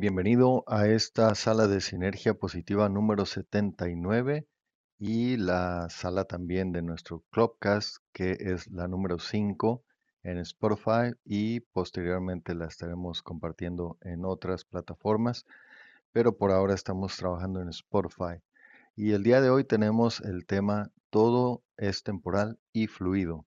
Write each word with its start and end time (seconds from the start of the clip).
Bienvenido 0.00 0.64
a 0.66 0.88
esta 0.88 1.34
sala 1.34 1.66
de 1.66 1.82
sinergia 1.82 2.32
positiva 2.32 2.88
número 2.88 3.26
79 3.26 4.46
y 4.98 5.36
la 5.36 5.90
sala 5.90 6.24
también 6.24 6.72
de 6.72 6.80
nuestro 6.80 7.22
Clubcast 7.28 7.98
que 8.14 8.34
es 8.40 8.66
la 8.68 8.88
número 8.88 9.18
5 9.18 9.84
en 10.22 10.38
Spotify 10.38 11.12
y 11.26 11.60
posteriormente 11.60 12.54
la 12.54 12.64
estaremos 12.64 13.20
compartiendo 13.20 13.98
en 14.00 14.24
otras 14.24 14.64
plataformas, 14.64 15.44
pero 16.12 16.34
por 16.34 16.50
ahora 16.50 16.72
estamos 16.72 17.14
trabajando 17.18 17.60
en 17.60 17.68
Spotify. 17.68 18.40
Y 18.96 19.12
el 19.12 19.22
día 19.22 19.42
de 19.42 19.50
hoy 19.50 19.64
tenemos 19.64 20.22
el 20.22 20.46
tema 20.46 20.90
Todo 21.10 21.62
es 21.76 22.04
temporal 22.04 22.58
y 22.72 22.86
fluido. 22.86 23.44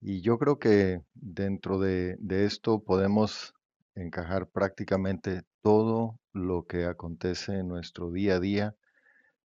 Y 0.00 0.20
yo 0.20 0.38
creo 0.38 0.60
que 0.60 1.02
dentro 1.14 1.80
de, 1.80 2.14
de 2.20 2.44
esto 2.44 2.84
podemos 2.84 3.52
encajar 3.96 4.46
prácticamente 4.46 5.42
todo 5.62 6.18
lo 6.32 6.66
que 6.66 6.86
acontece 6.86 7.58
en 7.58 7.68
nuestro 7.68 8.10
día 8.10 8.36
a 8.36 8.40
día, 8.40 8.76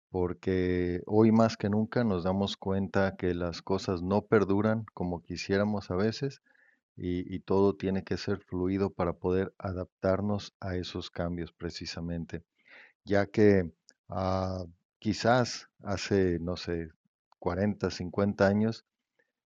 porque 0.09 1.01
hoy 1.05 1.31
más 1.31 1.57
que 1.57 1.69
nunca 1.69 2.03
nos 2.03 2.23
damos 2.23 2.57
cuenta 2.57 3.15
que 3.17 3.33
las 3.33 3.61
cosas 3.61 4.01
no 4.01 4.23
perduran 4.23 4.85
como 4.93 5.21
quisiéramos 5.21 5.91
a 5.91 5.95
veces 5.95 6.41
y, 6.95 7.39
todo 7.41 7.75
tiene 7.75 8.03
que 8.03 8.17
ser 8.17 8.39
fluido 8.39 8.89
para 8.89 9.13
poder 9.13 9.53
adaptarnos 9.59 10.55
a 10.59 10.75
esos 10.75 11.11
cambios 11.11 11.53
precisamente, 11.53 12.43
ya 13.05 13.27
que 13.27 13.71
ah, 14.09 14.65
quizás 14.99 15.69
hace, 15.83 16.39
no 16.39 16.57
sé, 16.57 16.89
40, 17.39 17.91
50 17.91 18.47
años, 18.47 18.85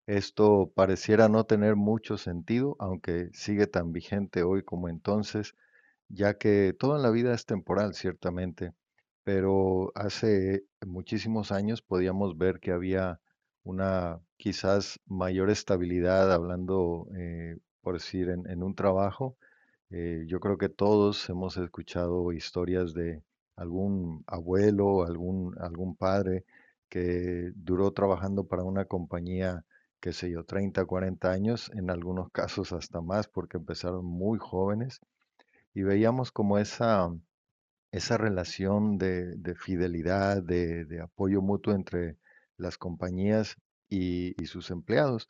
esto 0.05 0.71
pareciera 0.75 1.29
no 1.29 1.45
tener 1.45 1.75
mucho 1.75 2.17
sentido, 2.17 2.75
aunque 2.79 3.29
sigue 3.33 3.67
tan 3.67 3.91
vigente 3.93 4.43
hoy 4.43 4.63
como 4.63 4.89
entonces, 4.89 5.55
ya 6.09 6.37
que 6.37 6.73
todo 6.77 6.95
en 6.97 7.03
la 7.03 7.11
vida 7.11 7.33
es 7.33 7.45
temporal, 7.45 7.93
ciertamente, 7.93 8.73
pero 9.23 9.91
hace 9.95 10.65
muchísimos 10.85 11.51
años 11.51 11.81
podíamos 11.81 12.37
ver 12.37 12.59
que 12.59 12.71
había 12.71 13.19
una 13.63 14.19
quizás 14.37 14.99
mayor 15.05 15.49
estabilidad, 15.49 16.33
hablando, 16.33 17.07
eh, 17.17 17.57
por 17.81 17.95
decir, 17.95 18.29
en, 18.29 18.63
un 18.63 18.75
trabajo. 18.75 19.37
Eh, 19.91 20.25
yo 20.27 20.39
creo 20.39 20.57
que 20.57 20.69
todos 20.69 21.29
hemos 21.29 21.57
escuchado 21.57 22.31
historias 22.33 22.93
de 22.93 23.23
algún 23.55 24.23
abuelo, 24.27 25.03
algún, 25.05 25.55
algún 25.59 25.95
padre 25.95 26.45
que 26.89 27.51
duró 27.55 27.91
trabajando 27.91 28.47
para 28.47 28.63
una 28.63 28.85
compañía 28.85 29.65
qué 29.99 30.13
sé 30.13 30.31
yo, 30.31 30.45
30, 30.45 30.85
40 30.85 31.31
años, 31.31 31.71
en 31.75 31.89
algunos 31.89 32.31
casos 32.31 32.71
hasta 32.71 33.01
más, 33.01 33.27
porque 33.27 33.57
empezaron 33.57 34.05
muy 34.05 34.39
jóvenes, 34.39 35.01
y 35.73 35.83
veíamos 35.83 36.31
como 36.31 36.57
esa, 36.57 37.09
esa 37.91 38.17
relación 38.17 38.97
de, 38.97 39.35
de 39.35 39.55
fidelidad, 39.55 40.43
de, 40.43 40.85
de 40.85 41.01
apoyo 41.01 41.41
mutuo 41.41 41.73
entre 41.73 42.17
las 42.57 42.77
compañías 42.77 43.57
y, 43.89 44.41
y 44.41 44.45
sus 44.47 44.71
empleados. 44.71 45.27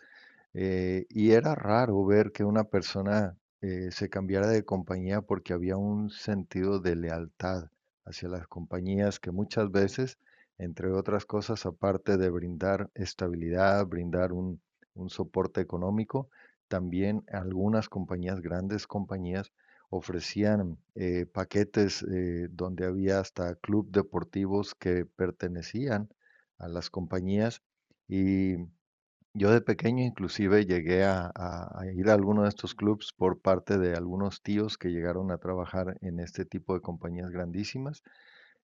Eh, 0.53 1.05
y 1.09 1.31
era 1.31 1.55
raro 1.55 2.05
ver 2.05 2.31
que 2.31 2.43
una 2.43 2.63
persona 2.65 3.37
eh, 3.61 3.89
se 3.91 4.09
cambiara 4.09 4.47
de 4.47 4.63
compañía 4.65 5.21
porque 5.21 5.53
había 5.53 5.77
un 5.77 6.09
sentido 6.09 6.79
de 6.79 6.95
lealtad 6.95 7.69
hacia 8.05 8.29
las 8.29 8.47
compañías 8.47 9.19
que 9.19 9.31
muchas 9.31 9.71
veces, 9.71 10.17
entre 10.57 10.91
otras 10.91 11.25
cosas, 11.25 11.65
aparte 11.65 12.17
de 12.17 12.29
brindar 12.29 12.89
estabilidad, 12.95 13.85
brindar 13.85 14.33
un, 14.33 14.61
un 14.95 15.09
soporte 15.09 15.61
económico, 15.61 16.29
también 16.67 17.23
algunas 17.31 17.89
compañías, 17.89 18.41
grandes 18.41 18.87
compañías, 18.87 19.51
ofrecían 19.89 20.77
eh, 20.95 21.25
paquetes 21.25 22.03
eh, 22.03 22.47
donde 22.51 22.85
había 22.85 23.19
hasta 23.19 23.55
club 23.55 23.89
deportivos 23.91 24.75
que 24.75 25.05
pertenecían 25.05 26.09
a 26.57 26.67
las 26.67 26.89
compañías 26.89 27.61
y 28.07 28.57
yo 29.33 29.51
de 29.51 29.61
pequeño 29.61 30.03
inclusive 30.03 30.65
llegué 30.65 31.03
a, 31.05 31.31
ir 31.95 32.09
a 32.09 32.13
alguno 32.13 32.43
de 32.43 32.49
estos 32.49 32.75
clubs 32.75 33.13
por 33.15 33.39
parte 33.39 33.77
de 33.77 33.95
algunos 33.95 34.41
tíos 34.41 34.77
que 34.77 34.89
llegaron 34.89 35.31
a 35.31 35.37
trabajar 35.37 35.97
en 36.01 36.19
este 36.19 36.45
tipo 36.45 36.73
de 36.73 36.81
compañías 36.81 37.29
grandísimas 37.31 38.03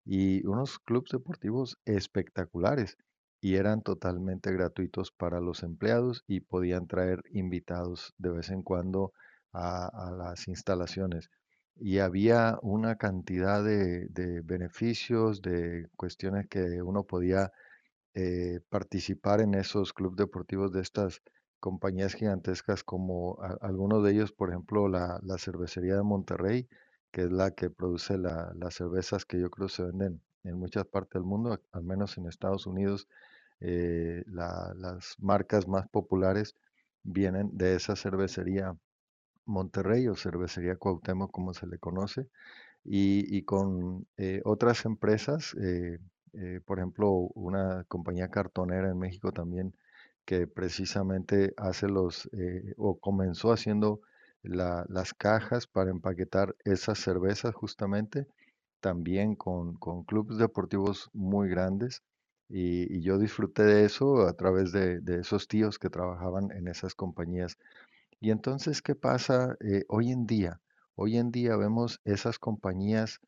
y 0.05 0.45
unos 0.45 0.79
clubs 0.79 1.11
deportivos 1.11 1.77
espectaculares 1.85 2.97
y 3.41 3.55
eran 3.55 3.81
totalmente 3.81 4.51
gratuitos 4.51 5.11
para 5.11 5.39
los 5.39 5.63
empleados 5.63 6.23
y 6.27 6.39
podían 6.41 6.87
traer 6.87 7.21
invitados 7.31 8.13
de 8.17 8.31
vez 8.31 8.49
en 8.49 8.63
cuando 8.63 9.13
a, 9.55 10.11
las 10.11 10.47
instalaciones. 10.47 11.29
Y 11.77 11.99
había 11.99 12.57
una 12.61 12.95
cantidad 12.97 13.63
de, 13.63 14.07
beneficios, 14.43 15.41
de 15.41 15.89
cuestiones 15.97 16.47
que 16.47 16.81
uno 16.81 17.03
podía 17.03 17.51
eh, 18.13 18.59
participar 18.69 19.41
en 19.41 19.53
esos 19.55 19.93
clubes 19.93 20.17
deportivos 20.17 20.71
de 20.71 20.81
estas 20.81 21.21
compañías 21.59 22.13
gigantescas 22.13 22.83
como 22.83 23.37
algunos 23.61 24.03
de 24.03 24.11
ellos, 24.11 24.31
por 24.31 24.49
ejemplo, 24.49 24.87
la, 24.87 25.19
la 25.23 25.37
cervecería 25.37 25.95
de 25.95 26.03
Monterrey, 26.03 26.67
que 27.11 27.23
es 27.23 27.31
la 27.31 27.51
que 27.51 27.69
produce 27.69 28.17
la- 28.17 28.51
las 28.55 28.75
cervezas 28.75 29.25
que 29.25 29.39
yo 29.39 29.49
creo 29.49 29.69
se 29.69 29.83
venden 29.83 30.21
en 30.43 30.57
muchas 30.59 30.85
partes 30.85 31.13
del 31.15 31.23
mundo, 31.23 31.59
al 31.71 31.83
menos 31.83 32.17
en 32.17 32.27
Estados 32.27 32.67
Unidos, 32.67 33.07
eh, 33.59 34.23
la- 34.27 34.73
las 34.77 35.15
marcas 35.19 35.67
más 35.67 35.87
populares 35.89 36.55
vienen 37.03 37.49
de 37.57 37.75
esa 37.75 37.95
cervecería 37.95 38.75
Monterrey 39.45 40.07
o 40.07 40.15
cervecería 40.15 40.77
Cuauhtémoc, 40.77 41.31
como 41.31 41.53
se 41.53 41.67
le 41.67 41.77
conoce 41.79 42.27
y, 42.83 43.25
y 43.37 43.43
con 43.43 44.07
eh, 44.17 44.41
otras 44.45 44.85
empresas, 44.85 45.55
eh, 45.61 45.99
eh, 46.33 46.61
por 46.65 46.79
ejemplo, 46.79 47.09
una 47.35 47.83
compañía 47.87 48.29
cartonera 48.29 48.89
en 48.89 48.99
México 48.99 49.31
también 49.31 49.73
que 50.25 50.47
precisamente 50.47 51.53
hace 51.57 51.87
los, 51.87 52.29
o 52.77 52.99
comenzó 52.99 53.51
haciendo 53.51 54.01
la- 54.43 54.85
las 54.89 55.13
cajas 55.13 55.67
para 55.67 55.91
empaquetar 55.91 56.55
esas 56.65 56.99
cervezas 56.99 57.53
justamente, 57.55 58.27
también 58.81 59.35
con, 59.35 59.75
con 59.77 60.03
clubes 60.03 60.37
deportivos 60.37 61.09
muy 61.13 61.49
grandes. 61.49 62.03
Y, 62.49 62.95
y 62.95 63.01
yo 63.01 63.17
disfruté 63.17 63.63
de 63.63 63.85
eso 63.85 64.27
a 64.27 64.33
través 64.33 64.71
de, 64.71 64.99
de 65.01 65.19
esos 65.21 65.47
tíos 65.47 65.79
que 65.79 65.89
trabajaban 65.89 66.51
en 66.51 66.67
esas 66.67 66.93
compañías 66.95 67.57
y 68.25 68.31
entonces, 68.31 68.81
¿qué 68.81 68.95
pasa 68.95 69.55
eh, 69.59 69.85
hoy 69.87 70.11
en 70.11 70.25
día? 70.25 70.59
Hoy 70.95 71.17
en 71.17 71.29
día 71.29 71.57
vemos 71.57 72.01
esas 72.05 72.39
compañías 72.39 73.19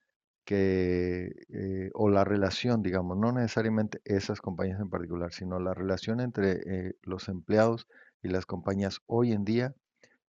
que, 0.44 1.36
eh, 1.50 1.92
o 1.94 2.10
la 2.10 2.24
relación, 2.24 2.82
digamos, 2.82 3.16
no 3.16 3.32
necesariamente 3.32 4.02
esas 4.06 4.42
compañías 4.42 4.80
en 4.80 4.90
particular, 4.90 5.32
sino 5.32 5.60
la 5.60 5.76
relación 5.76 6.20
entre 6.20 6.62
eh, 6.66 6.96
los 7.04 7.30
empleados 7.30 7.88
y 8.24 8.30
las 8.30 8.48
compañías 8.48 9.00
hoy 9.06 9.34
en 9.34 9.46
día, 9.46 9.76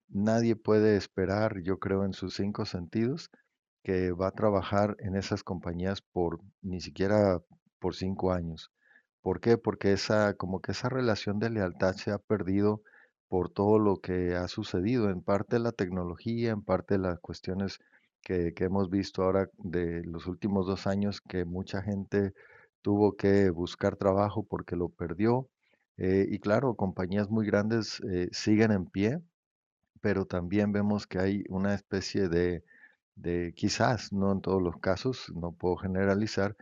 nadie 0.06 0.54
puede 0.54 0.98
esperar, 0.98 1.62
yo 1.62 1.78
creo, 1.78 2.04
en 2.04 2.12
sus 2.12 2.34
cinco 2.34 2.66
sentidos, 2.66 3.30
que 3.82 4.12
va 4.12 4.26
a 4.26 4.32
trabajar 4.32 4.96
en 4.98 5.16
esas 5.16 5.42
compañías 5.44 6.02
por 6.02 6.40
ni 6.60 6.82
siquiera 6.82 7.40
por 7.78 7.94
cinco 7.94 8.32
años. 8.32 8.70
¿Por 9.22 9.40
qué? 9.40 9.56
Porque 9.56 9.94
esa, 9.94 10.34
como 10.34 10.60
que 10.60 10.72
esa 10.72 10.90
relación 10.90 11.38
de 11.38 11.48
lealtad 11.48 11.94
se 11.94 12.10
ha 12.10 12.18
perdido 12.18 12.82
por 13.28 13.50
todo 13.50 13.78
lo 13.78 13.98
que 13.98 14.34
ha 14.34 14.48
sucedido, 14.48 15.10
en 15.10 15.22
parte 15.22 15.58
la 15.58 15.72
tecnología, 15.72 16.50
en 16.50 16.62
parte 16.62 16.98
las 16.98 17.18
cuestiones 17.20 17.78
que, 18.22 18.54
que 18.54 18.64
hemos 18.64 18.90
visto 18.90 19.22
ahora 19.22 19.48
de 19.58 20.02
los 20.04 20.26
últimos 20.26 20.66
dos 20.66 20.86
años, 20.86 21.20
que 21.20 21.44
mucha 21.44 21.82
gente 21.82 22.32
tuvo 22.82 23.16
que 23.16 23.50
buscar 23.50 23.96
trabajo 23.96 24.44
porque 24.44 24.76
lo 24.76 24.88
perdió. 24.88 25.48
Eh, 25.98 26.26
y 26.30 26.38
claro, 26.38 26.74
compañías 26.74 27.28
muy 27.28 27.46
grandes 27.46 28.00
eh, 28.10 28.28
siguen 28.32 28.72
en 28.72 28.86
pie, 28.86 29.20
pero 30.00 30.26
también 30.26 30.72
vemos 30.72 31.06
que 31.06 31.18
hay 31.18 31.44
una 31.48 31.74
especie 31.74 32.28
de, 32.28 32.64
de, 33.16 33.52
quizás, 33.56 34.12
no 34.12 34.32
en 34.32 34.40
todos 34.40 34.62
los 34.62 34.76
casos, 34.78 35.30
no 35.34 35.52
puedo 35.52 35.76
generalizar, 35.76 36.56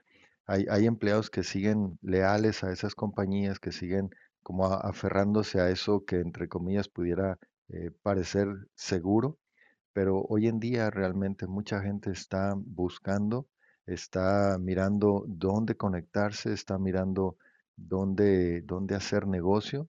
hay, 0.47 0.67
hay 0.71 0.87
empleados 0.87 1.31
que 1.31 1.43
siguen 1.43 1.99
leales 2.03 2.65
a 2.65 2.73
esas 2.73 2.95
compañías, 2.95 3.59
que 3.59 3.73
siguen 3.73 4.11
como 4.47 4.67
aferrándose 4.67 5.61
a 5.61 5.71
eso 5.71 6.05
que 6.05 6.21
entre 6.21 6.47
comillas 6.47 6.89
pudiera 6.89 7.37
eh, 7.69 7.91
parecer 8.05 8.47
seguro, 8.77 9.39
pero 9.93 10.23
hoy 10.29 10.47
en 10.47 10.61
día 10.61 10.89
realmente 10.89 11.49
mucha 11.49 11.83
gente 11.83 12.13
está 12.13 12.55
buscando, 12.57 13.49
está 13.87 14.57
mirando 14.61 15.25
dónde 15.27 15.77
conectarse, 15.77 16.53
está 16.53 16.79
mirando 16.79 17.37
dónde, 17.75 18.63
dónde 18.63 18.95
hacer 18.95 19.27
negocio, 19.27 19.89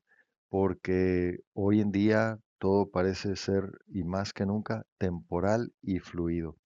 porque 0.50 1.42
hoy 1.54 1.80
en 1.80 1.92
día 1.92 2.40
todo 2.58 2.90
parece 2.90 3.36
ser, 3.36 3.70
y 3.86 4.04
más 4.06 4.34
que 4.34 4.48
nunca, 4.48 4.88
temporal 4.98 5.72
y 5.84 6.00
fluido. 6.00 6.58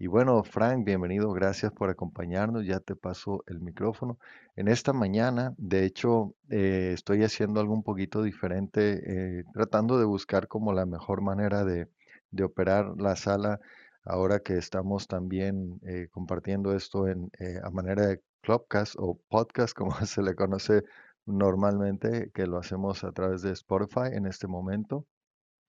Y 0.00 0.06
bueno, 0.06 0.44
Frank, 0.44 0.84
bienvenido, 0.84 1.32
gracias 1.32 1.72
por 1.72 1.90
acompañarnos, 1.90 2.64
ya 2.64 2.78
te 2.78 2.94
paso 2.94 3.42
el 3.48 3.60
micrófono. 3.60 4.16
En 4.54 4.68
esta 4.68 4.92
mañana, 4.92 5.54
de 5.58 5.84
hecho, 5.84 6.36
eh, 6.50 6.92
estoy 6.94 7.24
haciendo 7.24 7.58
algo 7.60 7.74
un 7.74 7.82
poquito 7.82 8.22
diferente, 8.22 9.40
eh, 9.40 9.44
tratando 9.52 9.98
de 9.98 10.04
buscar 10.04 10.46
como 10.46 10.72
la 10.72 10.86
mejor 10.86 11.20
manera 11.20 11.64
de, 11.64 11.88
de 12.30 12.44
operar 12.44 12.94
la 13.00 13.16
sala. 13.16 13.60
ahora 14.04 14.38
que 14.40 14.56
estamos 14.56 15.08
también 15.08 15.80
eh, 15.84 16.08
compartiendo 16.12 16.74
esto 16.76 17.08
en, 17.08 17.30
a 17.64 17.70
manera 17.70 18.06
de 18.06 18.22
Clubcast 18.42 18.94
o 18.98 19.18
podcast, 19.28 19.74
como 19.76 19.92
se 20.06 20.22
le 20.22 20.34
conoce 20.36 20.84
normalmente, 21.26 22.30
que 22.32 22.46
lo 22.46 22.58
hacemos 22.58 23.02
a 23.04 23.10
través 23.12 23.42
de 23.42 23.50
Spotify 23.52 24.10
en 24.12 24.26
este 24.26 24.46
momento. 24.46 25.06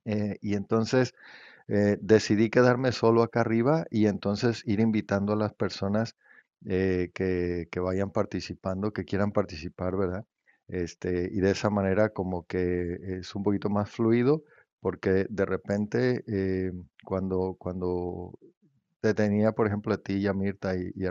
Y 0.05 0.55
entonces 0.55 1.13
eh, 1.69 1.97
decidí 2.01 2.49
quedarme 2.49 2.91
solo 2.93 3.23
acá 3.23 3.41
arriba 3.41 3.85
y 3.91 4.07
entonces 4.07 4.63
ir 4.65 4.79
invitando 4.81 5.33
a 5.33 5.37
las 5.37 5.53
personas 5.53 6.15
eh, 6.65 7.11
que, 7.13 7.67
que 7.71 7.79
vayan 7.79 8.11
participando, 8.11 8.91
que 8.93 9.05
quieran 9.05 9.31
participar, 9.31 9.95
¿verdad? 9.97 10.25
Este, 10.67 11.29
y 11.31 11.39
de 11.41 11.51
esa 11.51 11.69
manera 11.69 12.09
como 12.09 12.45
que 12.45 12.97
es 13.19 13.33
un 13.35 13.43
poquito 13.43 13.69
más 13.69 13.89
fluido, 13.91 14.43
porque 14.81 15.25
de 15.29 15.45
repente 15.45 16.23
eh, 16.27 16.71
cuando, 17.05 17.55
cuando 17.59 18.37
te 19.01 19.13
tenía, 19.13 19.51
por 19.53 19.67
ejemplo, 19.67 19.93
a 19.93 19.97
ti 19.97 20.15
y 20.15 20.27
a 20.27 20.33
Mirta 20.33 20.75
y, 20.75 20.91
y 20.95 21.05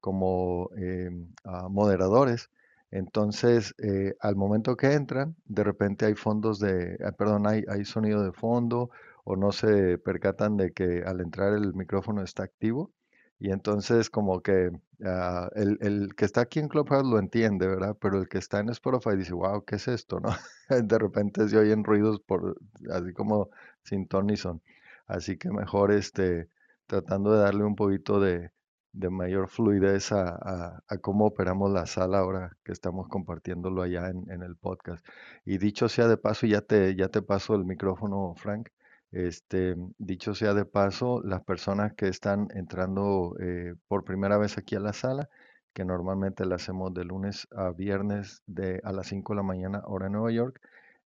como 0.00 0.70
em, 0.76 1.28
a 1.44 1.68
moderadores. 1.68 2.50
Entonces, 2.90 3.74
eh, 3.78 4.14
al 4.20 4.36
momento 4.36 4.76
que 4.76 4.92
entran, 4.94 5.36
de 5.46 5.62
repente 5.64 6.06
hay 6.06 6.14
fondos 6.14 6.58
de, 6.58 6.98
ah, 7.04 7.12
perdón, 7.12 7.46
hay, 7.46 7.64
hay 7.68 7.84
sonido 7.84 8.22
de 8.24 8.32
fondo 8.32 8.90
o 9.24 9.36
no 9.36 9.52
se 9.52 9.98
percatan 9.98 10.56
de 10.56 10.72
que 10.72 11.02
al 11.06 11.20
entrar 11.20 11.54
el 11.54 11.74
micrófono 11.74 12.22
está 12.22 12.44
activo. 12.44 12.92
Y 13.38 13.50
entonces 13.52 14.10
como 14.10 14.42
que 14.42 14.70
ah, 15.04 15.48
el, 15.54 15.78
el 15.80 16.14
que 16.14 16.24
está 16.26 16.42
aquí 16.42 16.58
en 16.60 16.68
Clubhouse 16.68 17.06
lo 17.06 17.18
entiende, 17.18 17.66
¿verdad? 17.66 17.96
Pero 18.00 18.18
el 18.18 18.28
que 18.28 18.38
está 18.38 18.60
en 18.60 18.68
Spotify 18.70 19.16
dice, 19.16 19.32
wow, 19.34 19.64
¿qué 19.64 19.76
es 19.76 19.88
esto, 19.88 20.20
no? 20.20 20.30
De 20.68 20.98
repente 20.98 21.48
se 21.48 21.56
oyen 21.58 21.84
ruidos 21.84 22.20
por, 22.20 22.58
así 22.90 23.12
como 23.14 23.50
sin 23.84 24.06
ton 24.08 24.36
son. 24.36 24.62
Así 25.06 25.36
que 25.38 25.50
mejor 25.50 25.92
este, 25.92 26.48
tratando 26.86 27.32
de 27.32 27.40
darle 27.40 27.64
un 27.64 27.76
poquito 27.76 28.20
de, 28.20 28.50
de 28.92 29.10
mayor 29.10 29.48
fluidez 29.48 30.12
a, 30.12 30.30
a- 30.30 30.82
a 30.88 30.98
cómo 30.98 31.26
operamos 31.26 31.70
la 31.72 31.86
sala 31.86 32.18
ahora 32.18 32.56
que 32.64 32.72
estamos 32.72 33.08
compartiéndolo 33.08 33.82
allá 33.82 34.08
en, 34.10 34.30
en 34.30 34.42
el 34.42 34.56
podcast. 34.56 35.04
Y 35.44 35.58
dicho 35.58 35.88
sea 35.88 36.08
de 36.08 36.16
paso, 36.16 36.46
ya 36.46 36.60
te, 36.62 36.94
ya 36.96 37.08
te 37.08 37.22
paso 37.22 37.54
el 37.54 37.64
micrófono, 37.64 38.34
Frank. 38.36 38.68
Este, 39.12 39.74
dicho 39.98 40.34
sea 40.34 40.54
de 40.54 40.64
paso, 40.64 41.20
las 41.24 41.42
personas 41.42 41.94
que 41.94 42.08
están 42.08 42.48
entrando 42.54 43.34
eh, 43.40 43.74
por 43.88 44.04
primera 44.04 44.38
vez 44.38 44.56
aquí 44.56 44.76
a 44.76 44.80
la 44.80 44.92
sala, 44.92 45.28
que 45.72 45.84
normalmente 45.84 46.44
la 46.46 46.56
hacemos 46.56 46.94
de 46.94 47.04
lunes 47.04 47.48
a 47.56 47.70
viernes 47.70 48.42
de 48.46 48.80
a 48.84 48.92
las 48.92 49.08
5 49.08 49.32
de 49.32 49.36
la 49.38 49.42
mañana, 49.42 49.82
hora 49.86 50.06
de 50.06 50.12
Nueva 50.12 50.30
York, 50.30 50.60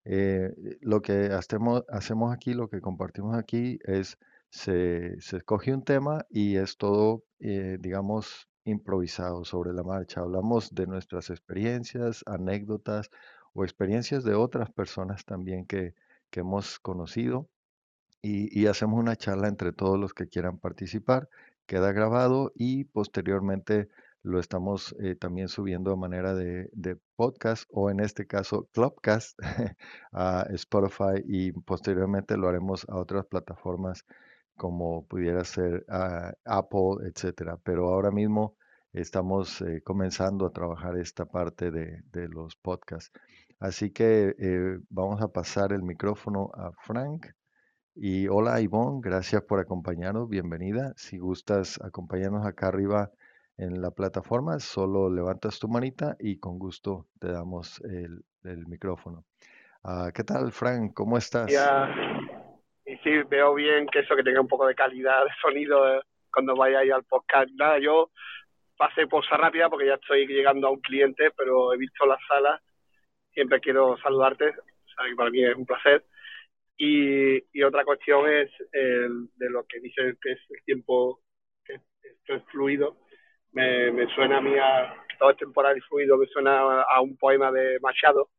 eh, 0.05 0.55
lo 0.83 1.01
que 1.03 1.27
hacemos, 1.33 1.85
hacemos 1.89 2.33
aquí, 2.33 2.53
lo 2.55 2.69
que 2.69 2.81
compartimos 2.81 3.37
aquí 3.37 3.79
es 3.85 4.19
se, 4.51 5.21
se 5.21 5.39
escoge 5.39 5.75
un 5.75 5.83
tema 5.83 6.27
y 6.31 6.56
es 6.56 6.77
todo, 6.77 7.25
eh, 7.41 7.79
digamos, 7.81 8.49
improvisado 8.65 9.45
sobre 9.45 9.73
la 9.73 9.83
marcha. 9.83 10.21
Hablamos 10.21 10.75
de 10.75 10.87
nuestras 10.87 11.31
experiencias, 11.31 12.23
anécdotas 12.27 13.11
o 13.55 13.65
experiencias 13.65 14.25
de 14.25 14.35
otras 14.35 14.71
personas 14.71 15.25
también 15.25 15.67
que, 15.67 15.95
que 16.31 16.41
hemos 16.41 16.79
conocido 16.79 17.49
y, 18.25 18.67
hacemos 18.67 18.99
una 18.99 19.17
charla 19.17 19.49
entre 19.49 19.73
todos 19.73 19.99
los 19.99 20.15
que 20.15 20.29
quieran 20.29 20.59
participar. 20.59 21.29
Queda 21.67 21.93
grabado 21.93 22.53
y 22.55 22.85
posteriormente 22.85 23.88
lo 24.23 24.41
estamos 24.41 24.97
eh, 25.00 25.15
también 25.15 25.49
subiendo 25.49 25.91
de 25.91 25.97
manera 25.97 26.35
de, 26.35 26.99
podcast 27.17 27.69
o 27.71 27.91
en 27.91 28.00
este 28.00 28.26
caso 28.26 28.69
Clubcast 28.73 29.38
a 30.12 30.47
Spotify 30.50 31.23
y 31.26 31.53
posteriormente 31.53 32.37
lo 32.37 32.49
haremos 32.49 32.88
a 32.88 32.97
otras 32.97 33.26
plataformas 33.26 34.06
como 34.56 35.06
pudiera 35.06 35.44
ser 35.44 35.85
ah, 35.88 36.32
Apple, 36.44 37.06
etcétera. 37.06 37.59
Pero 37.62 37.88
ahora 37.91 38.11
mismo 38.11 38.56
estamos 38.94 39.61
eh, 39.61 39.82
comenzando 39.85 40.47
a 40.47 40.53
trabajar 40.53 40.97
esta 40.97 41.27
parte 41.27 41.70
de, 41.70 42.03
de 42.12 42.29
los 42.29 42.56
podcasts. 42.56 43.12
Así 43.61 43.91
que 43.91 44.35
eh, 44.38 44.79
vamos 44.88 45.20
a 45.20 45.29
pasar 45.29 45.73
el 45.73 45.82
micrófono 45.82 46.50
a 46.55 46.73
Frank. 46.73 47.27
Y 47.96 48.26
hola 48.26 48.61
Ivonne, 48.61 49.00
gracias 49.00 49.43
por 49.43 49.61
acompañarnos, 49.61 50.29
bienvenida. 50.29 50.93
Si 50.96 51.17
gustas 51.17 51.81
acompañarnos 51.81 52.44
acá 52.44 52.67
arriba 52.67 53.12
en 53.56 53.81
la 53.81 53.93
plataforma, 53.93 54.58
solo 54.58 55.08
levantas 55.08 55.61
tu 55.61 55.69
manita 55.69 56.17
y 56.19 56.41
con 56.41 56.58
gusto 56.58 57.06
te 57.20 57.31
damos 57.31 57.81
el, 57.85 58.25
micrófono. 58.67 59.25
Ah, 59.85 60.11
¿qué 60.12 60.25
tal, 60.25 60.50
Frank? 60.50 60.93
¿Cómo 60.93 61.17
estás? 61.17 61.49
Ya, 61.52 61.88
y 62.85 62.96
sí, 62.96 63.23
veo 63.31 63.55
bien 63.55 63.87
que 63.87 64.00
eso 64.00 64.17
que 64.17 64.25
tenga 64.25 64.41
un 64.41 64.49
poco 64.49 64.67
de 64.67 64.75
calidad 64.75 65.23
de 65.23 65.31
sonido 65.41 65.94
eh, 65.94 66.00
cuando 66.32 66.56
vaya 66.56 66.81
al 66.81 67.05
podcast. 67.05 67.49
Nada, 67.52 67.79
yo 67.79 68.11
pasé 68.76 69.06
cosa 69.06 69.37
rápida 69.37 69.70
porque 69.70 69.87
ya 69.87 69.94
estoy 69.94 70.26
llegando 70.26 70.67
a 70.67 70.73
un 70.73 70.81
cliente, 70.81 71.31
pero 71.37 71.73
he 71.73 71.79
visto 71.79 72.05
la 72.06 72.19
sala. 72.26 72.61
Siempre 73.32 73.61
quiero 73.61 73.96
saludarte, 73.99 74.49
o 74.49 74.88
sea, 74.96 75.08
que 75.08 75.14
para 75.14 75.31
mí 75.31 75.44
es 75.44 75.55
un 75.55 75.64
placer. 75.64 76.05
Y, 76.76 77.37
y 77.56 77.62
otra 77.62 77.85
cuestión 77.85 78.29
es 78.29 78.50
el, 78.73 79.29
de 79.37 79.50
lo 79.50 79.65
que 79.67 79.81
dices 79.81 80.17
que 80.21 80.32
es 80.32 80.41
el 80.50 80.65
tiempo, 80.65 81.21
que 81.65 81.75
esto 81.75 82.35
es 82.35 82.44
fluido. 82.50 82.99
Me, 83.53 83.93
me 83.93 84.06
suena 84.15 84.38
a 84.38 84.41
mí 84.41 84.55
a 84.59 85.05
todo 85.19 85.31
es 85.31 85.37
temporal 85.37 85.79
y 85.79 85.81
fluido, 85.82 86.17
me 86.19 86.26
suena 86.26 86.82
a 86.82 87.00
un 87.00 87.17
poema 87.17 87.53
de 87.53 87.79
Machado, 87.81 88.31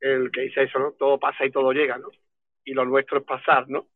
el 0.00 0.30
que 0.30 0.42
dice 0.42 0.62
eso, 0.64 0.78
¿no? 0.78 0.92
Todo 0.92 1.18
pasa 1.18 1.44
y 1.44 1.50
todo 1.50 1.72
llega, 1.72 1.98
¿no? 1.98 2.08
Y 2.64 2.74
lo 2.74 2.84
nuestro 2.84 3.18
es 3.18 3.24
pasar, 3.24 3.68
¿no? 3.68 3.88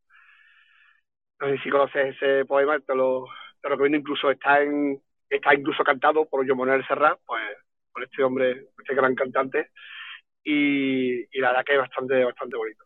No 1.40 1.48
sé 1.48 1.58
si 1.62 1.70
conoces 1.70 2.16
ese 2.16 2.44
poema, 2.46 2.78
te 2.80 2.94
lo, 2.94 3.26
te 3.60 3.68
lo 3.68 3.74
recomiendo 3.74 3.98
incluso, 3.98 4.30
está 4.30 4.62
en, 4.62 5.00
está 5.28 5.54
incluso 5.54 5.84
cantado 5.84 6.26
por 6.26 6.46
Joan 6.46 6.58
Manuel 6.58 6.86
Serrat, 6.86 7.18
pues 7.26 7.42
por 7.92 8.04
este 8.04 8.22
hombre, 8.22 8.68
este 8.78 8.94
gran 8.94 9.14
cantante, 9.14 9.70
y, 10.42 11.22
y 11.36 11.40
la 11.40 11.48
verdad 11.48 11.64
que 11.64 11.72
es 11.74 11.78
bastante, 11.78 12.24
bastante 12.24 12.56
bonito. 12.56 12.83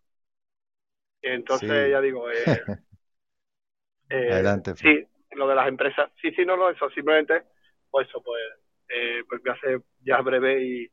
Entonces, 1.22 1.86
Sí, 1.86 1.90
ya 1.90 2.00
digo, 2.00 2.30
eh, 2.30 2.34
eh, 4.10 4.32
adelante, 4.32 4.74
sí, 4.76 5.06
lo 5.32 5.48
de 5.48 5.54
las 5.54 5.68
empresas, 5.68 6.10
sí, 6.20 6.30
sí, 6.32 6.44
no, 6.44 6.56
no, 6.56 6.70
eso 6.70 6.88
simplemente, 6.90 7.42
pues 7.90 8.08
eso, 8.08 8.22
pues, 8.22 8.40
eh, 8.88 9.22
pues 9.28 9.42
me 9.42 9.50
hace 9.50 9.80
ya 10.00 10.20
breve 10.20 10.62
y, 10.62 10.90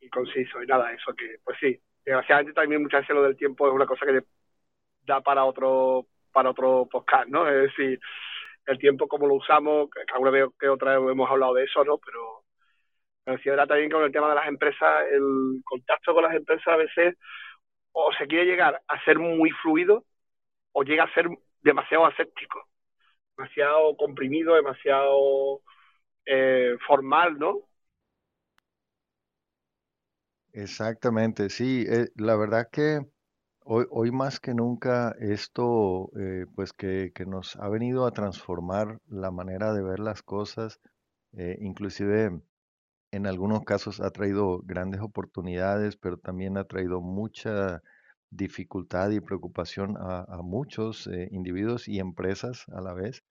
y 0.00 0.08
conciso, 0.08 0.62
y 0.62 0.66
nada, 0.66 0.92
eso 0.92 1.14
que, 1.14 1.36
pues 1.44 1.58
sí, 1.60 1.78
desgraciadamente 2.04 2.54
también 2.54 2.82
muchas 2.82 3.02
veces 3.02 3.16
lo 3.16 3.22
del 3.22 3.36
tiempo 3.36 3.66
es 3.68 3.74
una 3.74 3.86
cosa 3.86 4.06
que 4.06 4.22
da 5.06 5.20
para 5.20 5.44
otro, 5.44 6.06
para 6.32 6.50
otro 6.50 6.88
podcast, 6.90 7.28
¿no? 7.28 7.48
Es 7.48 7.70
decir, 7.70 8.00
el 8.66 8.78
tiempo 8.78 9.08
como 9.08 9.26
lo 9.26 9.34
usamos, 9.34 9.88
que 9.90 10.00
alguna 10.12 10.30
vez 10.30 10.46
que 10.58 10.68
otra 10.68 10.98
vez 10.98 11.10
hemos 11.10 11.30
hablado 11.30 11.54
de 11.54 11.64
eso, 11.64 11.84
¿no? 11.84 11.98
Pero, 11.98 12.44
pero 13.24 13.38
sí 13.38 13.48
era 13.48 13.66
también 13.66 13.90
con 13.90 14.04
el 14.04 14.12
tema 14.12 14.28
de 14.28 14.34
las 14.36 14.48
empresas, 14.48 15.06
el 15.10 15.60
contacto 15.64 16.14
con 16.14 16.24
las 16.24 16.34
empresas 16.34 16.66
a 16.68 16.76
veces 16.76 17.16
o 17.98 18.12
se 18.18 18.26
quiere 18.26 18.44
llegar 18.46 18.82
a 18.88 19.04
ser 19.04 19.18
muy 19.18 19.50
fluido 19.62 20.04
o 20.72 20.82
llega 20.84 21.04
a 21.04 21.14
ser 21.14 21.28
demasiado 21.62 22.06
aséptico, 22.06 22.60
demasiado 23.36 23.96
comprimido, 23.96 24.54
demasiado 24.56 25.62
eh, 26.26 26.76
formal, 26.86 27.38
¿no? 27.38 27.62
Exactamente, 30.54 31.50
sí, 31.50 31.84
eh, 31.88 32.08
la 32.16 32.34
verdad 32.36 32.68
que 32.72 33.00
hoy, 33.64 33.86
hoy 33.90 34.10
más 34.12 34.40
que 34.40 34.54
nunca 34.54 35.14
esto 35.20 36.10
eh, 36.18 36.46
pues 36.56 36.72
que, 36.72 37.12
que 37.14 37.26
nos 37.26 37.56
ha 37.56 37.68
venido 37.68 38.06
a 38.06 38.12
transformar 38.12 39.00
la 39.08 39.30
manera 39.30 39.72
de 39.74 39.82
ver 39.82 40.00
las 40.00 40.22
cosas, 40.22 40.80
inclusive 41.60 42.40
en 43.12 43.26
algunos 43.26 43.64
casos 43.64 44.00
ha 44.00 44.10
traído 44.10 44.60
grandes 44.64 45.00
oportunidades, 45.00 45.96
pero 45.96 46.18
también 46.18 46.58
ha 46.58 46.64
traído 46.64 47.00
mucha 47.00 47.82
dificultad 48.30 49.10
y 49.10 49.20
preocupación 49.20 49.96
a, 49.98 50.40
muchos 50.42 51.06
eh, 51.06 51.28
individuos 51.30 51.88
y 51.88 52.00
empresas 52.00 52.64
a 52.68 52.80
la 52.80 52.92
vez. 52.92 53.22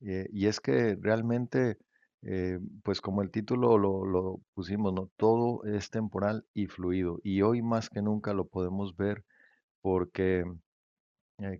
Eh, 0.00 0.28
y 0.32 0.46
es 0.46 0.60
que 0.60 0.96
realmente, 1.00 1.78
eh, 2.22 2.58
pues 2.82 3.00
como 3.00 3.22
el 3.22 3.30
título 3.30 3.78
lo, 3.78 4.04
lo 4.04 4.40
pusimos, 4.54 4.92
¿no? 4.92 5.10
Todo 5.16 5.64
es 5.64 5.90
temporal 5.90 6.44
y 6.54 6.66
fluido. 6.66 7.18
Y 7.24 7.42
hoy 7.42 7.62
más 7.62 7.90
que 7.90 8.02
nunca 8.02 8.34
lo 8.34 8.46
podemos 8.46 8.96
ver 8.96 9.24
porque, 9.82 10.44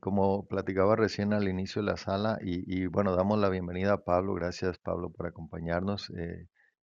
como 0.00 0.46
platicaba 0.46 0.96
recién 0.96 1.32
al 1.32 1.48
inicio 1.48 1.82
de 1.82 1.86
la 1.90 1.96
sala, 1.96 2.38
y, 2.42 2.64
y 2.66 2.86
bueno, 2.86 3.14
damos 3.14 3.38
la 3.38 3.48
bienvenida 3.48 3.94
a 3.94 4.04
Pablo. 4.04 4.34
Gracias, 4.34 4.78
Pablo, 4.78 5.10
por 5.10 5.26
acompañarnos. 5.26 6.10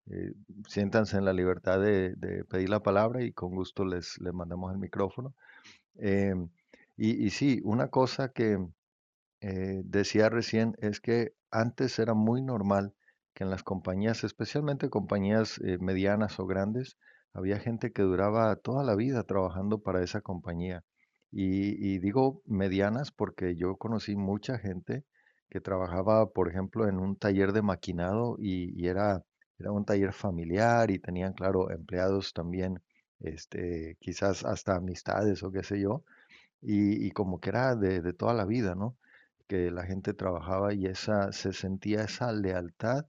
Eh, 0.07 0.15
eh, 0.15 0.33
siéntanse 0.69 1.17
en 1.17 1.25
la 1.25 1.33
libertad 1.33 1.81
de, 1.81 2.45
pedir 2.49 2.69
la 2.69 2.83
palabra 2.83 3.23
y 3.23 3.33
con 3.33 3.55
gusto 3.55 3.85
les, 3.85 4.21
mandamos 4.21 4.73
el 4.73 4.79
micrófono. 4.79 5.35
Em, 5.97 6.49
y, 6.97 7.31
sí, 7.31 7.61
una 7.65 7.89
cosa 7.89 8.31
que 8.31 8.59
eh, 9.41 9.83
decía 9.85 10.29
recién 10.29 10.77
es 10.79 11.01
que 11.01 11.35
antes 11.51 11.99
era 11.99 12.15
muy 12.15 12.43
normal 12.43 12.95
que 13.35 13.45
en 13.45 13.51
las 13.51 13.63
compañías, 13.63 14.25
especialmente 14.25 14.91
compañías 14.91 15.59
eh, 15.65 15.79
medianas 15.79 16.39
o 16.39 16.47
grandes, 16.47 16.99
había 17.33 17.59
gente 17.59 17.93
que 17.93 18.03
duraba 18.03 18.55
toda 18.57 18.85
la 18.85 18.95
vida 18.95 19.25
trabajando 19.25 19.79
para 19.81 20.03
esa 20.03 20.21
compañía. 20.21 20.85
Y, 21.35 21.99
digo 21.99 22.43
medianas 22.47 23.11
porque 23.11 23.57
yo 23.57 23.77
conocí 23.77 24.17
mucha 24.17 24.59
gente 24.59 25.05
que 25.49 25.61
trabajaba, 25.63 26.31
por 26.31 26.49
ejemplo, 26.51 26.87
en 26.89 26.99
un 26.99 27.17
taller 27.17 27.53
de 27.53 27.63
maquinado 27.63 28.37
y 28.39 28.87
era, 28.87 29.25
era 29.63 29.73
un 29.73 29.85
taller 29.85 30.13
familiar 30.13 30.91
y 30.91 30.99
tenían, 30.99 31.33
claro, 31.35 31.71
empleados 31.71 32.33
también, 32.35 32.83
este, 33.21 33.97
quizás 34.01 34.45
hasta 34.45 34.77
amistades 34.77 35.43
o 35.43 35.53
qué 35.53 35.63
sé 35.63 35.81
yo, 35.81 36.05
y, 36.63 37.11
como 37.13 37.41
que 37.41 37.51
era 37.51 37.77
de, 37.77 38.01
de 38.03 38.13
toda 38.13 38.35
la 38.35 38.45
vida, 38.45 38.75
¿no? 38.75 38.97
Que 39.49 39.71
la 39.71 39.85
gente 39.85 40.15
trabajaba 40.15 40.75
y 40.75 40.87
esa, 40.87 41.33
se 41.33 41.53
sentía 41.53 42.03
esa 42.05 42.33
lealtad 42.33 43.07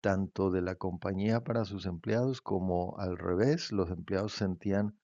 tanto 0.00 0.50
de 0.50 0.62
la 0.62 0.76
compañía 0.76 1.42
para 1.42 1.64
sus 1.64 1.86
empleados 1.86 2.40
como 2.40 2.96
al 2.98 3.18
revés, 3.18 3.72
los 3.72 3.90
empleados 3.90 4.32
sentían 4.34 4.96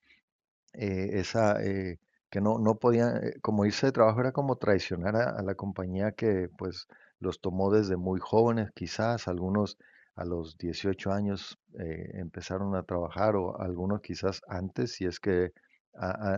eh, 0.75 1.11
esa, 1.21 1.63
eh, 1.63 1.99
que 2.31 2.41
no, 2.41 2.59
no 2.59 2.77
podían, 2.79 3.25
eh, 3.25 3.35
como 3.43 3.67
irse 3.67 3.87
de 3.87 3.93
trabajo 3.93 4.21
era 4.21 4.33
como 4.33 4.57
traicionar 4.57 5.17
a, 5.17 5.31
a 5.31 5.43
la 5.43 5.55
compañía 5.55 6.13
que 6.13 6.49
pues 6.59 6.89
los 7.19 7.41
tomó 7.41 7.71
desde 7.73 7.97
muy 7.97 8.21
jóvenes, 8.21 8.71
quizás 8.75 9.29
algunos 9.29 9.79
a 10.17 10.25
los 10.25 10.57
18 10.59 11.13
años 11.13 11.59
eh, 11.79 12.11
empezaron 12.15 12.75
a 12.77 12.83
trabajar 12.85 13.37
o 13.37 13.61
algunos 13.61 14.01
quizás 14.03 14.43
antes, 14.49 14.93
si 14.95 15.05
es 15.07 15.21
que 15.21 15.53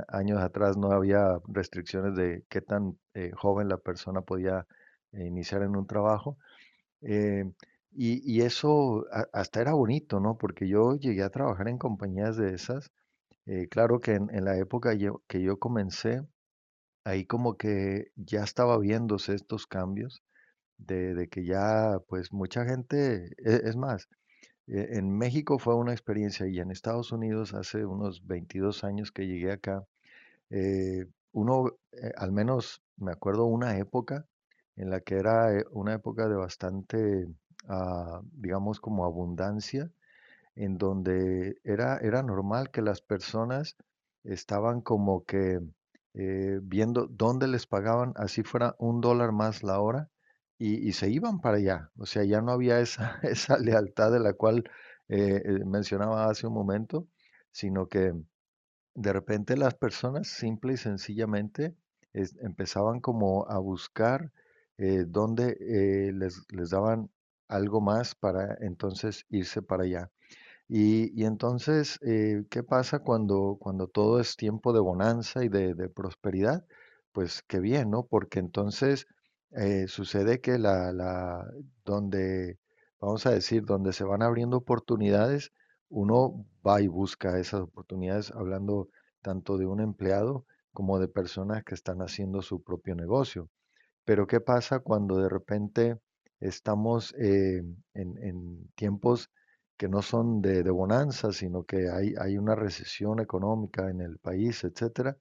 años 0.09 0.41
atrás 0.41 0.77
no 0.77 0.91
había 0.93 1.39
restricciones 1.49 2.17
de 2.17 2.45
qué 2.49 2.61
tan 2.61 2.99
eh, 3.15 3.31
joven 3.37 3.69
la 3.69 3.77
persona 3.79 4.21
podía 4.23 4.67
eh, 5.13 5.25
iniciar 5.27 5.63
en 5.63 5.77
un 5.77 5.87
trabajo. 5.87 6.37
y, 7.97 8.43
eso 8.43 9.07
hasta 9.33 9.61
era 9.61 9.73
bonito, 9.75 10.21
¿no? 10.21 10.37
Porque 10.39 10.69
yo 10.69 10.97
llegué 10.97 11.23
a 11.23 11.31
trabajar 11.31 11.69
en 11.69 11.79
compañías 11.79 12.37
de 12.37 12.55
esas 12.55 12.91
claro 13.71 14.01
que 14.01 14.15
en, 14.15 14.31
en 14.35 14.45
la 14.47 14.57
época 14.59 14.95
yo- 14.95 15.23
que 15.29 15.43
yo 15.43 15.59
comencé, 15.59 16.23
ahí 17.05 17.25
como 17.27 17.57
que 17.57 18.09
ya 18.17 18.43
estaba 18.45 18.79
viéndose 18.79 19.35
estos 19.35 19.67
cambios 19.67 20.23
de, 20.79 21.29
que 21.31 21.45
ya 21.45 21.99
pues 22.09 22.33
mucha 22.33 22.65
gente, 22.65 23.27
e- 23.39 23.63
es 23.65 23.77
más, 23.77 24.09
eh, 24.69 24.89
en 24.93 25.11
México 25.17 25.59
fue 25.59 25.75
una 25.77 25.93
experiencia 25.93 26.47
y 26.49 26.61
en 26.61 26.71
Estados 26.71 27.13
Unidos 27.13 27.55
hace 27.55 27.85
unos 27.87 28.27
22 28.27 28.85
años 28.85 29.13
que 29.13 29.27
llegué 29.27 29.53
acá, 29.53 29.85
eh, 30.51 31.07
uno, 31.33 31.69
eh, 31.93 32.13
al 32.17 32.33
menos 32.33 32.83
me 32.97 33.13
acuerdo 33.13 33.45
una 33.47 33.79
época 33.79 34.27
en 34.77 34.91
la 34.91 35.01
que 35.01 35.17
era 35.17 35.55
eh, 35.59 35.65
una 35.73 35.95
época 35.95 36.29
de 36.29 36.37
bastante, 36.37 37.29
ah, 37.69 38.21
digamos 38.33 38.81
como 38.81 39.05
abundancia 39.05 39.91
en 40.57 40.79
donde 40.79 41.59
era, 41.65 41.99
era 41.99 42.23
normal 42.23 42.71
que 42.71 42.83
las 42.83 43.03
personas 43.03 43.77
estaban 44.25 44.81
como 44.83 45.25
que 45.25 45.61
viendo 46.15 47.07
dónde 47.09 47.49
les 47.49 47.67
pagaban, 47.67 48.13
así 48.17 48.43
fuera 48.43 48.75
un 48.79 49.01
dólar 49.01 49.33
más 49.33 49.63
la 49.63 49.81
hora, 49.81 50.11
y, 50.59 50.93
se 50.93 51.11
iban 51.11 51.41
para 51.41 51.57
allá. 51.59 51.91
O 51.99 52.07
sea, 52.07 52.25
ya 52.25 52.41
no 52.41 52.53
había 52.53 52.81
esa, 52.81 53.19
esa 53.23 53.59
lealtad 53.59 54.13
de 54.13 54.21
la 54.21 54.35
cual 54.35 54.65
eh, 55.09 55.43
eh, 55.45 55.65
mencionaba 55.65 56.29
hace 56.31 56.47
un 56.47 56.55
momento, 56.55 57.09
sino 57.53 57.89
que 57.89 58.13
de 58.95 59.13
repente 59.13 59.57
las 59.57 59.75
personas 59.75 60.29
simple 60.29 60.75
y 60.75 60.77
sencillamente 60.77 61.75
empezaban 62.13 63.01
como 63.01 63.49
a 63.49 63.59
buscar 63.59 64.31
eh, 64.79 65.05
dónde 65.07 65.57
eh, 65.61 66.13
les, 66.13 66.43
les 66.53 66.71
daban 66.71 67.11
algo 67.49 67.81
más 67.81 68.15
para 68.15 68.57
entonces 68.61 69.27
irse 69.31 69.63
para 69.63 69.85
allá. 69.85 70.11
Y, 70.69 71.13
y 71.21 71.27
entonces, 71.27 71.99
¿qué 72.01 72.63
pasa 72.67 73.01
cuando, 73.01 73.59
cuando 73.61 73.89
todo 73.89 74.21
es 74.21 74.37
tiempo 74.37 74.73
de 74.73 74.81
bonanza 74.81 75.45
y 75.45 75.49
de 75.49 75.89
prosperidad? 75.91 76.65
Pues 77.13 77.43
qué 77.43 77.61
bien, 77.61 77.91
¿no? 77.91 78.07
Porque 78.07 78.39
entonces 78.39 79.07
eh, 79.55 79.87
sucede 79.89 80.41
que 80.41 80.59
la, 80.59 80.93
la, 80.93 81.47
donde, 81.85 82.59
vamos 83.01 83.27
a 83.27 83.31
decir, 83.31 83.65
donde 83.65 83.93
se 83.93 84.05
van 84.05 84.23
abriendo 84.23 84.57
oportunidades, 84.59 85.53
uno 85.89 86.47
va 86.67 86.81
y 86.83 86.89
busca 86.89 87.39
esas 87.39 87.61
oportunidades, 87.63 88.31
hablando 88.33 88.89
tanto 89.23 89.59
de 89.59 89.67
un 89.67 89.81
empleado 89.81 90.47
como 90.73 90.99
de 90.99 91.09
personas 91.09 91.65
que 91.65 91.75
están 91.75 92.01
haciendo 92.03 92.43
su 92.43 92.63
propio 92.63 92.95
negocio. 92.97 93.49
Pero 94.05 94.27
¿qué 94.27 94.41
pasa 94.41 94.81
cuando 94.81 95.19
de 95.19 95.29
repente 95.29 95.99
estamos 96.41 97.15
eh, 97.19 97.63
en, 97.95 98.19
en 98.23 98.69
tiempos 98.75 99.31
que 99.77 99.89
no 99.89 100.03
son 100.03 100.41
de, 100.43 100.63
de 100.63 100.71
bonanza, 100.71 101.33
sino 101.33 101.65
que 101.65 101.91
hay, 101.91 102.15
hay 102.19 102.39
una 102.39 102.55
recesión 102.55 103.21
económica 103.21 103.91
en 103.91 104.01
el 104.01 104.19
país, 104.19 104.65
etcétera? 104.65 105.17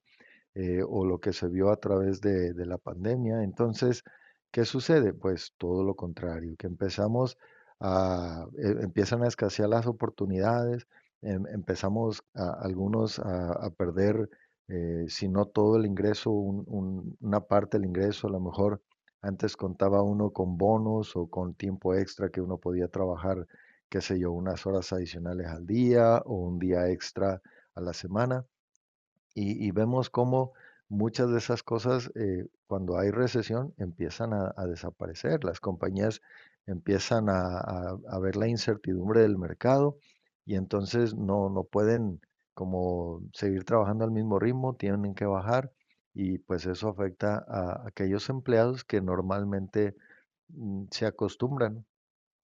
eh, 0.54 0.82
o 0.86 1.04
lo 1.04 1.18
que 1.20 1.32
se 1.32 1.48
vio 1.48 1.70
a 1.70 1.76
través 1.76 2.20
de, 2.20 2.52
de 2.54 2.66
la 2.66 2.78
pandemia. 2.78 3.42
Entonces, 3.42 4.02
¿qué 4.54 4.64
sucede? 4.64 5.12
Pues 5.12 5.52
todo 5.58 5.82
lo 5.84 5.96
contrario, 5.96 6.54
que 6.58 6.68
empezamos 6.68 7.36
a, 7.80 8.46
eh, 8.58 8.76
empiezan 8.82 9.24
a 9.24 9.28
escasear 9.28 9.68
las 9.68 9.86
oportunidades, 9.88 10.86
em- 11.22 11.46
empezamos 11.48 12.22
algunos 12.34 13.18
a, 13.18 13.70
perder, 13.70 14.30
eh, 14.68 15.06
si 15.08 15.28
no 15.28 15.46
todo 15.46 15.76
el 15.78 15.86
ingreso, 15.86 16.30
un- 16.30 16.64
un- 16.68 17.16
una 17.20 17.40
parte 17.40 17.78
del 17.78 17.86
ingreso, 17.88 18.28
a 18.28 18.30
lo 18.30 18.40
mejor 18.40 18.80
antes 19.22 19.56
contaba 19.56 20.02
uno 20.02 20.30
con 20.30 20.56
bonos 20.58 21.16
o 21.16 21.26
con 21.28 21.54
tiempo 21.54 21.94
extra 21.94 22.30
que 22.30 22.40
uno 22.40 22.58
podía 22.58 22.88
trabajar, 22.88 23.46
qué 23.90 24.00
sé 24.00 24.18
yo, 24.20 24.32
unas 24.32 24.66
horas 24.66 24.92
adicionales 24.92 25.48
al 25.48 25.66
día 25.66 26.22
o 26.26 26.34
un 26.36 26.58
día 26.60 26.88
extra 26.90 27.42
a 27.74 27.80
la 27.80 27.92
semana 27.92 28.46
y 29.34 29.70
vemos 29.72 30.10
cómo 30.10 30.52
muchas 30.88 31.30
de 31.30 31.38
esas 31.38 31.62
cosas, 31.62 32.10
eh, 32.14 32.46
cuando 32.66 32.98
hay 32.98 33.10
recesión, 33.10 33.74
empiezan 33.78 34.32
a, 34.32 34.52
desaparecer. 34.66 35.44
Las 35.44 35.60
compañías 35.60 36.20
empiezan 36.66 37.28
a, 37.28 37.96
ver 38.20 38.36
la 38.36 38.48
incertidumbre 38.48 39.20
del 39.20 39.38
mercado 39.38 39.98
y 40.46 40.56
entonces 40.56 41.14
no, 41.14 41.48
no 41.50 41.64
pueden 41.64 42.20
como 42.54 43.22
seguir 43.32 43.64
trabajando 43.64 44.04
al 44.04 44.12
mismo 44.12 44.38
ritmo, 44.38 44.74
tienen 44.74 45.14
que 45.14 45.26
bajar 45.26 45.72
y 46.14 46.38
pues 46.38 46.66
eso 46.66 46.88
afecta 46.88 47.44
a 47.48 47.86
aquellos 47.86 48.28
empleados 48.30 48.84
que 48.84 49.00
normalmente 49.00 49.96
mm, 50.48 50.84
se 50.90 51.06
acostumbran 51.06 51.84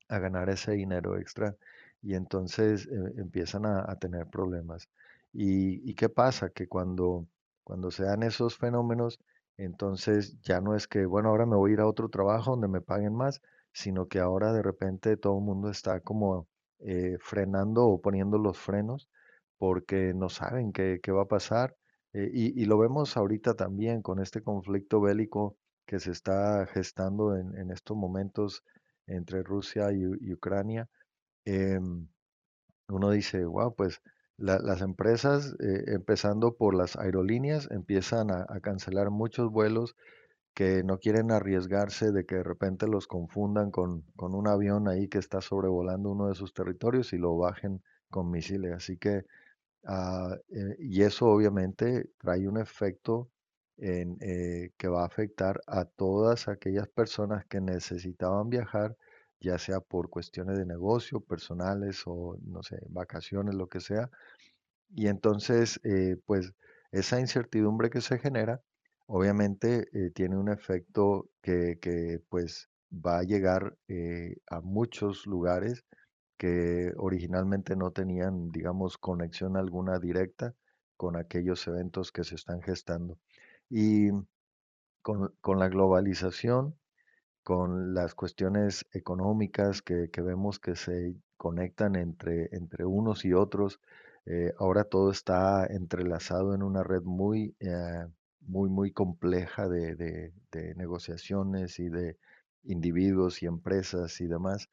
a 0.08 0.18
ganar 0.18 0.50
ese 0.50 0.72
dinero 0.72 1.16
extra 1.18 1.56
y 2.02 2.14
entonces 2.14 2.86
eh, 2.86 3.14
empiezan 3.18 3.66
a, 3.66 3.94
tener 3.96 4.26
problemas. 4.26 4.88
¿Y, 5.32 5.88
y 5.88 5.94
qué 5.94 6.08
pasa? 6.08 6.50
Que 6.50 6.66
cuando, 6.66 7.26
cuando 7.70 7.92
se 7.92 8.02
dan 8.02 8.24
esos 8.24 8.58
fenómenos, 8.58 9.20
entonces 9.56 10.40
ya 10.40 10.60
no 10.60 10.74
es 10.74 10.88
que, 10.88 11.06
bueno, 11.06 11.28
ahora 11.28 11.46
me 11.46 11.54
voy 11.54 11.70
a 11.70 11.74
ir 11.74 11.80
a 11.80 11.86
otro 11.86 12.08
trabajo 12.08 12.50
donde 12.50 12.66
me 12.66 12.80
paguen 12.80 13.14
más, 13.14 13.40
sino 13.72 14.08
que 14.08 14.18
ahora 14.18 14.52
de 14.52 14.60
repente 14.60 15.16
todo 15.16 15.38
el 15.38 15.44
mundo 15.44 15.70
está 15.70 16.00
como 16.00 16.48
eh, 16.80 17.16
frenando 17.20 17.86
o 17.86 18.00
poniendo 18.00 18.38
los 18.38 18.58
frenos 18.58 19.08
porque 19.56 20.12
no 20.14 20.28
saben 20.30 20.72
qué, 20.72 20.98
qué 21.00 21.12
va 21.12 21.22
a 21.22 21.28
pasar. 21.28 21.76
Eh, 22.12 22.28
y, 22.34 22.60
y 22.60 22.64
lo 22.64 22.76
vemos 22.76 23.16
ahorita 23.16 23.54
también 23.54 24.02
con 24.02 24.18
este 24.18 24.42
conflicto 24.42 25.00
bélico 25.00 25.56
que 25.86 26.00
se 26.00 26.10
está 26.10 26.66
gestando 26.66 27.36
en, 27.36 27.56
en 27.56 27.70
estos 27.70 27.96
momentos 27.96 28.64
entre 29.06 29.44
Rusia 29.44 29.92
y, 29.92 30.32
Ucrania, 30.32 30.88
em, 31.44 32.08
uno 32.88 33.10
dice, 33.10 33.44
wow, 33.44 33.72
pues 33.76 34.02
la- 34.40 34.58
las 34.60 34.80
empresas, 34.82 35.54
eh, 35.60 35.84
empezando 35.88 36.56
por 36.56 36.74
las 36.74 36.96
aerolíneas, 36.96 37.68
empiezan 37.70 38.30
a, 38.32 38.46
cancelar 38.62 39.10
muchos 39.10 39.50
vuelos 39.50 39.96
que 40.54 40.82
no 40.84 40.98
quieren 40.98 41.30
arriesgarse 41.32 42.12
de 42.12 42.26
que 42.26 42.36
de 42.36 42.42
repente 42.44 42.86
los 42.88 43.06
confundan 43.08 43.70
con, 43.70 44.02
con 44.16 44.34
un 44.34 44.48
avión 44.48 44.88
ahí 44.88 45.08
que 45.08 45.18
está 45.18 45.40
sobrevolando 45.40 46.10
uno 46.10 46.28
de 46.28 46.34
sus 46.34 46.54
territorios 46.54 47.12
y 47.12 47.18
lo 47.18 47.36
bajen 47.36 47.82
con 48.10 48.30
misiles. 48.30 48.72
Así 48.74 48.96
que 48.98 49.24
Ah, 49.84 50.36
eh, 50.50 50.76
y 50.78 51.02
eso 51.02 51.26
obviamente 51.28 52.10
trae 52.18 52.46
un 52.48 52.58
efecto 52.58 53.30
en, 53.78 54.16
eh, 54.20 54.72
que 54.76 54.88
va 54.88 55.02
a 55.02 55.06
afectar 55.06 55.60
a 55.66 55.84
todas 55.86 56.48
aquellas 56.48 56.88
personas 56.88 57.46
que 57.46 57.60
necesitaban 57.60 58.50
viajar, 58.50 58.96
ya 59.40 59.58
sea 59.58 59.80
por 59.80 60.10
cuestiones 60.10 60.58
de 60.58 60.66
negocio, 60.66 61.20
personales 61.20 62.02
o, 62.06 62.38
no 62.42 62.62
sé, 62.62 62.78
vacaciones, 62.88 63.54
lo 63.54 63.68
que 63.68 63.80
sea. 63.80 64.10
Y 64.94 65.08
entonces, 65.08 65.80
eh, 65.84 66.16
pues 66.26 66.52
esa 66.92 67.20
incertidumbre 67.20 67.90
que 67.90 68.00
se 68.00 68.18
genera, 68.18 68.62
obviamente 69.06 69.88
eh, 69.92 70.10
tiene 70.12 70.36
un 70.36 70.48
efecto 70.50 71.30
que, 71.42 71.78
que, 71.80 72.20
pues 72.28 72.68
va 72.92 73.18
a 73.20 73.22
llegar 73.22 73.76
eh, 73.88 74.36
a 74.48 74.60
muchos 74.60 75.26
lugares 75.26 75.84
que 76.38 76.92
originalmente 76.96 77.76
no 77.76 77.92
tenían, 77.92 78.50
digamos, 78.50 78.98
conexión 78.98 79.56
alguna 79.56 79.98
directa 79.98 80.54
con 80.96 81.16
aquellos 81.16 81.66
eventos 81.68 82.12
que 82.12 82.24
se 82.24 82.34
están 82.34 82.62
gestando. 82.62 83.18
Y 83.68 84.10
con, 85.02 85.34
con 85.40 85.58
la 85.58 85.68
globalización, 85.68 86.76
con 87.42 87.94
las 87.94 88.14
cuestiones 88.14 88.86
económicas 88.92 89.82
que, 89.82 90.10
vemos 90.16 90.58
que 90.58 90.76
se 90.76 91.14
conectan 91.36 91.96
entre, 91.96 92.48
entre 92.52 92.84
unos 92.84 93.24
y 93.24 93.32
otros, 93.32 93.80
eh, 94.26 94.52
ahora 94.58 94.84
todo 94.84 95.10
está 95.10 95.66
entrelazado 95.66 96.54
en 96.54 96.62
una 96.62 96.82
red 96.82 97.02
muy, 97.02 97.54
eh, 97.60 98.06
muy, 98.40 98.68
muy 98.68 98.92
compleja 98.92 99.68
de 99.68 100.32
negociaciones 100.76 101.78
y 101.78 101.88
de 101.88 102.18
individuos 102.64 103.42
y 103.42 103.46
empresas 103.46 104.20
y 104.20 104.26
demás. 104.26 104.68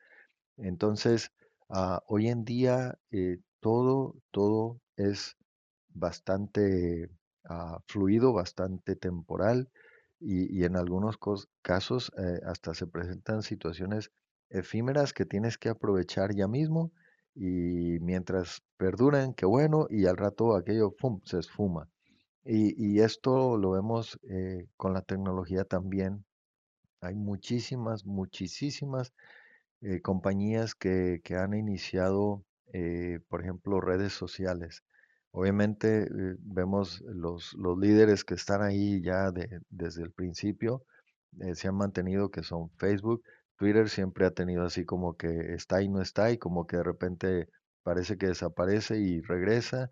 Entonces, 0.58 1.32
ah, 1.70 2.04
hoy 2.08 2.30
en 2.30 2.44
día 2.46 2.98
eh, 3.12 3.40
todo, 3.60 4.16
todo 4.32 4.80
es 4.96 5.38
bastante 5.90 7.10
ah, 7.46 7.80
fluido, 7.88 8.34
bastante 8.34 8.96
temporal 8.96 9.70
y, 10.20 10.64
en 10.64 10.76
algunos 10.76 11.18
casos 11.62 12.12
eh, 12.18 12.40
hasta 12.46 12.74
se 12.74 12.88
presentan 12.88 13.44
situaciones 13.44 14.12
efímeras 14.50 15.14
que 15.14 15.26
tienes 15.26 15.58
que 15.58 15.70
aprovechar 15.70 16.34
ya 16.34 16.48
mismo 16.48 16.92
y 17.36 18.00
mientras 18.02 18.62
perduran, 18.78 19.34
qué 19.34 19.46
bueno, 19.46 19.86
y 19.90 20.08
al 20.08 20.18
rato 20.18 20.56
aquello 20.56 20.92
¡fum! 20.98 21.22
se 21.24 21.40
esfuma. 21.40 21.90
Y, 22.44 23.02
esto 23.02 23.58
lo 23.58 23.72
vemos 23.72 24.18
eh, 24.30 24.68
con 24.78 24.94
la 24.94 25.02
tecnología 25.02 25.66
también. 25.66 26.26
Hay 27.02 27.16
muchísimas, 27.16 28.06
muchísimas 28.06 29.14
eh, 29.82 30.02
compañías 30.02 30.74
que, 30.76 31.22
que 31.24 31.36
han 31.36 31.54
iniciado, 31.54 32.44
por 33.30 33.42
ejemplo, 33.42 33.82
redes 33.82 34.14
sociales. 34.14 34.84
Obviamente 35.32 36.04
eh, 36.06 36.36
vemos 36.40 37.02
los, 37.02 37.54
los 37.54 37.78
líderes 37.78 38.24
que 38.26 38.34
están 38.36 38.62
ahí 38.64 39.02
ya 39.02 39.32
de- 39.32 39.62
desde 39.70 40.04
el 40.04 40.12
principio, 40.12 40.84
eh, 41.42 41.56
se 41.56 41.68
han 41.68 41.76
mantenido, 41.76 42.32
que 42.32 42.44
son 42.44 42.70
Facebook. 42.78 43.24
Twitter 43.58 43.90
siempre 43.90 44.26
ha 44.26 44.32
tenido 44.32 44.64
así 44.66 44.86
como 44.86 45.16
que 45.18 45.54
está 45.54 45.82
y 45.82 45.90
no 45.90 46.02
está 46.02 46.32
y 46.32 46.38
como 46.38 46.68
que 46.68 46.78
de 46.78 46.84
repente 46.84 47.50
parece 47.84 48.18
que 48.18 48.28
desaparece 48.28 48.98
y 49.00 49.22
regresa. 49.22 49.90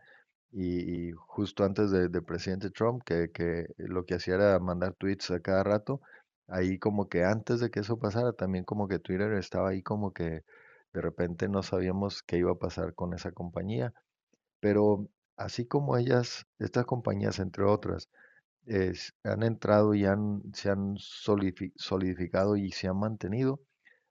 Y, 0.52 1.12
justo 1.14 1.66
antes 1.66 1.92
de 1.92 2.22
presidente 2.22 2.70
Trump, 2.72 3.04
que, 3.06 3.30
que 3.32 3.68
lo 3.78 4.06
que 4.06 4.16
hacía 4.16 4.36
era 4.36 4.60
mandar 4.60 4.94
tweets 4.96 5.32
a 5.32 5.40
cada 5.42 5.64
rato, 5.64 6.02
ahí 6.48 6.80
como 6.80 7.10
que 7.10 7.24
antes 7.26 7.60
de 7.60 7.70
que 7.70 7.82
eso 7.82 8.00
pasara, 8.00 8.32
también 8.34 8.64
como 8.64 8.88
que 8.88 9.00
Twitter 9.00 9.34
estaba 9.34 9.70
ahí 9.70 9.82
como 9.84 10.14
que 10.14 10.44
de 10.94 11.02
repente 11.02 11.50
no 11.50 11.62
sabíamos 11.64 12.24
qué 12.24 12.38
iba 12.38 12.52
a 12.52 12.56
pasar 12.60 12.94
con 12.96 13.14
esa 13.14 13.32
compañía. 13.34 13.94
Pero 14.62 15.08
así 15.38 15.66
como 15.68 15.98
ellas, 15.98 16.46
estas 16.60 16.86
compañías, 16.86 17.40
entre 17.40 17.64
otras, 17.66 18.10
han 19.24 19.44
entrado 19.44 19.94
y 19.94 20.06
han, 20.06 20.42
se 20.54 20.70
han 20.70 20.96
solidifi- 20.98 21.74
solidificado 21.76 22.56
y 22.56 22.72
se 22.72 22.88
han 22.88 22.98
mantenido, 22.98 23.60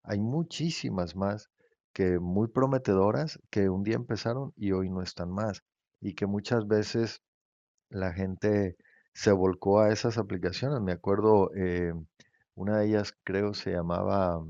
hay 0.02 0.20
muchísimas 0.20 1.16
más 1.16 1.50
que 1.92 2.18
muy 2.18 2.48
prometedoras 2.48 3.38
que 3.50 3.68
un 3.68 3.82
día 3.84 3.96
empezaron 3.96 4.52
y 4.56 4.72
hoy 4.72 4.90
no 4.90 5.02
están 5.02 5.30
más. 5.30 5.62
Y 6.00 6.14
que 6.14 6.26
muchas 6.26 6.66
veces 6.66 7.22
la 7.90 8.12
gente 8.12 8.76
se 9.14 9.32
volcó 9.32 9.80
a 9.80 9.92
esas 9.92 10.18
aplicaciones. 10.18 10.80
Me 10.82 10.92
acuerdo, 10.92 11.50
eh, 11.56 11.94
una 12.56 12.78
de 12.80 12.86
ellas 12.88 13.14
creo 13.24 13.54
se 13.54 13.72
llamaba 13.72 14.44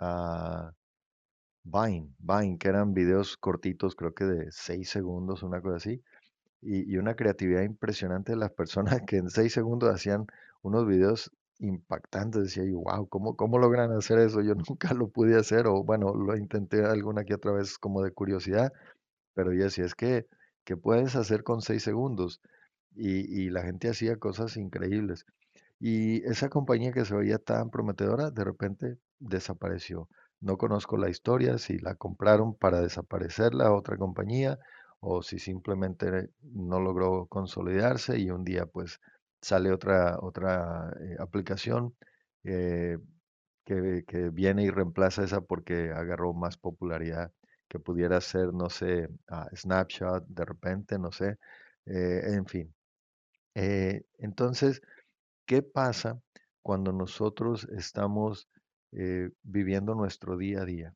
ah, 0.00 0.72
Vine, 1.64 2.14
Vine, 2.18 2.58
que 2.58 2.68
eran 2.68 2.94
videos 2.94 3.36
cortitos, 3.36 3.94
creo 3.96 4.14
que 4.14 4.24
de 4.24 4.52
seis 4.52 4.88
segundos, 4.90 5.42
una 5.42 5.60
cosa 5.60 5.76
así 5.76 6.02
y, 6.64 6.96
una 6.96 7.14
creatividad 7.14 7.62
impresionante 7.62 8.32
de 8.32 8.38
las 8.38 8.50
personas 8.50 9.02
que 9.06 9.18
en 9.18 9.28
seis 9.30 9.52
segundos 9.52 9.94
hacían 9.94 10.26
unos 10.62 10.86
videos 10.86 11.30
impactantes. 11.58 12.44
Decía 12.44 12.64
yo, 12.64 12.80
wow, 12.80 13.08
¿cómo, 13.08 13.36
cómo 13.36 13.58
logran 13.58 13.92
hacer 13.92 14.18
eso? 14.18 14.40
Yo 14.40 14.54
nunca 14.68 14.94
lo 14.94 15.08
pude 15.08 15.38
hacer, 15.38 15.66
o 15.66 15.84
bueno, 15.84 16.14
lo 16.14 16.36
intenté 16.36 16.84
alguna 16.84 17.24
que 17.24 17.34
otra 17.34 17.52
vez 17.52 17.78
como 17.78 18.02
de 18.02 18.12
curiosidad, 18.12 18.72
pero 19.34 19.52
yo 19.52 19.64
decía, 19.64 19.84
es 19.84 19.94
que, 19.94 20.26
¿qué 20.64 20.76
puedes 20.76 21.16
hacer 21.16 21.42
con 21.44 21.60
seis 21.60 21.82
segundos? 21.82 22.40
Y, 22.94 23.42
y 23.42 23.50
la 23.50 23.62
gente 23.62 23.88
hacía 23.88 24.16
cosas 24.16 24.56
increíbles. 24.56 25.26
Y 25.80 26.24
esa 26.24 26.48
compañía 26.48 26.92
que 26.92 27.04
se 27.04 27.14
veía 27.14 27.38
tan 27.38 27.70
prometedora, 27.70 28.30
de 28.30 28.44
repente 28.44 28.98
desapareció. 29.18 30.08
No 30.40 30.56
conozco 30.56 30.96
la 30.96 31.10
historia, 31.10 31.58
si 31.58 31.78
la 31.78 31.94
compraron 31.94 32.54
para 32.54 32.80
desaparecerla 32.80 33.66
a 33.66 33.72
otra 33.74 33.96
compañía 33.96 34.58
o 35.06 35.22
si 35.22 35.38
simplemente 35.38 36.30
no 36.42 36.80
logró 36.80 37.26
consolidarse 37.26 38.18
y 38.18 38.30
un 38.30 38.44
día 38.44 38.66
pues 38.66 39.00
sale 39.40 39.70
otra, 39.70 40.18
otra 40.20 40.90
eh, 41.00 41.16
aplicación 41.20 41.94
eh, 42.44 42.98
que, 43.64 44.04
que 44.06 44.30
viene 44.30 44.64
y 44.64 44.70
reemplaza 44.70 45.24
esa 45.24 45.42
porque 45.42 45.90
agarró 45.92 46.32
más 46.32 46.56
popularidad, 46.56 47.32
que 47.68 47.78
pudiera 47.78 48.20
ser, 48.20 48.52
no 48.54 48.70
sé, 48.70 49.08
ah, 49.28 49.48
Snapchat 49.54 50.24
de 50.26 50.44
repente, 50.44 50.98
no 50.98 51.12
sé, 51.12 51.38
eh, 51.86 52.22
en 52.24 52.46
fin. 52.46 52.74
Entonces, 54.18 54.82
¿Qué 55.46 55.62
pasa 55.62 56.20
cuando 56.62 56.92
nosotros 56.92 57.68
estamos 57.76 58.48
viviendo 59.42 59.94
nuestro 59.94 60.36
día 60.38 60.62
a 60.62 60.64
día? 60.64 60.94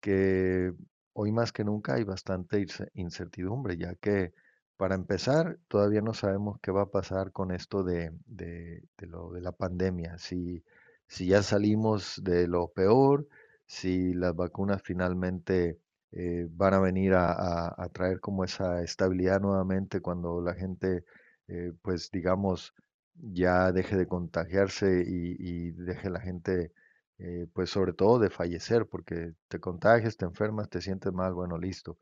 Que 0.00 0.72
hoy 1.14 1.32
más 1.32 1.52
que 1.52 1.64
nunca 1.64 1.94
hay 1.94 2.04
bastante 2.04 2.60
ince- 2.60 2.90
incertidumbre, 2.94 3.76
ya 3.78 3.94
que 3.96 4.34
para 4.76 4.94
empezar 4.94 5.58
todavía 5.68 6.00
no 6.02 6.14
sabemos 6.14 6.58
qué 6.60 6.70
va 6.72 6.82
a 6.82 6.90
pasar 6.90 7.32
con 7.32 7.52
esto 7.52 7.82
de, 7.84 8.12
de- 8.26 8.82
de 8.98 9.06
lo 9.06 9.32
de 9.32 9.40
la 9.40 9.52
pandemia, 9.52 10.18
si, 10.18 10.64
si 11.08 11.26
ya 11.26 11.42
salimos 11.42 12.20
de 12.24 12.48
lo 12.48 12.68
peor, 12.68 13.28
si 13.66 14.14
las 14.14 14.34
vacunas 14.36 14.82
finalmente 14.82 15.78
eh, 16.12 16.46
van 16.50 16.74
a 16.74 16.80
venir 16.80 17.14
a, 17.14 17.32
a- 17.32 17.74
a 17.76 17.88
traer 17.90 18.20
como 18.20 18.44
esa 18.44 18.82
estabilidad 18.82 19.40
nuevamente 19.40 20.00
cuando 20.00 20.40
la 20.42 20.54
gente, 20.54 21.04
eh, 21.48 21.72
pues 21.82 22.10
digamos, 22.10 22.74
ya 23.14 23.72
deje 23.72 23.96
de 23.96 24.06
contagiarse 24.06 25.04
y, 25.06 25.36
y 25.38 25.70
deje 25.72 26.10
la 26.10 26.20
gente, 26.20 26.72
eh, 27.18 27.46
pues 27.52 27.70
sobre 27.70 27.92
todo 27.92 28.18
de 28.18 28.30
fallecer, 28.30 28.86
porque 28.88 29.34
te 29.48 29.60
contagias, 29.60 30.16
te 30.16 30.24
enfermas, 30.26 30.68
te 30.70 30.80
sientes 30.80 31.12
mal, 31.12 31.34
bueno, 31.34 31.58
listo. 31.58 31.98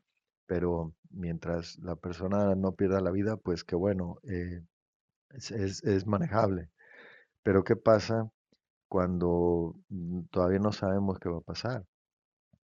Pero 0.46 0.94
mientras 1.11 1.79
la 1.81 1.96
persona 1.96 2.55
no 2.55 2.72
pierda 2.75 3.01
la 3.01 3.11
vida, 3.11 3.37
pues 3.37 3.64
qué 3.64 3.77
bueno, 3.77 4.18
eh, 4.25 4.62
es, 5.31 5.51
es- 5.85 6.07
manejable. 6.07 6.70
Pero 7.44 7.64
¿qué 7.64 7.77
pasa 7.77 8.31
cuando 8.88 9.77
todavía 10.31 10.61
no 10.61 10.72
sabemos 10.72 11.18
qué 11.20 11.29
va 11.31 11.38
a 11.38 11.42
pasar? 11.42 11.85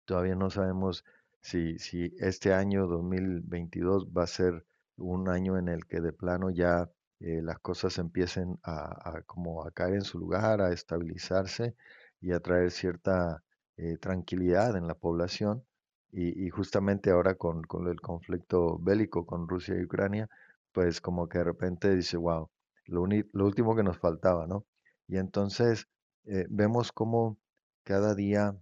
Todavía 0.05 0.35
no 0.37 0.51
sabemos 0.51 1.05
si, 1.41 1.79
si 1.79 2.13
este 2.19 2.53
año 2.55 2.87
2022 2.87 4.07
va 4.09 4.25
a 4.25 4.27
ser 4.27 4.65
un 4.97 5.29
año 5.29 5.59
en 5.59 5.69
el 5.69 5.87
que 5.87 6.01
de 6.01 6.13
plano 6.13 6.51
ya 6.51 6.91
eh, 7.21 7.41
las 7.43 7.59
cosas 7.61 7.99
empiecen 7.99 8.59
a, 8.63 9.17
a 9.19 9.23
como 9.23 9.65
a 9.65 9.71
caer 9.71 9.95
en 9.97 10.03
su 10.05 10.19
lugar, 10.19 10.61
a 10.61 10.73
estabilizarse 10.73 11.77
y 12.21 12.33
a 12.33 12.41
traer 12.41 12.71
cierta 12.71 13.43
eh, 13.77 13.99
tranquilidad 13.99 14.77
en 14.77 14.87
la 14.87 14.95
población. 14.95 15.65
Y, 16.13 16.49
justamente 16.49 17.11
ahora 17.11 17.35
con, 17.35 17.63
con 17.65 17.89
el 17.89 18.01
conflicto 18.01 18.79
bélico 18.79 19.27
con 19.27 19.49
Rusia 19.49 19.77
y 19.77 19.85
Ucrania, 19.85 20.31
pues 20.73 21.01
como 21.03 21.29
que 21.29 21.39
de 21.39 21.45
repente 21.45 21.95
dice, 21.95 22.17
wow, 22.17 22.49
lo, 22.87 23.07
lo 23.07 23.45
último 23.45 23.77
que 23.77 23.83
nos 23.83 23.99
faltaba, 23.99 24.47
¿no? 24.47 24.65
Y 25.09 25.19
entonces 25.19 25.89
eh, 26.25 26.47
vemos 26.49 26.91
cómo 26.93 27.37
cada 27.85 28.15
día 28.15 28.57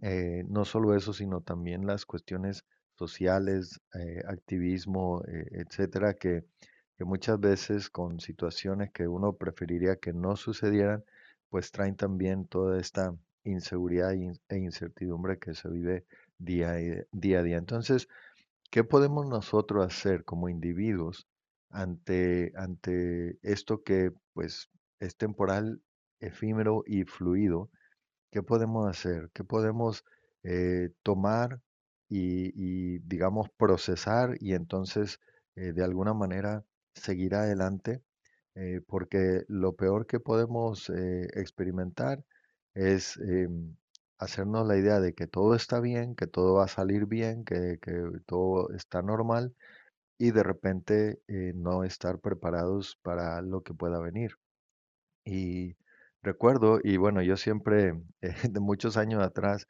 eh, 0.00 0.42
no 0.48 0.64
solo 0.64 0.96
eso, 0.96 1.12
sino 1.12 1.42
también 1.42 1.86
las 1.86 2.04
cuestiones 2.06 2.64
sociales, 2.96 3.80
activismo, 4.26 5.22
etcétera, 5.26 6.14
que, 6.14 6.44
que 6.96 7.04
muchas 7.04 7.40
veces 7.40 7.90
con 7.90 8.20
situaciones 8.20 8.90
que 8.92 9.08
uno 9.08 9.34
preferiría 9.34 9.96
que 9.96 10.12
no 10.12 10.36
sucedieran, 10.36 11.04
pues 11.54 11.70
traen 11.70 11.94
también 11.96 12.48
toda 12.48 12.80
esta 12.80 13.14
inseguridad 13.44 14.12
e 14.12 14.16
in- 14.24 14.40
incertidumbre 14.50 15.38
que 15.38 15.54
se 15.54 15.68
vive 15.70 16.04
día, 16.38 16.70
a 16.72 17.42
día. 17.44 17.58
Entonces, 17.58 18.08
¿qué 18.70 18.84
podemos 18.84 19.26
nosotros 19.28 19.86
hacer 19.86 20.24
como 20.24 20.48
individuos 20.50 21.28
ante, 21.70 22.52
ante 22.56 23.38
esto 23.42 23.82
que 23.84 24.12
pues 24.34 24.70
es 25.00 25.16
temporal, 25.16 25.82
efímero 26.20 26.82
y 26.86 27.04
fluido? 27.04 27.70
¿Qué 28.32 28.42
podemos 28.42 28.88
hacer? 28.88 29.30
¿Qué 29.34 29.44
podemos 29.44 30.04
eh, 30.44 30.90
tomar 31.02 31.62
y, 32.08 32.52
y, 32.54 32.98
digamos, 33.00 33.50
procesar 33.56 34.36
y 34.40 34.54
entonces 34.54 35.20
eh, 35.56 35.72
de 35.72 35.84
alguna 35.84 36.14
manera 36.14 36.64
seguir 36.94 37.34
adelante? 37.36 38.02
Eh, 38.56 38.80
porque 38.86 39.44
lo 39.48 39.74
peor 39.74 40.06
que 40.06 40.20
podemos 40.20 40.88
eh, 40.90 41.26
experimentar 41.34 42.24
es 42.74 43.16
em, 43.18 43.76
hacernos 44.18 44.66
la 44.66 44.76
idea 44.76 45.00
de 45.00 45.14
que 45.14 45.26
todo 45.26 45.54
está 45.56 45.80
bien, 45.80 46.14
que 46.14 46.26
todo 46.28 46.54
va 46.54 46.64
a 46.64 46.68
salir 46.68 47.06
bien, 47.06 47.44
que, 47.44 47.78
todo 48.26 48.70
está 48.72 49.02
normal 49.02 49.54
y 50.18 50.32
de 50.32 50.42
repente 50.44 51.20
eh, 51.28 51.52
no 51.56 51.84
estar 51.84 52.20
preparados 52.20 52.98
para 53.02 53.42
lo 53.42 53.62
que 53.62 53.74
pueda 53.74 54.00
venir. 54.00 54.36
Y 55.24 55.76
recuerdo, 56.22 56.80
y 56.82 56.96
bueno, 56.98 57.22
yo 57.22 57.36
siempre, 57.36 57.94
de 58.50 58.60
muchos 58.60 58.96
años 58.96 59.22
atrás, 59.22 59.68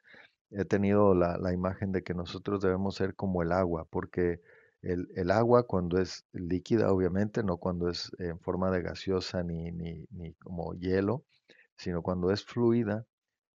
he 0.51 0.65
tenido 0.65 1.15
la 1.15 1.53
imagen 1.53 1.91
de 1.91 2.03
que 2.03 2.13
nosotros 2.13 2.61
debemos 2.61 2.95
ser 2.95 3.15
como 3.15 3.41
el 3.43 3.51
agua, 3.51 3.85
porque 3.89 4.41
El, 4.85 5.09
el 5.15 5.31
agua 5.31 5.63
cuando 5.67 5.99
es 5.99 6.25
líquida, 6.33 6.91
obviamente, 6.93 7.43
no 7.43 7.57
cuando 7.57 7.89
es 7.89 8.11
en 8.19 8.39
forma 8.39 8.71
de 8.71 8.81
gaseosa 8.83 9.43
ni, 9.43 9.71
ni, 9.71 10.05
ni 10.11 10.33
como 10.35 10.73
hielo, 10.75 11.25
sino 11.77 12.01
cuando 12.03 12.31
es 12.31 12.43
fluida, 12.45 13.05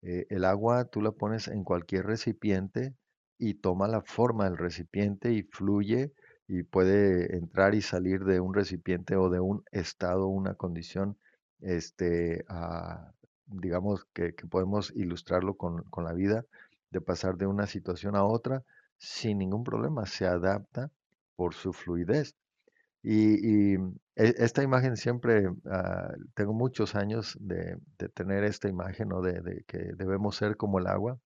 eh, 0.02 0.26
el 0.30 0.44
agua 0.44 0.84
tú 0.86 1.00
la 1.02 1.12
pones 1.12 1.48
en 1.48 1.64
cualquier 1.64 2.06
recipiente 2.06 2.94
y 3.38 3.54
toma 3.54 3.88
la 3.88 4.02
forma 4.02 4.44
del 4.44 4.58
recipiente 4.58 5.32
y 5.32 5.42
fluye 5.44 6.12
y 6.48 6.62
puede 6.64 7.36
entrar 7.36 7.74
y 7.74 7.82
salir 7.82 8.24
de 8.24 8.40
un 8.40 8.52
recipiente 8.54 9.16
o 9.16 9.30
de 9.30 9.40
un 9.40 9.62
estado, 9.72 10.26
una 10.28 10.54
condición, 10.54 11.16
este, 11.60 12.44
a- 12.48 13.12
digamos 13.46 14.04
que, 14.12 14.34
que 14.34 14.46
podemos 14.46 14.92
ilustrarlo 14.96 15.56
con, 15.56 15.82
con 15.84 16.04
la 16.04 16.12
vida, 16.12 16.44
de 16.90 17.00
pasar 17.00 17.36
de 17.36 17.46
una 17.46 17.66
situación 17.66 18.16
a 18.16 18.24
otra 18.24 18.64
sin 18.98 19.38
ningún 19.38 19.64
problema, 19.64 20.06
se 20.06 20.26
adapta 20.26 20.90
por 21.40 21.54
su 21.54 21.72
fluidez. 21.72 22.36
Y, 23.02 23.72
y, 23.74 23.78
e- 24.14 24.34
esta 24.36 24.62
imagen 24.62 24.98
siempre, 24.98 25.48
ah, 25.70 26.12
tengo 26.34 26.52
muchos 26.52 26.94
años 26.94 27.34
de, 27.40 27.78
tener 28.12 28.44
esta 28.44 28.68
imagen, 28.68 29.08
¿no? 29.08 29.22
De, 29.22 29.64
que 29.66 29.78
debemos 29.96 30.36
ser 30.36 30.58
como 30.58 30.78
el 30.80 30.86
agua. 30.86 31.18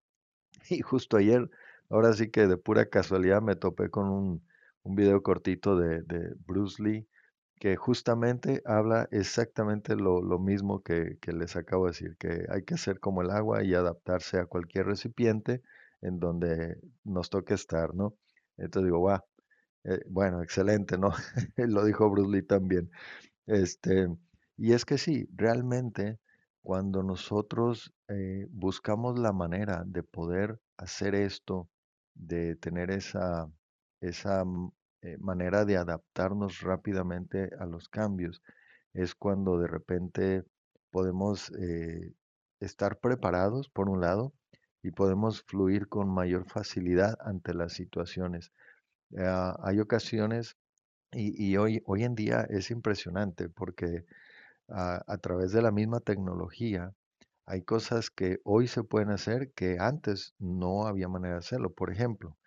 Y 0.71 0.83
justo 0.83 1.17
ayer, 1.17 1.51
ahora 1.91 2.13
sí 2.13 2.31
que 2.31 2.47
de 2.47 2.57
pura 2.57 2.87
casualidad 2.87 3.43
me 3.43 3.57
topé 3.57 3.91
con 3.91 4.09
un, 4.09 4.47
un 4.85 4.95
video 4.95 5.21
cortito 5.21 5.77
de, 5.77 6.05
Bruce 6.47 6.81
Lee 6.81 7.09
que 7.57 7.75
justamente 7.75 8.63
habla 8.67 9.09
exactamente 9.11 9.97
lo, 9.97 10.39
mismo 10.39 10.81
que, 10.85 11.19
que 11.21 11.33
les 11.33 11.57
acabo 11.57 11.87
de 11.87 11.91
decir, 11.91 12.17
que 12.19 12.47
hay 12.51 12.63
que 12.63 12.79
ser 12.79 13.01
como 13.01 13.23
el 13.23 13.31
agua 13.31 13.65
y 13.65 13.75
adaptarse 13.75 14.39
a 14.39 14.47
cualquier 14.47 14.87
recipiente 14.87 15.61
en 16.03 16.21
donde 16.21 16.79
nos 17.03 17.31
toque 17.31 17.55
estar, 17.55 17.95
¿no? 17.97 18.15
Entonces 18.57 18.87
digo, 18.87 19.01
wow, 19.85 19.99
bueno, 20.09 20.43
excelente, 20.43 20.99
¿no? 20.99 21.13
Lo 21.57 21.85
dijo 21.85 22.11
Bruce 22.11 22.31
Lee 22.31 22.43
también. 22.43 22.91
Este, 23.47 24.09
y 24.57 24.73
es 24.73 24.85
que 24.85 24.99
sí, 24.99 25.29
realmente 25.35 26.19
cuando 26.63 27.03
nosotros 27.03 27.93
eh, 28.09 28.47
buscamos 28.51 29.19
la 29.19 29.33
manera 29.33 29.85
de 29.87 30.03
poder 30.03 30.61
hacer 30.79 31.15
esto, 31.15 31.69
de 32.15 32.57
tener 32.57 32.91
esa, 32.91 33.51
esa 34.01 34.45
mm, 34.45 34.73
eh, 35.03 35.19
manera 35.19 35.65
de 35.65 35.77
adaptarnos 35.77 36.61
rápidamente 36.61 37.51
a 37.61 37.67
los 37.67 37.89
cambios, 37.89 38.43
es 38.95 39.15
cuando 39.15 39.59
de 39.59 39.67
repente 39.69 40.45
podemos 40.91 41.53
eh, 41.59 42.15
estar 42.61 42.99
preparados, 42.99 43.69
por 43.69 43.89
un 43.91 44.01
lado, 44.01 44.33
y 44.83 44.91
podemos 44.93 45.43
fluir 45.43 45.89
con 45.89 46.09
mayor 46.09 46.45
facilidad 46.47 47.17
ante 47.21 47.55
las 47.55 47.73
situaciones. 47.75 48.53
Ah, 49.19 49.57
hay 49.63 49.81
ocasiones 49.81 50.57
y, 51.13 51.57
hoy, 51.57 51.83
hoy 51.87 52.05
en 52.05 52.15
día 52.15 52.43
es 52.51 52.71
impresionante 52.71 53.49
porque 53.49 54.05
ah, 54.69 55.03
a 55.07 55.19
través 55.19 55.53
de 55.53 55.63
la 55.63 55.73
misma 55.73 56.01
tecnología 56.01 56.95
hay 57.47 57.63
cosas 57.63 58.11
que 58.11 58.41
hoy 58.45 58.69
se 58.69 58.85
pueden 58.85 59.11
hacer 59.11 59.53
que 59.53 59.79
antes 59.81 60.35
no 60.39 60.87
había 60.87 61.09
manera 61.09 61.35
de 61.35 61.41
hacerlo. 61.41 61.73
Por 61.73 61.93
ejemplo, 61.93 62.39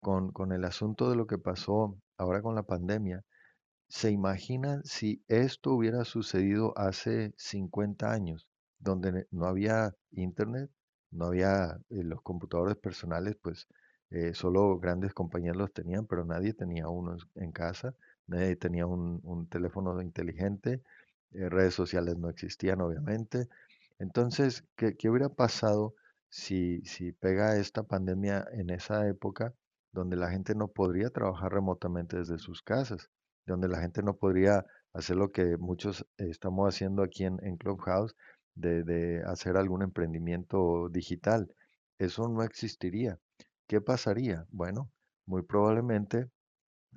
con, 0.00 0.32
con 0.32 0.52
el 0.52 0.64
asunto 0.64 1.10
de 1.10 1.16
lo 1.16 1.26
que 1.26 1.38
pasó 1.38 1.98
ahora 2.18 2.42
con 2.42 2.54
la 2.56 2.64
pandemia, 2.64 3.24
¿Se 3.88 4.10
imaginan 4.10 4.82
si 4.84 5.22
esto 5.28 5.72
hubiera 5.72 6.04
sucedido 6.04 6.72
hace 6.78 7.32
50 7.36 8.10
años, 8.12 8.48
donde 8.78 9.26
no 9.30 9.46
había 9.46 9.94
internet, 10.12 10.70
no 11.10 11.26
había 11.26 11.78
eh, 11.90 12.02
los 12.02 12.22
computadores 12.22 12.76
personales, 12.76 13.36
pues 13.42 13.66
eh, 14.10 14.34
solo 14.34 14.78
grandes 14.78 15.12
compañías 15.14 15.56
los 15.56 15.72
tenían, 15.72 16.06
pero 16.06 16.24
nadie 16.24 16.54
tenía 16.54 16.88
uno 16.88 17.16
en 17.34 17.52
casa, 17.52 17.94
nadie 18.26 18.56
tenía 18.56 18.86
un, 18.86 19.46
teléfono 19.48 20.00
inteligente, 20.02 20.82
eh, 21.32 21.48
redes 21.48 21.74
sociales 21.74 22.16
no 22.18 22.28
existían, 22.28 22.80
obviamente. 22.80 23.48
Entonces, 23.98 24.64
¿qué, 24.76 24.96
qué 24.96 25.10
hubiera 25.10 25.28
pasado 25.28 25.94
si, 26.28 26.82
si 26.84 27.12
pega 27.12 27.56
esta 27.58 27.82
pandemia 27.82 28.46
en 28.52 28.70
esa 28.70 29.08
época 29.08 29.54
donde 29.92 30.16
la 30.16 30.30
gente 30.30 30.54
no 30.54 30.68
podría 30.68 31.10
trabajar 31.10 31.52
remotamente 31.52 32.18
desde 32.18 32.38
sus 32.38 32.62
casas? 32.62 33.10
donde 33.48 33.68
la 33.68 33.80
gente 33.80 34.02
no 34.02 34.14
podría 34.14 34.64
hacer 34.92 35.16
lo 35.16 35.32
que 35.32 35.56
muchos 35.56 36.06
estamos 36.18 36.68
haciendo 36.68 37.02
aquí 37.02 37.24
en, 37.24 37.38
en 37.42 37.56
Clubhouse, 37.56 38.14
de, 38.54 38.82
de 38.84 39.22
hacer 39.24 39.56
algún 39.56 39.82
emprendimiento 39.82 40.88
digital. 40.90 41.48
Eso 41.98 42.28
no 42.28 42.42
existiría. 42.42 43.18
¿Qué 43.68 43.82
pasaría? 43.82 44.46
Bueno, 44.50 44.90
muy 45.26 45.42
probablemente 45.42 46.30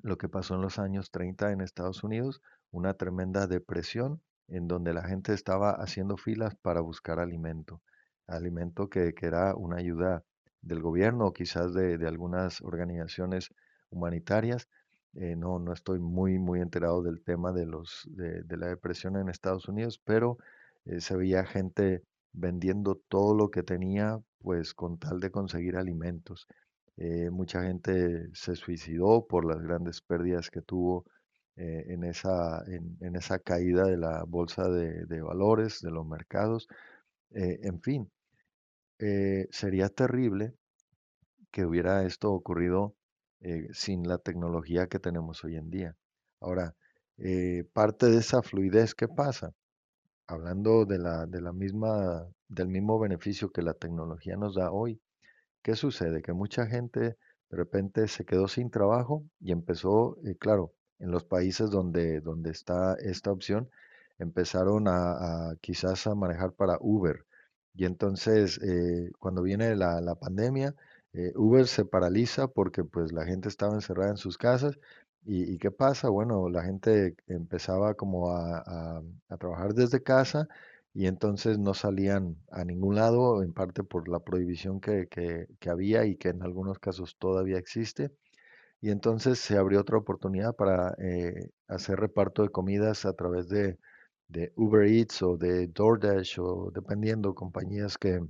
lo 0.03 0.17
que 0.17 0.29
pasó 0.29 0.55
en 0.55 0.61
los 0.61 0.79
años 0.79 1.11
30 1.11 1.51
en 1.51 1.59
Estados 1.59 2.01
Unidos, 2.01 2.41
una 2.71 2.93
tremenda 2.93 3.45
depresión 3.45 4.21
en 4.47 4.69
donde 4.69 4.93
la 4.93 5.03
gente 5.03 5.33
estaba 5.33 5.71
haciendo 5.71 6.15
filas 6.15 6.55
para 6.55 6.79
buscar 6.79 7.19
alimento, 7.19 7.81
alimento 8.25 8.89
que, 8.89 9.13
era 9.21 9.53
una 9.53 9.75
ayuda 9.79 10.23
del 10.61 10.81
gobierno 10.81 11.27
o 11.27 11.33
quizás 11.33 11.73
de, 11.73 12.07
algunas 12.07 12.61
organizaciones 12.61 13.49
humanitarias. 13.89 14.69
Eh, 15.15 15.35
no, 15.35 15.59
no 15.59 15.73
estoy 15.73 15.99
muy, 15.99 16.39
muy 16.39 16.61
enterado 16.61 17.03
del 17.03 17.21
tema 17.21 17.51
de 17.51 17.65
los, 17.65 18.07
de, 18.07 18.43
de 18.43 18.57
la 18.57 18.67
depresión 18.67 19.17
en 19.17 19.27
Estados 19.27 19.67
Unidos, 19.67 19.99
pero 20.05 20.37
eh, 20.85 21.01
se 21.01 21.17
veía 21.17 21.43
gente 21.45 22.01
vendiendo 22.31 22.95
todo 22.95 23.35
lo 23.35 23.51
que 23.51 23.61
tenía, 23.61 24.21
pues 24.39 24.73
con 24.73 24.97
tal 24.97 25.19
de 25.19 25.31
conseguir 25.31 25.75
alimentos. 25.75 26.47
Eh, 27.03 27.31
mucha 27.31 27.63
gente 27.63 28.29
se 28.35 28.55
suicidó 28.55 29.25
por 29.25 29.43
las 29.43 29.59
grandes 29.59 30.01
pérdidas 30.01 30.51
que 30.51 30.61
tuvo 30.61 31.05
eh, 31.55 31.85
en 31.87 32.03
esa, 32.03 32.63
en, 32.67 33.15
esa 33.15 33.39
caída 33.39 33.85
de 33.85 33.97
la 33.97 34.23
bolsa 34.23 34.69
de, 34.69 35.21
valores, 35.21 35.81
de 35.81 35.89
los 35.89 36.05
mercados. 36.05 36.67
Eh, 37.31 37.59
en 37.63 37.81
fin, 37.81 38.11
sería 39.49 39.89
terrible 39.89 40.53
que 41.51 41.65
hubiera 41.65 42.05
esto 42.05 42.31
ocurrido 42.31 42.95
sin 43.71 44.07
la 44.07 44.19
tecnología 44.19 44.85
que 44.87 44.99
tenemos 44.99 45.43
hoy 45.43 45.55
en 45.55 45.71
día. 45.71 45.95
Ahora, 46.39 46.75
parte 47.73 48.11
de 48.11 48.17
esa 48.19 48.43
fluidez, 48.43 48.93
¿qué 48.93 49.07
pasa? 49.07 49.53
Hablando 50.27 50.85
de 50.85 50.99
la, 50.99 51.25
de 51.25 51.41
la 51.41 51.51
misma, 51.51 52.27
del 52.47 52.67
mismo 52.67 52.99
beneficio 52.99 53.49
que 53.51 53.63
la 53.63 53.73
tecnología 53.73 54.37
nos 54.37 54.53
da 54.53 54.71
hoy, 54.71 55.01
¿Qué 55.63 55.75
sucede? 55.75 56.21
Que 56.21 56.33
mucha 56.33 56.65
gente 56.67 56.99
de 56.99 57.57
repente 57.57 58.07
se 58.07 58.25
quedó 58.25 58.47
sin 58.47 58.69
trabajo 58.71 59.23
y 59.39 59.51
empezó, 59.51 60.17
eh, 60.25 60.35
claro, 60.37 60.73
en 60.99 61.11
los 61.11 61.23
países 61.25 61.69
donde, 61.69 62.21
donde 62.21 62.51
está 62.51 62.95
esta 62.95 63.31
opción, 63.31 63.69
empezaron 64.19 64.87
a, 64.87 65.55
quizás 65.61 66.07
a 66.07 66.15
manejar 66.15 66.53
para 66.53 66.77
Uber. 66.79 67.25
Y 67.73 67.85
entonces, 67.85 68.59
eh, 68.63 69.11
cuando 69.19 69.41
viene 69.43 69.75
la, 69.75 70.01
la 70.01 70.15
pandemia, 70.15 70.75
eh, 71.13 71.33
Uber 71.35 71.67
se 71.67 71.85
paraliza 71.85 72.47
porque 72.47 72.83
pues 72.83 73.11
la 73.11 73.25
gente 73.25 73.49
estaba 73.49 73.73
encerrada 73.75 74.11
en 74.11 74.17
sus 74.17 74.37
casas. 74.37 74.77
¿Y, 75.23 75.57
qué 75.59 75.69
pasa? 75.71 76.09
Bueno, 76.09 76.49
la 76.49 76.63
gente 76.63 77.15
empezaba 77.27 77.93
como 77.93 78.31
a 78.31 79.03
a 79.29 79.37
trabajar 79.37 79.73
desde 79.75 80.01
casa 80.01 80.47
y 80.93 81.07
entonces 81.07 81.57
no 81.59 81.73
salían 81.73 82.37
a 82.51 82.65
ningún 82.65 82.95
lado, 82.95 83.43
en 83.43 83.53
parte 83.53 83.83
por 83.83 84.09
la 84.09 84.19
prohibición 84.19 84.81
que, 84.81 85.07
que- 85.09 85.47
había 85.69 86.05
y 86.05 86.15
que 86.17 86.29
en 86.29 86.43
algunos 86.43 86.79
casos 86.79 87.15
todavía 87.17 87.57
existe. 87.57 88.11
Y 88.81 88.89
entonces 88.91 89.39
se 89.39 89.57
abrió 89.57 89.81
otra 89.81 89.97
oportunidad 89.97 90.55
para 90.55 90.95
eh, 90.99 91.49
hacer 91.67 91.99
reparto 91.99 92.43
de 92.43 92.49
comidas 92.49 93.05
a 93.05 93.13
través 93.13 93.47
de, 93.49 93.77
de 94.27 94.53
Uber 94.55 94.87
Eats 94.87 95.21
o 95.23 95.37
de 95.37 95.67
DoorDash 95.67 96.39
o 96.39 96.71
dependiendo, 96.73 97.35
compañías 97.35 97.97
que, 97.97 98.21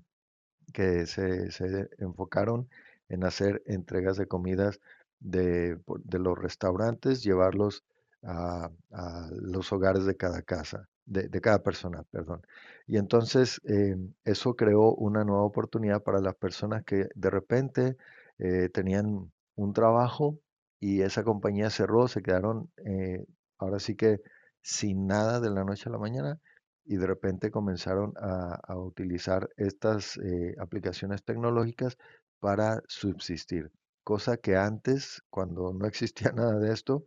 que 0.74 1.06
se, 1.06 1.52
se 1.52 1.90
enfocaron 2.00 2.70
en 3.10 3.24
hacer 3.26 3.62
entregas 3.66 4.18
de 4.18 4.28
comidas 4.28 4.80
de, 5.20 5.80
de 6.04 6.20
los 6.20 6.38
restaurantes, 6.38 7.24
llevarlos 7.24 7.84
a, 8.24 8.72
a 8.92 9.30
los 9.34 9.72
hogares 9.74 10.06
de 10.06 10.16
cada 10.18 10.42
casa, 10.42 10.90
de, 11.12 11.42
cada 11.42 11.62
persona, 11.62 12.04
perdón. 12.12 12.42
Y 12.88 12.98
entonces 12.98 13.62
eh, 13.66 13.98
eso 14.24 14.56
creó 14.56 14.94
una 14.96 15.24
nueva 15.24 15.44
oportunidad 15.44 16.02
para 16.04 16.22
las 16.22 16.36
personas 16.36 16.84
que 16.86 17.10
de 17.16 17.30
repente 17.30 17.98
eh, 18.40 18.70
tenían 18.70 19.32
un 19.56 19.74
trabajo 19.74 20.40
y 20.80 21.02
esa 21.02 21.24
compañía 21.24 21.70
cerró, 21.70 22.08
se 22.08 22.22
quedaron 22.22 22.72
eh, 22.86 23.26
ahora 23.58 23.80
sí 23.80 23.96
que 23.96 24.22
sin 24.62 25.08
nada 25.08 25.40
de 25.40 25.50
la 25.50 25.64
noche 25.66 25.90
a 25.90 25.92
la 25.92 25.98
mañana 25.98 26.40
y 26.86 26.98
de 26.98 27.08
repente 27.08 27.52
comenzaron 27.52 28.14
a, 28.18 28.76
utilizar 28.78 29.50
estas 29.58 30.20
aplicaciones 30.60 31.24
tecnológicas 31.24 31.98
para 32.40 32.82
subsistir, 32.88 33.72
cosa 34.04 34.38
que 34.38 34.56
antes, 34.56 35.22
cuando 35.30 35.74
no 35.74 35.86
existía 35.86 36.32
nada 36.36 36.58
de 36.60 36.74
esto, 36.74 37.06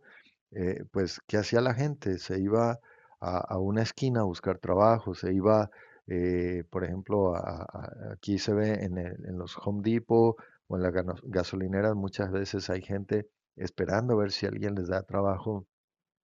pues, 0.91 1.19
¿qué 1.27 1.37
hacía 1.37 1.59
la 1.61 1.73
gente? 1.73 2.17
Se 2.19 2.39
iba 2.39 2.79
a, 3.19 3.57
una 3.59 3.81
esquina 3.83 4.21
a 4.21 4.23
buscar 4.23 4.59
trabajo, 4.59 5.15
se 5.15 5.33
iba, 5.33 5.69
eh, 6.07 6.63
por 6.69 6.83
ejemplo, 6.83 7.35
a- 7.35 7.67
aquí 8.13 8.37
se 8.39 8.53
ve 8.53 8.83
en, 8.85 8.97
el- 8.97 9.25
en 9.25 9.37
los 9.37 9.57
Home 9.65 9.81
Depot 9.83 10.35
o 10.67 10.75
en 10.77 10.83
las 10.83 10.93
gasolineras, 11.23 11.95
muchas 11.95 12.31
veces 12.31 12.69
hay 12.69 12.81
gente 12.81 13.27
esperando 13.55 14.13
a 14.13 14.17
ver 14.17 14.31
si 14.31 14.45
alguien 14.45 14.75
les 14.75 14.87
da 14.87 15.03
trabajo 15.03 15.65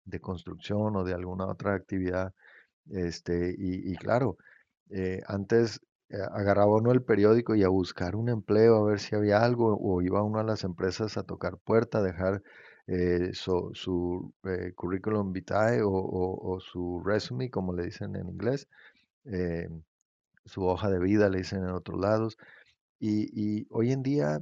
de 0.05 0.19
construcción 0.19 0.95
o 0.95 1.03
de 1.03 1.13
alguna 1.13 1.47
otra 1.47 1.73
actividad. 1.73 2.33
Este, 2.89 3.55
y, 3.57 3.91
y 3.91 3.95
claro, 3.97 4.37
eh, 4.91 5.21
antes 5.27 5.81
eh, 6.09 6.17
agarraba 6.31 6.75
uno 6.77 6.91
el 6.91 7.03
periódico 7.03 7.55
y 7.55 7.63
a 7.63 7.69
buscar 7.69 8.15
un 8.15 8.29
empleo, 8.29 8.77
a 8.77 8.85
ver 8.87 8.99
si 8.99 9.15
había 9.15 9.43
algo, 9.43 9.77
o 9.81 10.01
iba 10.01 10.23
uno 10.23 10.39
a 10.39 10.43
las 10.43 10.63
empresas 10.63 11.17
a 11.17 11.23
tocar 11.23 11.57
puerta, 11.59 11.99
a 11.99 12.03
dejar 12.03 12.43
eh, 12.91 13.31
so- 13.33 13.71
su 13.73 14.33
eh, 14.45 14.73
curriculum 14.75 15.31
vitae 15.33 15.81
o, 15.83 15.89
o- 15.91 16.53
o 16.55 16.59
su 16.59 17.01
resume, 17.05 17.49
como 17.49 17.73
le 17.73 17.85
dicen 17.85 18.15
en 18.15 18.27
inglés, 18.29 18.67
eh, 19.25 19.69
su 20.45 20.65
hoja 20.65 20.89
de 20.89 20.99
vida, 20.99 21.29
le 21.29 21.39
dicen 21.39 21.63
en 21.63 21.71
otros 21.71 21.99
lados. 21.99 22.37
Y, 22.99 23.29
y 23.61 23.67
hoy 23.71 23.91
en 23.91 24.03
día 24.03 24.41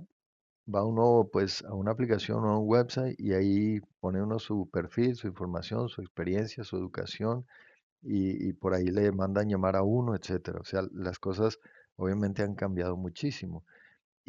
va 0.73 0.85
uno 0.85 1.29
pues 1.31 1.63
a 1.65 1.73
una 1.73 1.91
aplicación 1.91 2.43
o 2.45 2.49
a 2.49 2.59
un 2.59 2.67
website 2.69 3.19
y 3.19 3.33
ahí 3.33 3.81
pone 3.99 4.21
uno 4.21 4.39
su 4.39 4.69
perfil, 4.69 5.15
su 5.15 5.27
información, 5.27 5.89
su 5.89 6.01
experiencia, 6.01 6.63
su 6.63 6.77
educación 6.77 7.45
y, 8.03 8.49
y 8.49 8.53
por 8.53 8.73
ahí 8.75 8.85
le 8.87 9.11
mandan 9.13 9.49
llamar 9.49 9.75
a 9.77 9.83
uno, 9.83 10.15
etcétera. 10.15 10.59
O 10.61 10.65
sea, 10.65 10.83
las 10.93 11.19
cosas 11.19 11.59
obviamente 11.97 12.43
han 12.43 12.55
cambiado 12.55 12.97
muchísimo. 12.97 13.65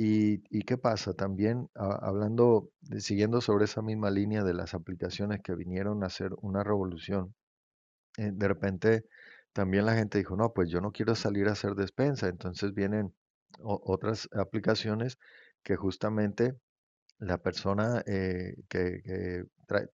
¿Y, 0.03 0.63
qué 0.65 0.79
pasa? 0.79 1.13
También 1.13 1.69
a- 1.75 2.07
hablando, 2.09 2.71
siguiendo 2.99 3.43
sobre 3.43 3.67
esa 3.67 3.83
misma 3.83 4.11
línea 4.11 4.43
de 4.43 4.55
las 4.55 4.73
aplicaciones 4.73 5.43
que 5.43 5.55
vinieron 5.55 6.03
a 6.03 6.07
hacer 6.07 6.33
una 6.41 6.65
revolución, 6.65 7.35
eh, 8.19 8.31
de 8.33 8.49
repente 8.49 9.07
también 9.53 9.87
la 9.87 9.95
gente 9.95 10.19
dijo, 10.19 10.37
no, 10.37 10.53
pues 10.55 10.71
yo 10.71 10.81
no 10.81 10.93
quiero 10.93 11.15
salir 11.17 11.49
a 11.49 11.53
hacer 11.53 11.75
despensa. 11.75 12.29
Entonces 12.29 12.75
vienen 12.75 13.15
otras 13.61 14.29
aplicaciones 14.33 15.19
que 15.63 15.77
justamente 15.77 16.57
la 17.19 17.39
persona 17.39 18.03
eh, 18.07 18.57
que, 18.69 19.45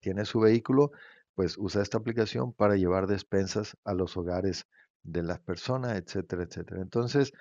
tiene 0.01 0.25
su 0.25 0.39
vehículo, 0.39 0.91
pues 1.35 1.57
usa 1.57 1.81
esta 1.81 1.97
aplicación 1.97 2.53
para 2.53 2.75
llevar 2.77 3.07
despensas 3.07 3.77
a 3.83 3.93
los 3.93 4.17
hogares 4.17 4.65
de 5.03 5.23
las 5.23 5.39
personas, 5.39 5.97
etcétera, 5.97 6.43
etcétera. 6.43 6.81
Entonces, 6.81 7.31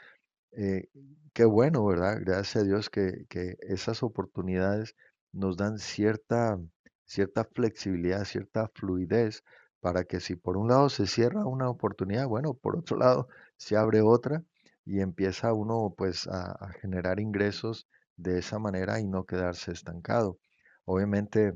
eh, 0.57 0.89
qué 1.33 1.45
bueno, 1.45 1.85
¿verdad? 1.87 2.19
Gracias 2.21 2.65
a 2.65 2.67
Dios 2.67 2.91
que, 2.91 3.27
que 3.29 3.57
esas 3.61 4.03
oportunidades 4.03 4.95
nos 5.33 5.57
dan 5.57 5.79
cierta, 5.79 6.59
cierta 7.05 7.45
flexibilidad, 7.45 8.25
cierta 8.25 8.69
fluidez 8.75 9.45
para 9.81 10.05
que 10.05 10.21
si 10.21 10.37
por 10.37 10.57
un 10.57 10.69
lado 10.69 10.89
se 10.89 11.07
cierra 11.07 11.45
una 11.47 11.69
oportunidad, 11.71 12.27
bueno, 12.27 12.55
por 12.55 12.77
otro 12.77 12.97
lado 12.97 13.29
se 13.57 13.77
abre 13.77 14.01
otra 14.01 14.43
y 14.85 15.01
empieza 15.01 15.53
uno 15.53 15.95
pues 15.97 16.27
a, 16.29 16.53
a 16.53 16.73
generar 16.75 17.21
ingresos 17.21 17.87
de 18.17 18.39
esa 18.39 18.59
manera 18.59 19.01
y 19.01 19.07
no 19.07 19.25
quedarse 19.27 19.73
estancado. 19.73 20.39
Obviamente 20.85 21.55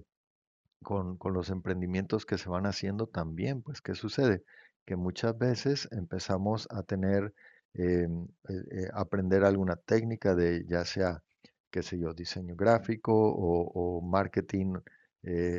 con, 0.82 1.16
con 1.16 1.32
los 1.34 1.50
emprendimientos 1.50 2.26
que 2.26 2.38
se 2.38 2.48
van 2.48 2.66
haciendo 2.66 3.06
también, 3.06 3.62
pues, 3.62 3.80
¿qué 3.80 3.94
sucede? 3.94 4.42
Que 4.86 4.96
muchas 4.96 5.36
veces 5.38 5.88
empezamos 5.92 6.66
a 6.70 6.82
tener, 6.82 7.34
eh, 7.74 8.08
eh, 8.48 8.64
eh, 8.72 8.88
aprender 8.94 9.44
alguna 9.44 9.76
técnica 9.76 10.34
de 10.34 10.64
ya 10.66 10.84
sea, 10.84 11.22
qué 11.70 11.82
sé 11.82 11.98
yo, 11.98 12.12
diseño 12.14 12.56
gráfico 12.56 13.12
o, 13.14 14.00
marketing 14.02 14.74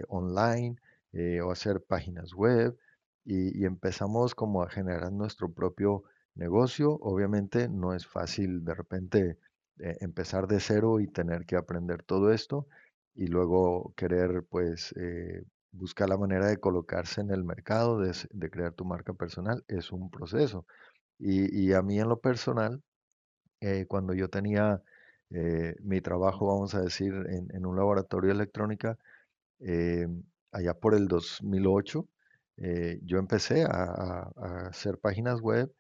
online 0.10 0.76
o 1.44 1.52
hacer 1.52 1.82
páginas 1.84 2.34
web 2.34 2.78
y, 3.26 3.66
empezamos 3.66 4.36
como 4.36 4.64
a 4.64 4.70
generar 4.70 5.12
nuestro 5.12 5.52
propio 5.52 6.04
negocio. 6.36 6.98
Obviamente 7.02 7.70
no 7.70 7.94
es 7.94 8.08
fácil 8.08 8.66
de 8.66 8.74
repente 8.76 9.38
empezar 9.78 10.48
de 10.48 10.60
cero 10.60 11.00
y 11.00 11.08
tener 11.08 11.46
que 11.46 11.56
aprender 11.56 12.04
todo 12.04 12.32
esto 12.32 12.68
y 13.16 13.28
luego 13.28 13.94
querer 13.96 14.44
pues 14.50 14.94
buscar 15.72 16.10
la 16.10 16.18
manera 16.18 16.48
de 16.48 16.58
colocarse 16.58 17.22
en 17.22 17.32
el 17.32 17.44
mercado, 17.44 18.00
de 18.00 18.50
crear 18.50 18.74
tu 18.74 18.86
marca 18.86 19.14
personal, 19.14 19.64
es 19.68 19.92
un 19.92 20.10
proceso. 20.10 20.66
Y, 21.22 21.74
a 21.74 21.82
mí 21.84 22.00
en 22.00 22.10
lo 22.10 22.20
personal, 22.20 22.82
eh, 23.62 23.86
cuando 23.88 24.14
yo 24.14 24.30
tenía 24.30 24.82
eh, 25.32 25.76
mi 25.82 26.02
trabajo, 26.02 26.48
vamos 26.48 26.76
a 26.76 26.82
decir, 26.82 27.14
en, 27.30 27.66
un 27.66 27.76
laboratorio 27.78 28.30
de 28.30 28.36
electrónica, 28.36 28.98
eh, 29.60 30.08
allá 30.52 30.74
por 30.76 30.96
el 30.96 31.08
2008, 31.08 32.08
eh, 32.58 33.00
yo 33.04 33.20
empecé 33.20 33.64
a, 33.66 34.32
hacer 34.70 34.98
páginas 35.00 35.42
web. 35.42 35.74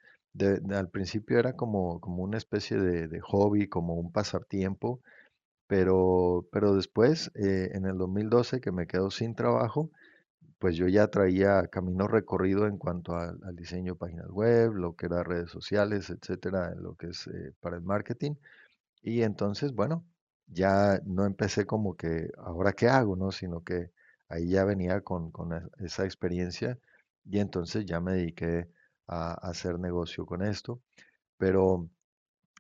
Al 0.72 0.90
principio 0.90 1.40
era 1.40 1.54
como, 1.56 2.00
como 2.00 2.24
una 2.24 2.38
especie 2.38 2.78
de, 2.78 3.20
hobby, 3.22 3.68
como 3.68 3.96
un 3.96 4.12
pasatiempo 4.12 5.02
pero, 5.68 6.48
pero 6.52 6.76
después, 6.76 7.32
en 7.36 7.86
el 7.86 7.98
2012, 7.98 8.62
que 8.62 8.72
me 8.74 8.88
quedo 8.88 9.10
sin 9.12 9.36
trabajo, 9.36 9.90
pues 10.62 10.78
yo 10.78 10.88
ya 10.90 11.10
traía 11.10 11.68
camino 11.70 12.08
recorrido 12.08 12.68
en 12.68 12.78
cuanto 12.80 13.18
al, 13.18 13.40
diseño 13.58 13.96
de 13.96 14.00
páginas 14.00 14.30
web, 14.32 14.74
lo 14.76 14.96
que 14.96 15.08
era 15.08 15.24
redes 15.24 15.52
sociales, 15.52 16.12
etcétera, 16.12 16.76
lo 16.78 16.96
que 16.96 17.10
es 17.10 17.28
eh, 17.28 17.54
para 17.62 17.78
el 17.78 17.84
marketing. 17.84 18.36
Y 19.04 19.24
entonces, 19.24 19.74
bueno, 19.74 20.06
ya 20.48 21.02
no 21.06 21.26
empecé 21.26 21.66
como 21.66 21.96
que, 21.98 22.30
¿ahora 22.40 22.74
qué 22.74 22.90
hago? 22.90 23.16
¿no? 23.16 23.32
Sino 23.32 23.64
que 23.64 23.92
ahí 24.30 24.50
ya 24.50 24.66
venía 24.66 25.02
con, 25.02 25.32
con 25.32 25.54
e- 25.54 25.62
esa 25.86 26.06
experiencia 26.06 26.80
y 27.26 27.40
entonces 27.40 27.86
ya 27.86 28.00
me 28.02 28.14
dediqué 28.14 28.70
a, 29.08 29.32
a 29.34 29.52
hacer 29.52 29.80
negocio 29.80 30.26
con 30.26 30.44
esto. 30.44 30.82
Pero 31.38 31.90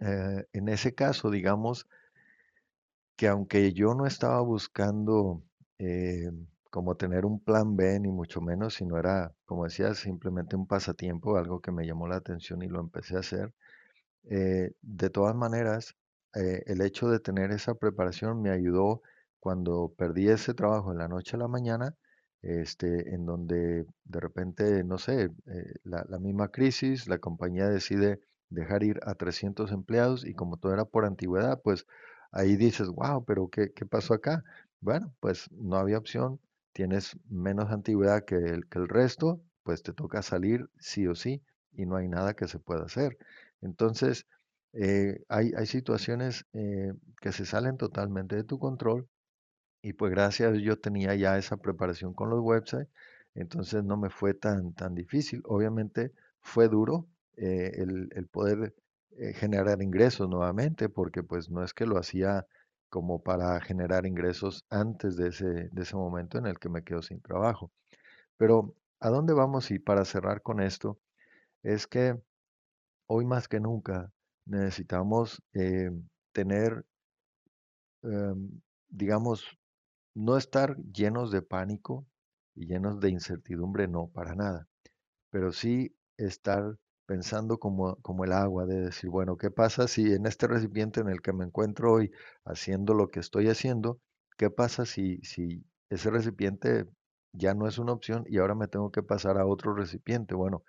eh, 0.01 0.45
en 0.53 0.69
ese 0.69 0.95
caso, 0.95 1.31
digamos, 1.31 1.87
que 3.15 3.27
aunque 3.27 3.73
yo 3.73 3.93
no 3.93 4.05
estaba 4.05 4.41
buscando 4.41 5.43
eh, 5.77 6.29
como 6.71 6.95
tener 6.95 7.25
un 7.25 7.39
plan 7.43 7.75
B, 7.75 7.99
ni 7.99 8.11
mucho 8.11 8.41
menos, 8.41 8.75
sino 8.75 8.97
era, 8.97 9.33
como 9.45 9.65
decía, 9.65 9.93
simplemente 9.93 10.55
un 10.55 10.67
pasatiempo, 10.67 11.37
algo 11.37 11.61
que 11.61 11.71
me 11.71 11.85
llamó 11.85 12.07
la 12.07 12.15
atención 12.17 12.63
y 12.63 12.67
lo 12.69 12.79
empecé 12.79 13.17
a 13.17 13.19
hacer. 13.19 13.53
Eh, 14.29 14.71
de 14.81 15.09
todas 15.09 15.35
maneras, 15.35 15.95
eh, 16.35 16.63
el 16.67 16.81
hecho 16.81 17.09
de 17.09 17.19
tener 17.19 17.51
esa 17.51 17.75
preparación 17.75 18.41
me 18.41 18.51
ayudó 18.51 19.01
cuando 19.39 19.93
perdí 19.97 20.29
ese 20.29 20.53
trabajo 20.53 20.91
en 20.91 20.99
la 20.99 21.07
noche 21.09 21.35
a 21.35 21.39
la 21.39 21.47
mañana, 21.49 21.95
este, 22.41 23.13
en 23.13 23.25
donde 23.25 23.85
de 24.05 24.19
repente, 24.19 24.83
no 24.85 24.97
sé, 24.97 25.29
eh, 25.47 25.73
la, 25.83 26.05
misma 26.19 26.49
crisis, 26.49 27.07
la 27.07 27.19
compañía 27.19 27.67
decide 27.69 28.21
dejar 28.49 28.83
ir 28.83 28.99
a 29.05 29.15
300 29.15 29.71
empleados 29.71 30.25
y 30.25 30.33
como 30.33 30.57
todo 30.57 30.73
era 30.73 30.85
por 30.85 31.05
antigüedad, 31.05 31.61
pues 31.61 31.85
ahí 32.31 32.55
dices, 32.55 32.87
wow, 32.89 33.25
pero 33.25 33.49
¿qué, 33.49 33.71
qué 33.73 33.85
pasó 33.85 34.13
acá? 34.13 34.43
Bueno, 34.79 35.13
pues 35.19 35.49
no 35.51 35.75
había 35.77 35.97
opción, 35.97 36.39
tienes 36.73 37.17
menos 37.29 37.71
antigüedad 37.71 38.25
que 38.25 38.35
el, 38.35 38.67
que 38.67 38.79
el 38.79 38.87
resto, 38.89 39.41
pues 39.63 39.83
te 39.83 39.93
toca 39.93 40.21
salir 40.21 40.69
sí 40.79 41.07
o 41.07 41.15
sí 41.15 41.43
y 41.73 41.85
no 41.85 41.95
hay 41.95 42.07
nada 42.07 42.33
que 42.35 42.47
se 42.47 42.59
pueda 42.59 42.83
hacer. 42.85 43.17
Entonces, 43.61 44.27
eh, 44.73 45.23
hay, 45.29 45.51
hay 45.57 45.65
situaciones 45.65 46.45
eh, 46.53 46.93
que 47.21 47.31
se 47.31 47.45
salen 47.45 47.77
totalmente 47.77 48.35
de 48.35 48.43
tu 48.43 48.59
control 48.59 49.07
y 49.81 49.93
pues 49.93 50.11
gracias 50.11 50.57
yo 50.59 50.79
tenía 50.79 51.15
ya 51.15 51.37
esa 51.37 51.57
preparación 51.57 52.13
con 52.13 52.29
los 52.29 52.39
websites, 52.41 52.87
entonces 53.35 53.83
no 53.83 53.97
me 53.97 54.09
fue 54.09 54.33
tan, 54.33 54.73
tan 54.73 54.95
difícil. 54.95 55.41
Obviamente 55.45 56.11
fue 56.41 56.67
duro 56.69 57.07
eh, 57.37 57.71
el, 57.75 58.09
el 58.15 58.27
poder 58.27 58.75
generar 59.35 59.81
ingresos 59.81 60.29
nuevamente, 60.29 60.89
porque 60.89 61.21
pues 61.23 61.49
no 61.49 61.63
es 61.63 61.73
que 61.73 61.85
lo 61.85 61.97
hacía 61.97 62.47
como 62.91 63.23
para 63.23 63.59
generar 63.61 64.05
ingresos 64.05 64.65
antes 64.69 65.15
de 65.15 65.29
ese, 65.29 65.69
de 65.71 65.81
ese 65.81 65.95
momento 65.95 66.37
en 66.37 66.45
el 66.45 66.59
que 66.59 66.69
me 66.69 66.83
quedo 66.83 67.01
sin 67.01 67.21
trabajo. 67.21 67.71
Pero 68.37 68.75
¿a 68.99 69.09
dónde 69.09 69.33
vamos? 69.33 69.71
Y 69.71 69.79
para 69.79 70.05
cerrar 70.05 70.41
con 70.43 70.61
esto, 70.61 70.99
es 71.63 71.87
que 71.87 72.21
hoy 73.07 73.25
más 73.25 73.47
que 73.47 73.61
nunca 73.61 74.11
necesitamos 74.45 75.41
eh, 75.53 75.91
tener, 76.33 76.85
em, 78.03 78.61
digamos, 78.89 79.45
no 80.13 80.37
estar 80.37 80.75
llenos 80.77 81.31
de 81.31 81.41
pánico 81.41 82.05
y 82.55 82.65
llenos 82.67 82.99
de 82.99 83.09
incertidumbre, 83.09 83.87
no, 83.87 84.07
para 84.07 84.35
nada, 84.35 84.67
pero 85.29 85.53
sí 85.53 85.95
estar 86.17 86.77
pensando 87.11 87.57
como, 87.59 87.95
como 88.01 88.23
el 88.25 88.31
agua, 88.33 88.65
de 88.65 88.79
decir, 88.81 89.09
bueno, 89.09 89.37
¿qué 89.37 89.51
pasa 89.51 89.87
si 89.87 90.13
en 90.13 90.25
este 90.25 90.47
recipiente 90.47 91.01
en 91.01 91.09
el 91.09 91.21
que 91.21 91.33
me 91.33 91.45
encuentro 91.45 91.93
hoy 91.93 92.11
haciendo 92.45 92.93
lo 92.93 93.09
que 93.11 93.19
estoy 93.19 93.49
haciendo, 93.49 93.99
qué 94.37 94.49
pasa 94.49 94.85
si, 94.85 95.17
si 95.23 95.65
ese 95.89 96.09
recipiente 96.11 96.87
ya 97.33 97.53
no 97.53 97.67
es 97.67 97.77
una 97.79 97.93
opción 97.93 98.23
y 98.27 98.37
ahora 98.39 98.55
me 98.55 98.67
tengo 98.67 98.91
que 98.91 99.03
pasar 99.03 99.37
a 99.37 99.45
otro 99.45 99.73
recipiente? 99.75 100.35
Bueno, 100.35 100.63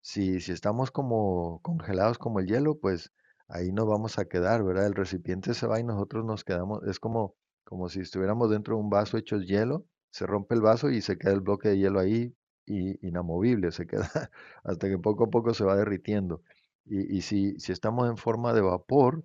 Si, 0.00 0.40
si 0.40 0.52
estamos 0.52 0.90
como 0.90 1.60
congelados 1.62 2.18
como 2.18 2.40
el 2.40 2.46
hielo, 2.46 2.78
pues 2.78 3.12
ahí 3.48 3.72
nos 3.72 3.86
vamos 3.86 4.18
a 4.18 4.24
quedar, 4.26 4.64
¿verdad? 4.64 4.86
El 4.86 4.94
recipiente 4.94 5.54
se 5.54 5.66
va 5.66 5.80
y 5.80 5.84
nosotros 5.84 6.24
nos 6.24 6.44
quedamos, 6.44 6.82
es 6.86 6.98
como, 7.00 7.36
como 7.64 7.88
si 7.88 8.00
estuviéramos 8.00 8.50
dentro 8.50 8.76
de 8.76 8.82
un 8.82 8.90
vaso 8.90 9.16
hecho 9.18 9.38
de 9.38 9.46
hielo, 9.46 9.86
se 10.10 10.26
rompe 10.26 10.54
el 10.54 10.62
vaso 10.62 10.90
y 10.90 11.00
se 11.02 11.18
queda 11.18 11.32
el 11.32 11.40
bloque 11.40 11.68
de 11.70 11.78
hielo 11.78 12.00
ahí 12.00 12.34
y, 12.68 12.98
inamovible, 13.06 13.72
se 13.72 13.86
queda 13.86 14.10
hasta 14.64 14.88
que 14.88 14.98
poco 14.98 15.24
a 15.24 15.30
poco 15.30 15.54
se 15.54 15.64
va 15.64 15.76
derritiendo. 15.76 16.42
Y, 16.86 17.18
y 17.18 17.22
si, 17.22 17.58
si 17.60 17.72
estamos 17.72 18.08
en 18.08 18.16
forma 18.16 18.52
de 18.54 18.60
vapor, 18.62 19.24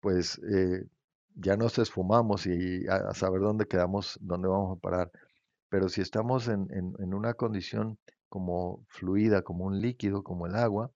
pues 0.00 0.40
eh, 0.50 0.84
ya 1.34 1.56
nos 1.56 1.78
esfumamos 1.78 2.46
y 2.46 2.86
a, 2.88 3.14
saber 3.14 3.40
dónde 3.40 3.66
quedamos, 3.66 4.18
dónde 4.20 4.48
vamos 4.48 4.76
a 4.78 4.80
parar. 4.80 5.10
Pero 5.70 5.88
si 5.88 6.00
estamos 6.02 6.48
en, 6.48 6.68
en- 6.72 6.94
en 6.98 7.14
una 7.14 7.34
condición 7.34 7.98
como 8.28 8.84
fluida, 8.88 9.42
como 9.42 9.66
un 9.66 9.80
líquido, 9.80 10.22
como 10.24 10.46
el 10.46 10.56
agua, 10.56 10.90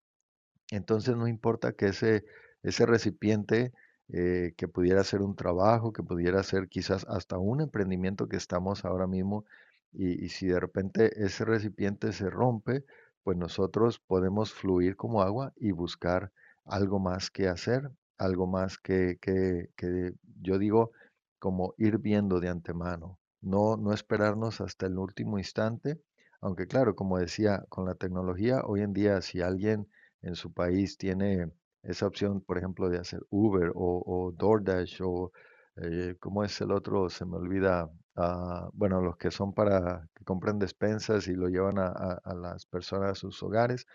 entonces 0.71 1.17
no 1.17 1.29
importa 1.29 1.73
que 1.73 1.87
ese, 1.89 2.25
ese 2.63 2.87
recipiente 2.87 3.73
eh, 4.11 4.55
que 4.57 4.69
pudiera 4.69 5.05
ser 5.05 5.23
un 5.23 5.37
trabajo, 5.37 5.93
que 5.93 6.03
pudiera 6.03 6.43
ser 6.43 6.69
quizás 6.69 7.05
hasta 7.09 7.39
un 7.39 7.61
emprendimiento 7.61 8.29
que 8.29 8.37
estamos 8.37 8.85
ahora 8.85 9.07
mismo, 9.07 9.45
y, 9.93 10.29
si 10.29 10.47
de 10.47 10.61
repente 10.61 11.25
ese 11.25 11.45
recipiente 11.45 12.13
se 12.13 12.31
rompe, 12.31 12.85
pues 13.23 13.37
nosotros 13.37 14.01
podemos 14.01 14.53
fluir 14.53 14.97
como 14.97 15.23
agua 15.23 15.53
y 15.57 15.73
buscar 15.73 16.33
algo 16.65 16.99
más 16.99 17.31
que 17.31 17.49
hacer, 17.49 17.91
algo 18.19 18.47
más 18.47 18.79
que, 18.79 19.19
que, 19.21 19.71
que 19.77 20.13
yo 20.41 20.59
digo 20.59 20.93
como 21.39 21.75
ir 21.79 21.99
viendo 21.99 22.41
de 22.41 22.49
antemano, 22.49 23.19
no, 23.41 23.77
no 23.77 23.93
esperarnos 23.93 24.61
hasta 24.61 24.87
el 24.87 24.99
último 24.99 25.39
instante, 25.39 26.01
aunque 26.41 26.67
claro, 26.67 26.95
como 26.95 27.19
decía, 27.19 27.65
con 27.69 27.85
la 27.87 27.95
tecnología, 27.95 28.63
hoy 28.65 28.83
en 28.83 28.93
día 28.93 29.21
si 29.23 29.41
alguien 29.41 29.89
en 30.23 30.35
su 30.35 30.53
país 30.53 30.97
tiene 30.99 31.51
esa 31.83 32.07
opción, 32.07 32.41
por 32.41 32.59
ejemplo, 32.59 32.89
de 32.89 32.99
hacer 32.99 33.21
Uber 33.31 33.71
o, 33.75 34.03
o 34.07 34.33
DoorDash 34.33 35.01
o, 35.03 35.33
eh, 35.77 36.17
¿cómo 36.21 36.45
es 36.45 36.61
el 36.61 36.73
otro? 36.73 37.09
Se 37.09 37.25
me 37.25 37.37
olvida. 37.37 37.91
Ah, 38.19 38.71
bueno, 38.75 39.01
los 39.03 39.17
que 39.19 39.31
son 39.33 39.55
para 39.55 40.09
que 40.15 40.25
compren 40.27 40.59
despensas 40.61 41.29
y 41.29 41.35
lo 41.35 41.49
llevan 41.49 41.79
a, 41.81 41.89
a- 42.25 42.35
las 42.37 42.67
personas 42.67 43.13
a 43.13 43.17
sus 43.17 43.43
hogares. 43.45 43.87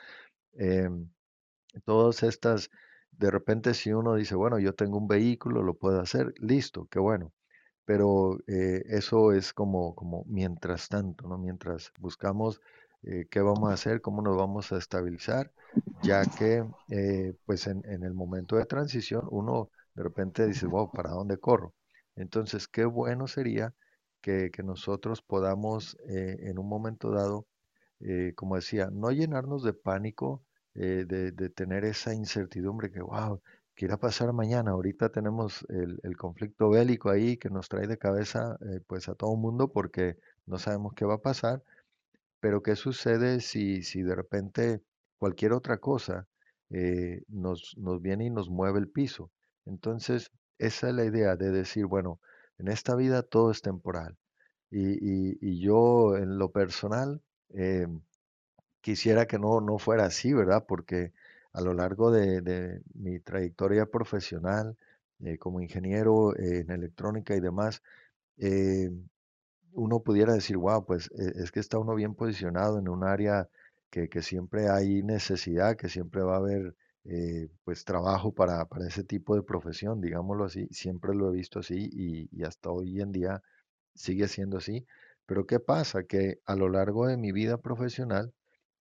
em, 0.53 1.09
todas 1.85 2.23
estas, 2.23 2.69
de 3.11 3.31
repente 3.31 3.73
si 3.73 3.93
uno 3.93 4.15
dice, 4.15 4.35
bueno, 4.35 4.59
yo 4.59 4.73
tengo 4.73 4.97
un 4.97 5.07
vehículo, 5.07 5.63
lo 5.63 5.75
puedo 5.75 5.99
hacer, 6.01 6.33
listo, 6.39 6.87
qué 6.89 6.99
bueno 6.99 7.31
pero 7.85 8.39
eh, 8.47 8.83
eso 8.87 9.33
es 9.33 9.53
como, 9.53 9.95
como 9.95 10.25
mientras 10.27 10.89
tanto, 10.89 11.27
¿no? 11.27 11.37
Mientras 11.37 11.91
buscamos 11.99 12.61
eh, 13.03 13.27
qué 13.31 13.41
vamos 13.41 13.71
a 13.71 13.75
hacer, 13.75 14.01
cómo 14.01 14.21
nos 14.23 14.37
vamos 14.37 14.71
a 14.73 14.77
estabilizar, 14.79 15.53
ya 15.95 16.27
que 16.27 16.65
eh, 16.89 17.35
pues 17.45 17.67
en, 17.67 17.83
en 17.89 18.03
el 18.03 18.13
momento 18.15 18.57
de 18.57 18.65
transición 18.65 19.27
uno 19.31 19.69
de 19.95 20.03
repente 20.03 20.47
dice, 20.47 20.67
wow, 20.67 20.91
¿para 20.93 21.11
dónde 21.11 21.37
corro? 21.39 21.75
Entonces, 22.15 22.67
qué 22.67 22.85
bueno 22.85 23.27
sería 23.27 23.73
que, 24.23 24.49
nosotros 24.63 25.21
podamos 25.21 25.97
eh, 26.07 26.37
en 26.49 26.57
un 26.57 26.67
momento 26.67 27.11
dado 27.11 27.45
eh, 27.99 28.33
como 28.35 28.55
decía, 28.55 28.89
no 28.91 29.11
llenarnos 29.11 29.63
de 29.63 29.73
pánico, 29.73 30.43
eh, 30.75 31.05
de, 31.07 31.49
tener 31.49 31.85
esa 31.85 32.13
incertidumbre 32.13 32.91
que, 32.91 33.01
wow, 33.01 33.41
¿qué 33.75 33.85
irá 33.85 33.95
a 33.95 33.99
pasar 33.99 34.33
mañana? 34.33 34.71
Ahorita 34.71 35.09
tenemos 35.09 35.65
el, 35.69 35.99
el 36.03 36.17
conflicto 36.17 36.69
bélico 36.69 37.09
ahí 37.09 37.37
que 37.37 37.49
nos 37.49 37.69
trae 37.69 37.87
de 37.87 37.97
cabeza 37.97 38.57
pues 38.87 39.09
a 39.09 39.15
todo 39.15 39.33
el 39.33 39.39
mundo 39.39 39.71
porque 39.71 40.17
no 40.45 40.57
sabemos 40.59 40.93
qué 40.95 41.05
va 41.05 41.15
a 41.15 41.21
pasar, 41.21 41.63
pero 42.39 42.61
¿qué 42.63 42.75
sucede 42.75 43.39
si, 43.41 43.83
si 43.83 44.01
de 44.03 44.15
repente 44.15 44.81
cualquier 45.17 45.53
otra 45.53 45.77
cosa 45.77 46.27
nos, 47.29 47.75
nos 47.77 48.01
viene 48.01 48.25
y 48.25 48.29
nos 48.31 48.49
mueve 48.49 48.79
el 48.79 48.89
piso? 48.89 49.31
Entonces, 49.65 50.31
esa 50.57 50.89
es 50.89 50.95
la 50.95 51.05
idea 51.05 51.35
de 51.35 51.51
decir, 51.51 51.85
bueno, 51.85 52.19
en 52.59 52.67
esta 52.69 52.95
vida 52.95 53.23
todo 53.23 53.51
es 53.51 53.61
temporal. 53.61 54.17
Y, 54.71 54.93
y- 55.33 55.37
y 55.41 55.59
yo 55.61 56.17
en 56.17 56.37
lo 56.39 56.51
personal, 56.51 57.21
em, 57.51 58.01
Quisiera 58.81 59.25
que 59.27 59.39
no, 59.39 59.61
no 59.61 59.79
fuera 59.79 60.05
así, 60.05 60.33
¿verdad? 60.33 60.65
Porque 60.67 61.13
a 61.53 61.61
lo 61.61 61.73
largo 61.73 62.11
de, 62.11 62.81
mi 62.93 63.19
trayectoria 63.19 63.85
profesional 63.85 64.77
eh, 65.23 65.37
como 65.37 65.61
ingeniero 65.61 66.35
eh, 66.35 66.59
en 66.61 66.71
electrónica 66.71 67.35
y 67.35 67.39
demás, 67.39 67.81
eh, 68.37 68.91
uno 69.73 70.01
pudiera 70.01 70.33
decir, 70.33 70.57
wow, 70.57 70.85
pues 70.85 71.07
eh, 71.19 71.33
es 71.37 71.51
que 71.51 71.59
está 71.59 71.77
uno 71.79 71.95
bien 71.95 72.15
posicionado 72.15 72.79
en 72.79 72.89
un 72.89 73.03
área 73.03 73.49
que, 73.89 74.09
que 74.09 74.21
siempre 74.21 74.69
hay 74.69 75.03
necesidad, 75.03 75.75
que 75.77 75.89
siempre 75.89 76.21
va 76.23 76.35
a 76.35 76.37
haber 76.37 76.75
eh, 77.05 77.49
pues 77.65 77.83
trabajo 77.85 78.31
para, 78.33 78.65
para 78.65 78.87
ese 78.87 79.03
tipo 79.03 79.35
de 79.35 79.43
profesión, 79.43 79.99
digámoslo 80.01 80.45
así, 80.45 80.67
siempre 80.71 81.13
lo 81.13 81.29
he 81.29 81.33
visto 81.35 81.59
así 81.59 81.89
y, 81.91 82.43
hasta 82.43 82.69
hoy 82.71 83.01
en 83.01 83.11
día 83.11 83.41
sigue 83.95 84.27
siendo 84.27 84.57
así. 84.57 84.85
Pero 85.25 85.45
¿qué 85.45 85.59
pasa? 85.59 86.03
Que 86.03 86.39
a 86.45 86.55
lo 86.55 86.69
largo 86.69 87.07
de 87.07 87.17
mi 87.17 87.31
vida 87.31 87.57
profesional, 87.57 88.33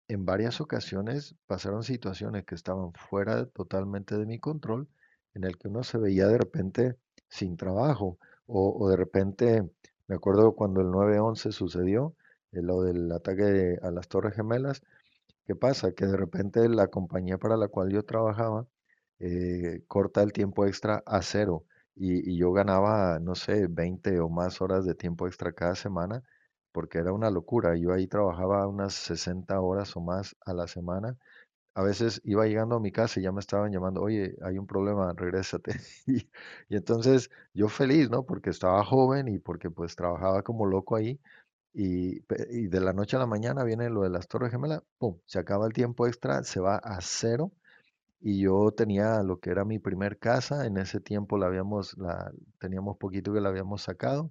en 0.09 0.25
varias 0.27 0.61
ocasiones 0.61 1.37
pasaron 1.47 1.85
situaciones 1.85 2.45
que 2.45 2.55
estaban 2.55 2.93
fuera 2.95 3.47
totalmente 3.47 4.19
de 4.19 4.27
mi 4.27 4.39
control, 4.39 4.89
en 5.35 5.45
el 5.45 5.59
que 5.59 5.69
uno 5.69 5.83
se 5.85 5.99
veía 5.99 6.27
de 6.29 6.39
repente 6.39 6.97
sin 7.29 7.57
trabajo 7.57 8.19
o, 8.47 8.77
o 8.79 8.89
de 8.91 8.97
repente, 8.97 9.69
me 10.09 10.17
acuerdo 10.17 10.55
cuando 10.55 10.81
el 10.81 10.89
9/11 10.89 11.53
sucedió, 11.53 12.15
eh, 12.53 12.63
lo 12.63 12.83
del 12.83 13.11
ataque 13.13 13.79
a 13.83 13.91
las 13.91 14.09
Torres 14.09 14.35
Gemelas, 14.35 14.83
¿qué 15.47 15.55
pasa? 15.55 15.93
Que 15.93 16.07
de 16.07 16.17
repente 16.17 16.69
la 16.69 16.89
compañía 16.89 17.39
para 17.39 17.57
la 17.57 17.69
cual 17.69 17.91
yo 17.91 18.05
trabajaba 18.05 18.67
eh, 19.21 19.83
corta 19.89 20.23
el 20.23 20.33
tiempo 20.33 20.67
extra 20.67 21.03
a 21.07 21.23
cero 21.23 21.65
y, 21.95 22.37
yo 22.39 22.53
ganaba, 22.53 23.19
no 23.21 23.35
sé, 23.35 23.67
20 23.69 24.19
o 24.21 24.29
más 24.31 24.61
horas 24.63 24.85
de 24.87 24.95
tiempo 24.95 25.27
extra 25.27 25.53
cada 25.53 25.75
semana 25.77 26.23
porque 26.73 26.99
era 26.99 27.13
una 27.13 27.31
locura. 27.31 27.77
Yo 27.77 27.93
ahí 27.93 28.07
trabajaba 28.09 28.67
unas 28.67 28.95
60 28.95 29.61
horas 29.61 29.95
o 29.97 30.01
más 30.01 30.37
a 30.47 30.55
la 30.55 30.67
semana. 30.69 31.17
A 31.75 31.83
veces 31.83 32.21
iba 32.25 32.47
llegando 32.47 32.77
a 32.77 32.81
mi 32.81 32.93
casa 32.93 33.21
y 33.21 33.23
ya 33.25 33.33
me 33.33 33.41
estaban 33.41 33.73
llamando, 33.73 34.03
oye, 34.03 34.37
hay 34.43 34.59
un 34.59 34.67
problema, 34.67 35.13
regrésate. 35.15 35.73
Y, 36.07 36.19
y 36.69 36.77
entonces 36.77 37.31
yo 37.55 37.69
feliz, 37.69 38.11
¿no? 38.11 38.25
Porque 38.27 38.51
estaba 38.51 38.85
joven 38.85 39.29
y 39.29 39.39
porque 39.39 39.71
pues 39.71 39.97
trabajaba 39.97 40.43
como 40.43 40.67
loco 40.67 40.97
ahí. 40.97 41.21
Y, 41.75 42.21
de 42.69 42.81
la 42.81 42.93
noche 42.93 43.17
a 43.17 43.21
la 43.21 43.27
mañana 43.27 43.65
viene 43.65 43.89
lo 43.91 44.03
de 44.03 44.11
las 44.11 44.29
Torres 44.29 44.51
Gemelas, 44.51 44.83
¡pum! 44.99 45.19
Se 45.27 45.39
acaba 45.39 45.67
el 45.67 45.73
tiempo 45.73 46.07
extra, 46.07 46.43
se 46.45 46.61
va 46.61 46.77
a 46.77 47.01
cero. 47.01 47.53
Y 48.21 48.41
yo 48.41 48.73
tenía 48.73 49.23
lo 49.23 49.41
que 49.41 49.51
era 49.51 49.65
mi 49.65 49.79
primer 49.79 50.19
casa, 50.19 50.67
en 50.67 50.79
ese 50.79 51.01
tiempo 51.01 51.39
la 51.39 51.47
habíamos, 51.47 51.97
la, 51.99 52.33
teníamos 52.59 52.97
poquito 52.99 53.33
que 53.33 53.41
la 53.41 53.49
habíamos 53.51 53.83
sacado 53.83 54.31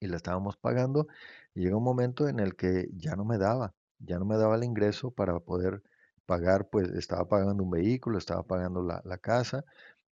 y 0.00 0.08
la 0.08 0.16
estábamos 0.16 0.56
pagando 0.56 1.08
y 1.54 1.62
llega 1.62 1.76
un 1.76 1.84
momento 1.84 2.28
en 2.28 2.40
el 2.40 2.56
que 2.56 2.88
ya 2.94 3.16
no 3.16 3.24
me 3.24 3.38
daba, 3.38 3.74
ya 3.98 4.18
no 4.18 4.24
me 4.24 4.36
daba 4.36 4.56
el 4.56 4.64
ingreso 4.64 5.10
para 5.10 5.38
poder 5.40 5.82
pagar, 6.26 6.68
pues 6.70 6.88
estaba 6.90 7.28
pagando 7.28 7.62
un 7.64 7.70
vehículo, 7.70 8.18
estaba 8.18 8.42
pagando 8.44 8.82
la, 8.82 9.02
la 9.04 9.18
casa 9.18 9.64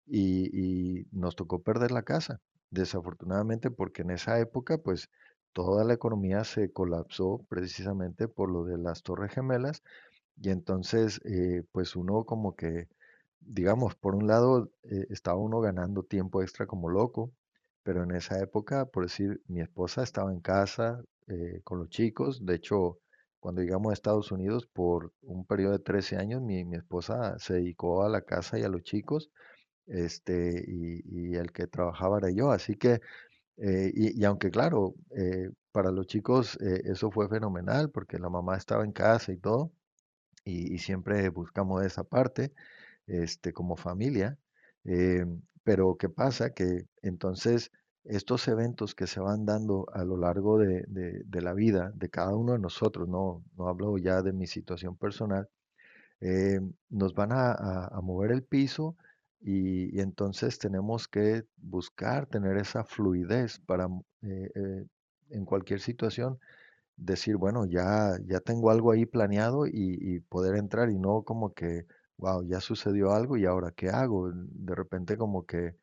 y 0.06 1.06
nos 1.12 1.36
tocó 1.36 1.62
perder 1.62 1.92
la 1.92 2.02
casa, 2.02 2.40
desafortunadamente 2.70 3.70
porque 3.70 4.02
en 4.02 4.10
esa 4.10 4.38
época 4.40 4.78
pues 4.78 5.08
toda 5.52 5.84
la 5.84 5.94
economía 5.94 6.44
se 6.44 6.72
colapsó 6.72 7.44
precisamente 7.48 8.28
por 8.28 8.50
lo 8.50 8.64
de 8.64 8.78
las 8.78 9.02
Torres 9.02 9.32
Gemelas 9.32 9.82
y 10.40 10.50
entonces 10.50 11.20
eh, 11.24 11.64
pues 11.72 11.96
uno 11.96 12.24
como 12.24 12.56
que 12.56 12.88
digamos, 13.40 13.94
por 13.96 14.14
un 14.14 14.26
lado, 14.26 14.70
eh, 14.84 15.06
estaba 15.10 15.38
uno 15.38 15.60
ganando 15.60 16.02
tiempo 16.04 16.42
extra 16.42 16.66
como 16.66 16.88
loco, 16.90 17.32
pero 17.82 18.04
en 18.04 18.12
esa 18.12 18.40
época, 18.40 18.86
por 18.86 19.04
decir, 19.04 19.42
mi 19.48 19.60
esposa 19.60 20.02
estaba 20.02 20.32
en 20.32 20.40
casa 20.40 21.02
eh, 21.28 21.60
con 21.64 21.78
los 21.80 21.88
chicos. 21.90 22.44
De 22.44 22.56
hecho, 22.56 22.98
cuando 23.40 23.62
llegamos 23.62 23.90
a 23.90 23.94
Estados 23.94 24.32
Unidos, 24.32 24.66
por 24.66 25.12
un 25.22 25.46
periodo 25.46 25.72
de 25.72 25.78
13 25.80 26.16
años, 26.16 26.42
mi, 26.42 26.60
esposa 26.76 27.38
se 27.38 27.54
dedicó 27.54 28.04
a 28.04 28.08
la 28.08 28.22
casa 28.22 28.58
y 28.58 28.62
a 28.62 28.68
los 28.68 28.82
chicos, 28.82 29.30
este, 29.86 30.64
y 30.66 31.34
el 31.36 31.52
que 31.52 31.66
trabajaba 31.66 32.18
era 32.18 32.30
yo. 32.30 32.50
Así 32.52 32.76
que, 32.76 33.00
eh, 33.60 33.92
y, 33.94 34.24
aunque 34.24 34.50
claro, 34.50 34.94
eh, 35.16 35.50
para 35.72 35.90
los 35.92 36.06
chicos 36.06 36.58
eh, 36.62 36.82
eso 36.86 37.10
fue 37.10 37.28
fenomenal 37.28 37.90
porque 37.90 38.18
la 38.18 38.30
mamá 38.30 38.56
estaba 38.56 38.84
en 38.84 38.92
casa 38.92 39.32
y 39.32 39.36
todo, 39.38 39.72
y, 40.44 40.78
siempre 40.78 41.28
buscamos 41.30 41.84
esa 41.84 42.04
parte 42.04 42.52
este, 43.06 43.52
como 43.52 43.76
familia. 43.76 44.38
pero 45.64 45.96
¿qué 45.98 46.08
pasa? 46.08 46.50
Que 46.54 46.86
entonces 47.02 47.70
estos 48.04 48.48
eventos 48.48 48.94
que 48.94 49.06
se 49.06 49.20
van 49.20 49.44
dando 49.46 49.86
a 49.92 50.04
lo 50.04 50.16
largo 50.16 50.58
de, 50.58 50.84
de- 50.88 51.42
la 51.42 51.52
vida 51.54 51.92
de 51.94 52.08
cada 52.10 52.34
uno 52.36 52.52
de 52.54 52.58
nosotros, 52.58 53.08
no, 53.08 53.44
no 53.56 53.68
hablo 53.68 53.98
ya 53.98 54.22
de 54.22 54.32
mi 54.32 54.46
situación 54.46 54.96
personal, 54.96 55.48
nos 56.90 57.14
van 57.14 57.30
a 57.32 58.00
mover 58.02 58.32
el 58.32 58.42
piso 58.42 58.96
y, 59.40 59.96
y 59.96 60.00
entonces 60.00 60.58
tenemos 60.58 61.08
que 61.08 61.44
buscar 61.56 62.26
tener 62.26 62.56
esa 62.58 62.84
fluidez 62.84 63.58
para 63.60 63.86
eh, 64.22 64.50
eh, 64.54 64.86
en 65.30 65.44
cualquier 65.44 65.80
situación 65.80 66.38
decir, 66.96 67.36
bueno, 67.36 67.64
ya, 67.66 68.18
ya 68.26 68.40
tengo 68.40 68.70
algo 68.70 68.92
ahí 68.92 69.06
planeado 69.06 69.66
y, 69.66 70.20
poder 70.28 70.56
entrar 70.56 70.90
y 70.90 70.98
no 70.98 71.22
como 71.22 71.54
que, 71.54 71.86
wow, 72.18 72.44
ya 72.46 72.60
sucedió 72.60 73.12
algo 73.12 73.36
y 73.36 73.46
ahora 73.46 73.72
qué 73.72 73.88
hago. 73.88 74.30
De 74.32 74.74
repente 74.74 75.16
como 75.16 75.46
que 75.46 75.76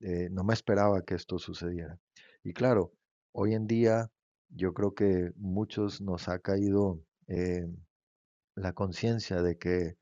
eh, 0.00 0.28
no 0.30 0.44
me 0.44 0.54
esperaba 0.54 1.02
que 1.02 1.14
esto 1.16 1.38
sucediera. 1.38 1.98
Y 2.44 2.52
claro, 2.52 2.92
hoy 3.32 3.54
en 3.54 3.66
día 3.66 4.10
yo 4.50 4.72
creo 4.74 4.94
que 4.94 5.32
muchos 5.36 6.00
nos 6.00 6.28
ha 6.28 6.38
caído 6.38 7.00
la 8.54 8.72
conciencia 8.74 9.42
de 9.42 9.56
que 9.56 9.96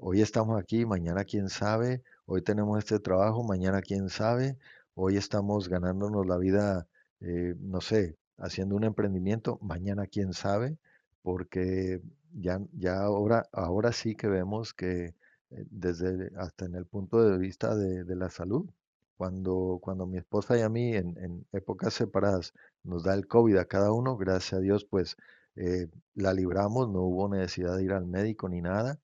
Hoy 0.00 0.22
estamos 0.22 0.60
aquí, 0.60 0.86
mañana 0.86 1.24
quién 1.24 1.48
sabe, 1.48 2.04
hoy 2.28 2.42
tenemos 2.42 2.78
este 2.78 3.00
trabajo, 3.00 3.42
mañana 3.42 3.80
quién 3.82 4.08
sabe, 4.08 4.56
Hoy 5.00 5.16
estamos 5.16 5.68
ganándonos 5.68 6.26
la 6.26 6.38
vida, 6.38 6.88
eh, 7.20 7.54
no 7.60 7.80
sé, 7.80 8.16
haciendo 8.36 8.74
un 8.74 8.82
emprendimiento, 8.82 9.56
mañana 9.62 10.08
quién 10.08 10.32
sabe, 10.32 10.76
porque 11.22 12.02
ya, 12.32 12.60
ya 12.72 13.02
ahora, 13.02 13.48
ahora 13.52 13.92
sí 13.92 14.16
que 14.16 14.26
vemos 14.26 14.74
que 14.74 15.14
eh, 15.50 15.64
desde 15.70 16.32
hasta 16.36 16.64
en 16.64 16.74
el 16.74 16.84
punto 16.84 17.22
de 17.22 17.38
vista 17.38 17.76
de, 17.76 18.16
la 18.16 18.28
salud, 18.28 18.68
cuando, 19.16 19.78
cuando 19.80 20.04
mi 20.06 20.18
esposa 20.18 20.58
y 20.58 20.62
a 20.62 20.68
mí 20.68 20.96
en, 20.96 21.16
en 21.18 21.46
épocas 21.52 21.94
separadas 21.94 22.52
nos 22.82 23.04
da 23.04 23.14
el 23.14 23.28
COVID 23.28 23.56
a 23.58 23.66
cada 23.66 23.92
uno, 23.92 24.16
gracias 24.16 24.54
a 24.54 24.60
Dios, 24.60 24.84
pues 24.84 25.16
eh, 25.54 25.86
la 26.14 26.34
libramos, 26.34 26.88
no 26.90 27.02
hubo 27.02 27.28
necesidad 27.28 27.76
de 27.76 27.84
ir 27.84 27.92
al 27.92 28.06
médico 28.06 28.48
ni 28.48 28.62
nada, 28.62 28.98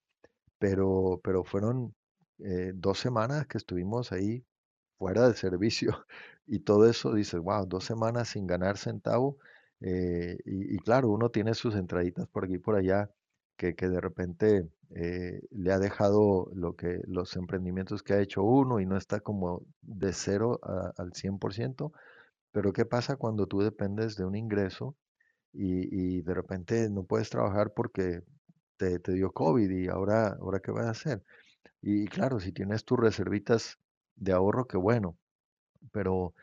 pero, 0.59 1.21
pero 1.23 1.45
fueron 1.45 1.95
eh, 2.39 2.71
dos 2.75 2.99
semanas 2.99 3.47
que 3.47 3.57
estuvimos 3.57 4.11
ahí 4.11 4.45
fuera 4.97 5.27
de 5.27 5.35
servicio 5.35 6.05
y 6.47 6.59
todo 6.59 6.89
eso, 6.89 7.13
dices, 7.13 7.39
wow, 7.41 7.65
dos 7.65 7.83
semanas 7.85 8.29
sin 8.29 8.47
ganar 8.47 8.77
centavo. 8.77 9.37
eh, 9.81 10.37
y, 10.45 10.77
claro, 10.79 11.09
uno 11.09 11.29
tiene 11.31 11.53
sus 11.53 11.75
entraditas 11.75 12.27
por 12.27 12.45
aquí 12.45 12.55
y 12.55 12.57
por 12.59 12.75
allá 12.75 13.09
que, 13.57 13.75
que 13.75 13.89
de 13.89 14.01
repente 14.01 14.69
eh, 14.95 15.41
le 15.51 15.71
ha 15.71 15.79
dejado 15.79 16.49
lo 16.53 16.75
que, 16.75 17.01
los 17.07 17.35
emprendimientos 17.35 18.03
que 18.03 18.13
ha 18.13 18.21
hecho 18.21 18.43
uno 18.43 18.79
y 18.79 18.85
no 18.85 18.97
está 18.97 19.19
como 19.21 19.63
de 19.81 20.13
cero 20.13 20.59
a- 20.63 20.93
al 20.97 21.13
cien 21.13 21.39
por 21.39 21.53
ciento 21.53 21.91
Pero 22.51 22.73
¿qué 22.73 22.85
pasa 22.85 23.17
cuando 23.17 23.47
tú 23.47 23.59
dependes 23.61 24.15
de 24.15 24.25
un 24.25 24.35
ingreso 24.35 24.95
y, 25.53 26.17
y 26.19 26.21
de 26.23 26.33
repente 26.33 26.89
no 26.89 27.03
puedes 27.05 27.29
trabajar 27.29 27.73
porque 27.75 28.23
te, 28.77 28.99
te 28.99 29.13
dio 29.13 29.31
COVID 29.33 29.69
y 29.71 29.87
ahora, 29.89 30.29
ahora 30.41 30.59
qué 30.61 30.71
vas 30.71 30.85
a 30.87 30.91
hacer? 30.91 31.23
Y 31.81 32.07
claro, 32.07 32.39
si 32.39 32.51
tienes 32.51 32.85
tus 32.85 32.99
reservitas 32.99 33.79
de 34.15 34.33
ahorro, 34.33 34.67
qué 34.67 34.77
bueno, 34.77 35.17
pero 35.91 36.33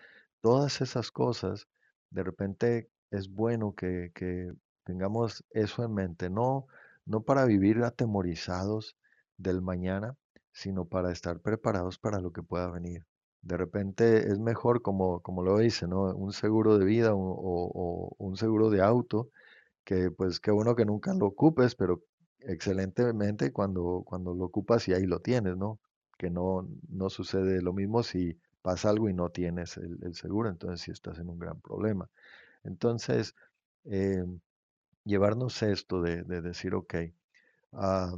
todas 0.41 0.81
esas 0.81 1.11
cosas, 1.11 1.69
de 2.11 2.23
repente 2.25 2.91
es 3.11 3.29
bueno 3.31 3.75
que, 3.75 4.11
que 4.15 4.53
tengamos 4.85 5.45
eso 5.51 5.85
en 5.85 5.95
mente, 5.95 6.31
no, 6.31 6.67
no 7.07 7.23
para 7.23 7.45
vivir 7.45 7.83
atemorizados 7.85 8.97
del 9.37 9.63
mañana, 9.63 10.17
sino 10.53 10.85
para 10.87 11.13
estar 11.13 11.41
preparados 11.41 11.99
para 11.99 12.21
lo 12.21 12.33
que 12.33 12.43
pueda 12.43 12.71
venir. 12.71 13.07
De 13.43 13.57
repente 13.57 14.29
es 14.31 14.39
mejor, 14.39 14.83
como, 14.83 15.21
como 15.21 15.43
lo 15.43 15.59
dice, 15.59 15.87
¿no? 15.89 16.03
Un 16.15 16.33
seguro 16.33 16.79
de 16.79 16.85
vida 16.85 17.15
o, 17.15 17.19
o- 17.19 17.71
o 18.17 18.17
un 18.19 18.37
seguro 18.37 18.71
de 18.71 18.83
auto 18.83 19.31
que 19.85 20.11
pues 20.11 20.41
qué 20.41 20.51
bueno 20.51 20.77
que 20.77 20.85
nunca 20.85 21.15
lo 21.15 21.27
ocupes, 21.27 21.75
pero 21.75 22.03
excelentemente 22.47 23.53
cuando, 23.53 24.03
cuando 24.07 24.35
lo 24.35 24.45
ocupas 24.47 24.89
y 24.89 24.95
ahí 24.95 25.07
lo 25.07 25.21
tienes, 25.21 25.57
¿no? 25.57 25.81
Que 26.19 26.31
no, 26.31 26.69
no 26.89 27.11
sucede 27.11 27.63
lo 27.63 27.73
mismo 27.73 28.03
si 28.03 28.39
pasa 28.63 28.91
algo 28.91 29.09
y 29.09 29.15
no 29.15 29.31
tienes 29.31 29.77
el, 29.77 30.15
seguro, 30.15 30.49
entonces 30.49 30.81
sí 30.81 30.91
estás 30.91 31.19
en 31.19 31.29
un 31.29 31.39
gran 31.39 31.61
problema. 31.61 32.09
Entonces, 32.65 33.35
eh, 33.85 34.25
llevarnos 35.05 35.63
esto 35.63 36.01
de, 36.03 36.23
de 36.25 36.43
decir, 36.43 36.75
ok, 36.75 36.95
ah, 37.73 38.15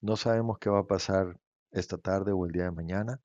no 0.00 0.16
sabemos 0.16 0.58
qué 0.58 0.70
va 0.70 0.80
a 0.80 0.86
pasar 0.86 1.38
esta 1.72 1.98
tarde 1.98 2.32
o 2.32 2.46
el 2.46 2.52
día 2.52 2.64
de 2.64 2.70
mañana, 2.70 3.20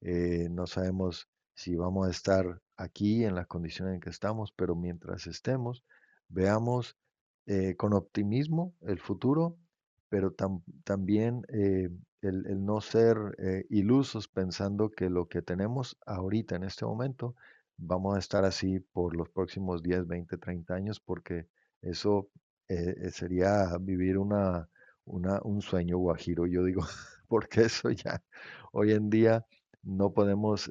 eh, 0.00 0.48
no 0.50 0.66
sabemos 0.66 1.28
si 1.54 1.74
vamos 1.74 2.06
a 2.06 2.10
estar 2.10 2.60
aquí 2.76 3.24
en 3.24 3.34
las 3.34 3.46
condiciones 3.46 3.94
en 3.94 4.00
que 4.00 4.10
estamos, 4.10 4.52
pero 4.52 4.74
mientras 4.76 5.26
estemos, 5.26 5.84
veamos 6.28 6.96
eh, 7.46 7.76
con 7.76 7.92
optimismo 7.92 8.74
el 8.82 9.00
futuro, 9.00 9.56
pero 10.08 10.32
tam- 10.34 10.62
también 10.84 11.44
eh, 11.48 11.90
el, 12.22 12.64
no 12.64 12.80
ser 12.80 13.16
eh, 13.38 13.64
ilusos 13.70 14.28
pensando 14.28 14.90
que 14.90 15.10
lo 15.10 15.28
que 15.28 15.42
tenemos 15.42 15.96
ahorita 16.06 16.56
en 16.56 16.64
este 16.64 16.84
momento 16.84 17.34
vamos 17.76 18.16
a 18.16 18.18
estar 18.18 18.44
así 18.44 18.80
por 18.80 19.16
los 19.16 19.28
próximos 19.30 19.82
10, 19.82 20.06
20, 20.06 20.38
30 20.38 20.74
años, 20.74 21.00
porque 21.00 21.46
eso 21.82 22.28
eh, 22.68 22.94
eh, 22.98 23.10
sería 23.10 23.76
vivir 23.80 24.18
una, 24.18 24.68
una, 25.04 25.40
un 25.42 25.60
sueño 25.62 25.98
guajiro, 25.98 26.46
yo 26.46 26.64
digo, 26.64 26.82
porque 27.28 27.62
eso 27.62 27.90
ya 27.90 28.22
hoy 28.72 28.92
en 28.92 29.10
día 29.10 29.44
no 29.82 30.12
podemos 30.12 30.68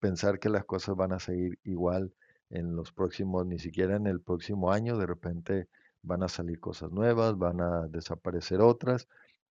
pensar 0.00 0.38
que 0.38 0.48
las 0.48 0.64
cosas 0.64 0.96
van 0.96 1.12
a 1.12 1.18
seguir 1.18 1.58
igual 1.64 2.12
en 2.50 2.76
los 2.76 2.92
próximos, 2.92 3.46
ni 3.46 3.58
siquiera 3.58 3.96
en 3.96 4.06
el 4.06 4.20
próximo 4.20 4.70
año, 4.72 4.98
de 4.98 5.06
repente 5.06 5.68
van 6.04 6.22
a 6.22 6.28
salir 6.28 6.60
cosas 6.60 6.90
nuevas, 6.92 7.36
van 7.36 7.60
a 7.60 7.88
desaparecer 7.88 8.60
otras, 8.60 9.08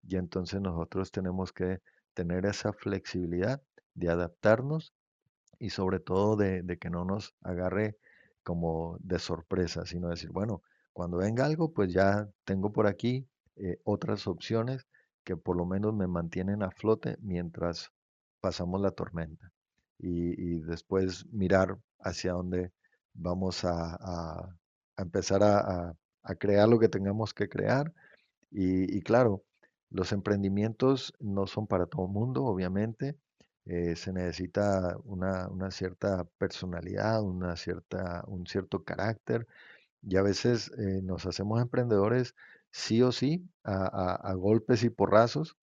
y 0.08 0.18
entonces 0.18 0.62
nosotros 0.62 1.12
tenemos 1.12 1.51
que 1.51 1.82
tener 2.14 2.45
esa 2.45 2.74
flexibilidad 2.74 3.62
de 3.95 4.10
adaptarnos 4.10 4.93
y 5.60 5.70
sobre 5.70 5.99
todo 5.99 6.36
de, 6.36 6.78
que 6.80 6.89
no 6.89 7.06
nos 7.06 7.34
agarre 7.41 7.97
como 8.43 8.97
de 8.99 9.20
sorpresa, 9.20 9.86
sino 9.86 10.10
decir, 10.10 10.30
bueno, 10.32 10.62
cuando 10.91 11.18
venga 11.18 11.45
algo, 11.45 11.72
pues 11.74 11.91
ya 11.93 12.30
tengo 12.43 12.72
por 12.72 12.88
aquí 12.88 13.28
eh, 13.56 13.80
otras 13.84 14.28
opciones 14.28 14.86
que 15.24 15.38
por 15.38 15.56
lo 15.56 15.66
menos 15.66 15.93
me 15.93 16.08
mantienen 16.08 16.64
a 16.64 16.72
flote 16.72 17.18
mientras 17.22 17.91
pasamos 18.41 18.82
la 18.82 18.91
tormenta. 18.91 19.51
Y, 19.99 20.60
después 20.60 21.26
mirar 21.32 21.78
hacia 21.99 22.34
dónde 22.34 22.74
vamos 23.14 23.64
a, 23.64 24.58
empezar 24.97 25.43
a- 25.43 25.95
a 26.24 26.36
crear 26.36 26.67
lo 26.69 26.80
que 26.80 26.89
tengamos 26.89 27.34
que 27.34 27.49
crear 27.49 27.93
y, 28.51 28.97
y 28.97 29.01
claro, 29.01 29.43
los 29.89 30.11
emprendimientos 30.11 31.13
no 31.19 31.47
son 31.47 31.67
para 31.67 31.86
todo 31.88 32.05
el 32.05 32.11
mundo, 32.11 32.45
obviamente. 32.45 33.17
eh, 33.65 33.95
se 33.95 34.13
necesita 34.13 34.97
una, 35.05 35.47
una 35.49 35.71
cierta 35.71 36.26
personalidad, 36.38 37.21
una 37.24 37.55
cierta, 37.57 38.24
un 38.28 38.45
cierto 38.47 38.84
carácter 38.84 39.47
y 40.03 40.17
a 40.17 40.24
veces 40.24 40.71
eh, 40.80 41.01
nos 41.03 41.26
hacemos 41.28 41.61
emprendedores 41.61 42.36
sí 42.71 43.01
o 43.03 43.11
sí, 43.11 43.49
a, 43.63 43.86
a- 43.88 44.15
a 44.32 44.34
golpes 44.36 44.84
y 44.84 44.89
porrazos, 44.91 45.57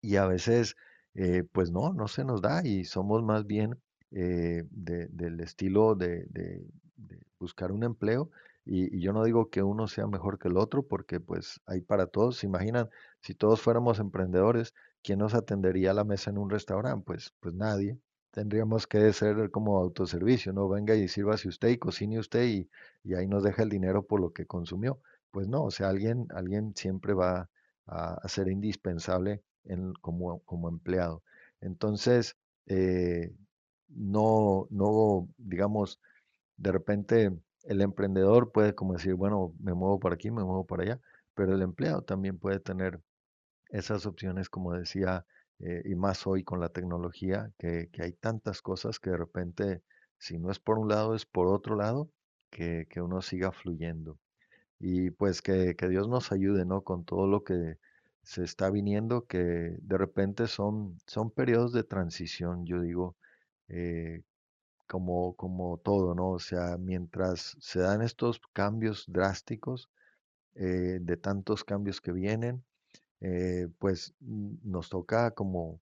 y 0.00 0.16
a 0.16 0.26
veces, 0.26 0.76
eh, 1.14 1.44
pues 1.52 1.70
no, 1.70 1.92
no 1.92 2.08
se 2.08 2.24
nos 2.24 2.42
da 2.42 2.62
y 2.64 2.84
somos 2.84 3.22
más 3.22 3.46
bien 3.46 3.80
eh, 4.12 4.64
de- 4.70 5.08
del 5.08 5.40
estilo 5.40 5.94
de, 5.94 6.24
de- 6.30 6.66
de 6.96 7.20
buscar 7.38 7.72
un 7.72 7.84
empleo. 7.84 8.30
Y, 8.68 9.00
yo 9.00 9.12
no 9.12 9.24
digo 9.24 9.50
que 9.50 9.62
uno 9.62 9.88
sea 9.88 10.06
mejor 10.06 10.38
que 10.38 10.48
el 10.48 10.56
otro, 10.58 10.86
porque 10.86 11.20
pues 11.20 11.60
hay 11.66 11.80
para 11.82 12.06
todos. 12.06 12.36
¿Se 12.38 12.46
imaginan, 12.46 12.88
si 13.20 13.34
todos 13.34 13.60
fuéramos 13.60 13.98
emprendedores, 13.98 14.74
¿quién 15.02 15.18
nos 15.20 15.34
atendería 15.34 15.90
a 15.92 15.94
la 15.94 16.04
mesa 16.04 16.30
en 16.30 16.38
un 16.38 16.50
restaurante? 16.50 17.04
Pues, 17.06 17.32
pues 17.40 17.54
nadie. 17.54 17.98
Tendríamos 18.30 18.86
que 18.86 19.12
ser 19.12 19.50
como 19.50 19.78
autoservicio, 19.78 20.52
¿no? 20.52 20.68
Venga 20.68 20.94
y 20.94 21.08
sírvase 21.08 21.48
usted 21.48 21.68
y 21.68 21.78
cocine 21.78 22.18
usted 22.18 22.44
y, 22.46 22.70
y 23.02 23.14
ahí 23.14 23.26
nos 23.26 23.42
deja 23.42 23.62
el 23.62 23.70
dinero 23.70 24.06
por 24.06 24.20
lo 24.20 24.32
que 24.32 24.46
consumió. 24.46 25.00
Pues 25.30 25.48
no, 25.48 25.64
o 25.64 25.70
sea, 25.70 25.88
alguien, 25.88 26.26
alguien 26.34 26.74
siempre 26.76 27.14
va 27.14 27.50
a, 27.86 28.14
a 28.14 28.28
ser 28.28 28.48
indispensable 28.48 29.42
en- 29.64 29.94
como, 29.94 30.40
como 30.44 30.68
empleado. 30.68 31.22
Entonces, 31.60 32.36
eh, 32.66 33.32
no, 33.88 34.66
no, 34.70 35.28
digamos, 35.38 36.00
de 36.56 36.72
repente 36.72 37.32
el 37.64 37.80
emprendedor 37.82 38.52
puede 38.52 38.74
como 38.74 38.94
decir, 38.94 39.14
bueno, 39.14 39.54
me 39.60 39.74
muevo 39.74 39.98
por 40.00 40.12
aquí, 40.12 40.30
me 40.30 40.44
muevo 40.44 40.66
por 40.66 40.80
allá, 40.80 41.00
pero 41.34 41.54
el 41.54 41.62
empleado 41.62 42.02
también 42.02 42.38
puede 42.38 42.60
tener 42.60 43.00
esas 43.70 44.06
opciones, 44.06 44.48
como 44.48 44.72
decía, 44.74 45.26
eh, 45.60 45.82
y 45.84 45.94
más 45.94 46.26
hoy 46.26 46.44
con 46.44 46.60
la 46.60 46.68
tecnología, 46.70 47.50
que, 47.58 47.88
que 47.92 48.02
hay 48.02 48.12
tantas 48.12 48.62
cosas 48.62 48.98
que 49.00 49.10
de 49.10 49.16
repente, 49.16 49.82
si 50.18 50.38
no 50.38 50.50
es 50.50 50.58
por 50.58 50.78
un 50.78 50.88
lado, 50.88 51.14
es 51.14 51.26
por 51.26 51.48
otro 51.48 51.76
lado, 51.76 52.10
que, 52.50 52.86
que 52.90 53.00
uno 53.02 53.22
siga 53.22 53.52
fluyendo. 53.52 54.18
Y 54.80 55.10
pues 55.10 55.42
que, 55.42 55.76
que 55.76 55.88
Dios 55.88 56.08
nos 56.08 56.32
ayude, 56.32 56.64
¿no? 56.64 56.82
Con 56.82 57.04
todo 57.04 57.26
lo 57.26 57.44
que 57.44 57.78
se 58.22 58.44
está 58.44 58.70
viniendo, 58.70 59.26
que 59.26 59.38
de 59.38 59.98
repente 59.98 60.46
son, 60.46 60.98
son 61.06 61.30
periodos 61.30 61.72
de 61.72 61.84
transición, 61.84 62.66
yo 62.66 62.80
digo, 62.80 63.16
eh, 63.68 64.22
como, 64.88 65.34
como 65.36 65.78
todo, 65.78 66.14
¿no? 66.16 66.30
O 66.32 66.38
sea, 66.40 66.76
mientras 66.78 67.56
se 67.60 67.80
dan 67.80 68.02
estos 68.02 68.40
cambios 68.54 69.04
drásticos, 69.08 69.90
eh, 70.56 70.98
de 71.02 71.16
tantos 71.18 71.64
cambios 71.64 72.00
que 72.00 72.12
vienen, 72.12 72.64
eh, 73.20 73.68
pues 73.80 74.14
nos 74.20 74.88
toca 74.90 75.32
como 75.32 75.80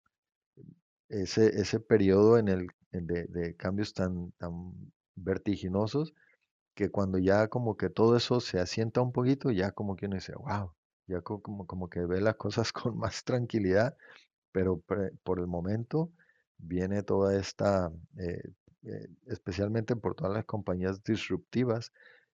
ese, 1.09 1.61
ese 1.61 1.81
periodo 1.81 2.39
en 2.39 2.49
el, 2.49 2.69
de, 2.93 3.25
de 3.27 3.57
cambios 3.57 3.95
tan, 3.95 4.33
tan 4.33 4.73
vertiginosos 5.15 6.15
que 6.75 6.91
cuando 6.91 7.19
ya 7.19 7.49
como 7.49 7.77
que 7.77 7.91
todo 7.91 8.17
eso 8.17 8.41
se 8.41 8.61
asienta 8.61 9.03
un 9.03 9.13
poquito, 9.13 9.53
ya 9.53 9.73
como 9.73 9.97
que 9.97 10.07
uno 10.07 10.17
dice, 10.17 10.35
wow, 10.37 10.73
ya 11.09 11.23
co- 11.23 11.43
como, 11.43 11.67
como 11.67 11.91
que 11.91 12.01
ve 12.07 12.21
las 12.23 12.37
cosas 12.37 12.73
con 12.75 12.99
más 12.99 13.25
tranquilidad, 13.25 13.97
pero 14.53 14.81
pre- 14.81 15.13
por 15.25 15.41
el 15.41 15.47
momento 15.49 16.13
viene 16.59 17.03
toda 17.05 17.37
esta, 17.39 17.93
eh, 18.19 18.43
eh, 18.87 19.09
especialmente 19.27 19.97
por 19.97 20.15
todas 20.15 20.35
las 20.35 20.45
compañías 20.47 21.03
disruptivas, 21.05 21.93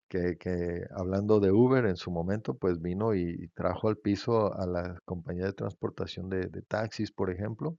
que, 0.09 0.37
que 0.39 0.87
hablando 0.95 1.41
de 1.41 1.51
Uber 1.53 1.87
en 1.87 1.97
su 1.97 2.11
momento, 2.11 2.55
pues 2.55 2.81
vino 2.83 3.15
y 3.15 3.49
trajo 3.55 3.89
al 3.89 3.97
piso 3.99 4.55
a 4.55 4.67
la 4.67 5.01
compañía 5.07 5.47
de 5.47 5.55
transportación 5.55 6.29
de, 6.31 6.49
de 6.49 6.63
taxis, 6.63 7.11
por 7.13 7.31
ejemplo, 7.31 7.79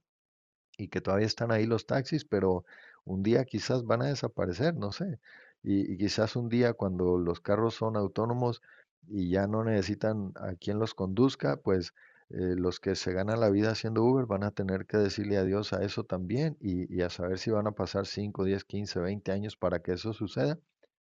y 0.76 0.88
que 0.88 1.00
todavía 1.00 1.26
están 1.26 1.50
ahí 1.52 1.66
los 1.66 1.86
taxis, 1.86 2.24
pero 2.24 2.64
un 3.04 3.22
día 3.22 3.44
quizás 3.44 3.84
van 3.84 4.02
a 4.02 4.06
desaparecer, 4.06 4.74
no 4.76 4.92
sé. 4.92 5.20
Y, 5.62 5.92
y 5.92 5.96
quizás 5.98 6.36
un 6.36 6.48
día 6.48 6.72
cuando 6.74 7.18
los 7.18 7.40
carros 7.40 7.74
son 7.74 7.96
autónomos 7.96 8.62
y 9.06 9.30
ya 9.30 9.46
no 9.46 9.64
necesitan 9.64 10.32
a 10.36 10.54
quien 10.54 10.78
los 10.78 10.94
conduzca, 10.94 11.56
pues 11.58 11.94
eh, 12.36 12.56
los 12.56 12.80
que 12.80 12.96
se 12.96 13.12
ganan 13.12 13.38
la 13.38 13.48
vida 13.48 13.70
haciendo 13.70 14.02
Uber 14.02 14.26
van 14.26 14.42
a 14.42 14.50
tener 14.50 14.86
que 14.86 14.96
decirle 14.96 15.36
adiós 15.36 15.72
a 15.72 15.84
eso 15.84 16.02
también 16.02 16.56
y, 16.60 17.00
a 17.02 17.08
saber 17.08 17.38
si 17.38 17.52
van 17.52 17.68
a 17.68 17.72
pasar 17.72 18.06
5, 18.06 18.42
10, 18.42 18.64
15, 18.64 18.98
20 18.98 19.30
años 19.30 19.56
para 19.56 19.80
que 19.82 19.92
eso 19.92 20.12
suceda. 20.12 20.58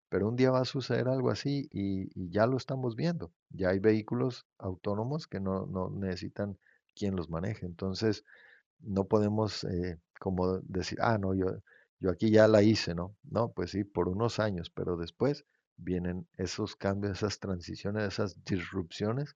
Pero 0.09 0.27
un 0.27 0.35
día 0.35 0.49
va 0.49 0.61
a 0.61 0.65
suceder 0.65 1.07
algo 1.07 1.29
así 1.29 1.69
y, 1.71 2.09
y 2.19 2.31
ya 2.31 2.47
lo 2.47 2.57
estamos 2.57 2.95
viendo. 2.95 3.31
Ya 3.51 3.69
hay 3.69 3.77
vehículos 3.79 4.47
autónomos 4.57 5.27
que 5.27 5.39
no, 5.39 5.67
no 5.67 5.91
necesitan 5.91 6.57
quien 6.95 7.15
los 7.15 7.29
maneje. 7.29 7.67
Entonces, 7.67 8.25
no 8.79 9.05
podemos 9.05 9.63
eh, 9.65 9.99
como 10.19 10.59
decir, 10.61 10.97
ah, 11.01 11.19
no, 11.19 11.35
yo, 11.35 11.45
yo 11.99 12.09
aquí 12.09 12.31
ya 12.31 12.47
la 12.47 12.63
hice, 12.63 12.95
¿no? 12.95 13.15
No, 13.23 13.51
pues 13.51 13.69
sí, 13.71 13.83
por 13.83 14.09
unos 14.09 14.39
años, 14.39 14.71
pero 14.71 14.97
después 14.97 15.45
vienen 15.77 16.27
esos 16.37 16.75
cambios, 16.75 17.17
esas 17.17 17.39
transiciones, 17.39 18.07
esas 18.07 18.43
disrupciones 18.45 19.35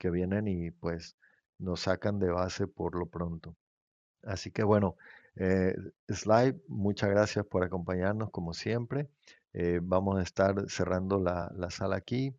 que 0.00 0.10
vienen 0.10 0.48
y 0.48 0.72
pues 0.72 1.16
nos 1.58 1.82
sacan 1.82 2.18
de 2.18 2.30
base 2.30 2.66
por 2.66 2.98
lo 2.98 3.06
pronto. 3.06 3.54
Así 4.24 4.50
que 4.50 4.64
bueno, 4.64 4.96
eh, 5.36 5.74
Sly, 6.08 6.62
muchas 6.68 7.10
gracias 7.10 7.46
por 7.46 7.62
acompañarnos 7.64 8.30
como 8.30 8.54
siempre. 8.54 9.08
Eh, 9.52 9.80
vamos 9.82 10.18
a 10.18 10.22
estar 10.22 10.68
cerrando 10.68 11.20
la, 11.20 11.52
la 11.54 11.70
sala 11.70 11.96
aquí. 11.96 12.34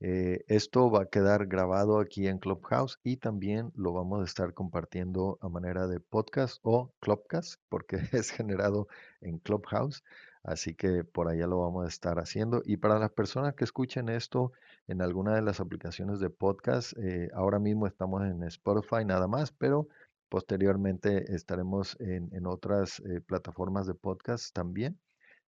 Eh, 0.00 0.44
esto 0.48 0.90
va 0.90 1.02
a 1.02 1.06
quedar 1.06 1.46
grabado 1.46 2.00
aquí 2.00 2.28
en 2.28 2.38
Clubhouse 2.38 3.00
y 3.02 3.16
también 3.16 3.72
lo 3.74 3.94
vamos 3.94 4.20
a 4.20 4.24
estar 4.24 4.52
compartiendo 4.52 5.38
a 5.40 5.48
manera 5.48 5.86
de 5.86 6.00
podcast 6.00 6.58
o 6.62 6.92
Clubcast 7.00 7.62
porque 7.70 7.96
es 8.12 8.30
generado 8.30 8.88
en 9.22 9.38
Clubhouse. 9.38 10.04
Así 10.46 10.76
que 10.76 11.02
por 11.02 11.26
allá 11.26 11.48
lo 11.48 11.58
vamos 11.58 11.86
a 11.86 11.88
estar 11.88 12.20
haciendo. 12.20 12.62
Y 12.64 12.76
para 12.76 13.00
las 13.00 13.10
personas 13.10 13.54
que 13.54 13.64
escuchen 13.64 14.08
esto 14.08 14.52
en 14.86 15.02
alguna 15.02 15.34
de 15.34 15.42
las 15.42 15.58
aplicaciones 15.58 16.20
de 16.20 16.30
podcast, 16.30 16.96
eh, 16.98 17.28
ahora 17.34 17.58
mismo 17.58 17.88
estamos 17.88 18.22
en 18.22 18.44
Spotify 18.44 19.04
nada 19.04 19.26
más, 19.26 19.50
pero 19.50 19.88
posteriormente 20.28 21.34
estaremos 21.34 21.96
en, 21.98 22.32
en 22.32 22.46
otras 22.46 23.00
eh, 23.00 23.20
plataformas 23.22 23.88
de 23.88 23.94
podcast 23.94 24.54
también, 24.54 25.00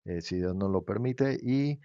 eh, 0.06 0.22
si 0.22 0.38
Dios 0.38 0.56
nos 0.56 0.72
lo 0.72 0.82
permite. 0.82 1.38
Y 1.44 1.80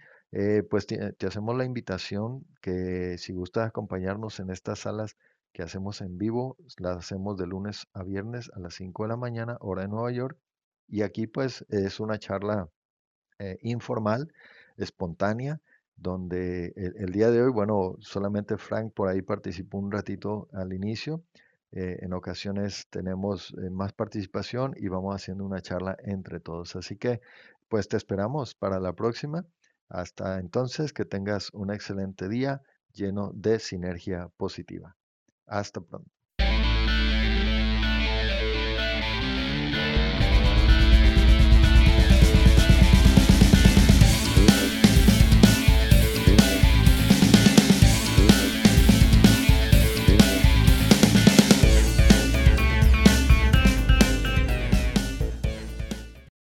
pues 0.71 0.87
te, 0.87 1.13
te 1.13 1.27
hacemos 1.27 1.55
la 1.55 1.65
invitación 1.65 2.43
que 2.61 3.19
si 3.19 3.33
gustas 3.33 3.67
acompañarnos 3.67 4.39
en 4.39 4.49
estas 4.49 4.79
salas 4.79 5.17
que 5.51 5.61
hacemos 5.61 6.01
en 6.01 6.17
vivo, 6.17 6.57
las 6.79 6.97
hacemos 6.97 7.37
de 7.37 7.45
lunes 7.45 7.85
a 7.93 8.01
viernes 8.01 8.49
a 8.55 8.59
las 8.59 8.73
5 8.73 9.03
de 9.03 9.09
la 9.09 9.17
mañana, 9.17 9.57
hora 9.59 9.83
de 9.83 9.89
Nueva 9.89 10.11
York. 10.11 10.35
Y 10.87 11.03
aquí 11.03 11.27
pues 11.27 11.63
es 11.69 11.99
una 11.99 12.17
charla 12.17 12.71
eh, 13.43 13.57
informal, 13.61 14.31
espontánea, 14.77 15.59
donde 15.95 16.73
el, 16.75 17.11
día 17.11 17.29
de 17.31 17.41
hoy, 17.41 17.51
bueno, 17.51 17.95
solamente 17.99 18.57
Frank 18.57 18.93
por 18.93 19.09
ahí 19.09 19.21
participó 19.21 19.77
un 19.77 19.91
ratito 19.91 20.47
al 20.53 20.73
inicio. 20.73 21.23
eh, 21.71 21.97
en 22.01 22.13
ocasiones 22.13 22.87
tenemos 22.89 23.53
eh, 23.57 23.69
más 23.69 23.93
participación 23.93 24.75
y 24.77 24.87
vamos 24.89 25.15
haciendo 25.15 25.43
una 25.45 25.61
charla 25.61 25.97
entre 26.03 26.39
todos. 26.39 26.75
Así 26.75 26.97
que, 26.97 27.21
pues 27.67 27.87
te 27.87 27.97
esperamos 27.97 28.55
para 28.55 28.79
la 28.79 28.93
próxima. 28.93 29.45
Hasta 29.89 30.39
entonces, 30.39 30.93
que 30.93 31.05
tengas 31.05 31.49
un 31.53 31.71
excelente 31.71 32.29
día 32.29 32.61
lleno 32.93 33.31
de 33.33 33.59
sinergia 33.59 34.29
positiva. 34.37 34.95
Hasta 35.47 35.81
pronto. 35.81 36.22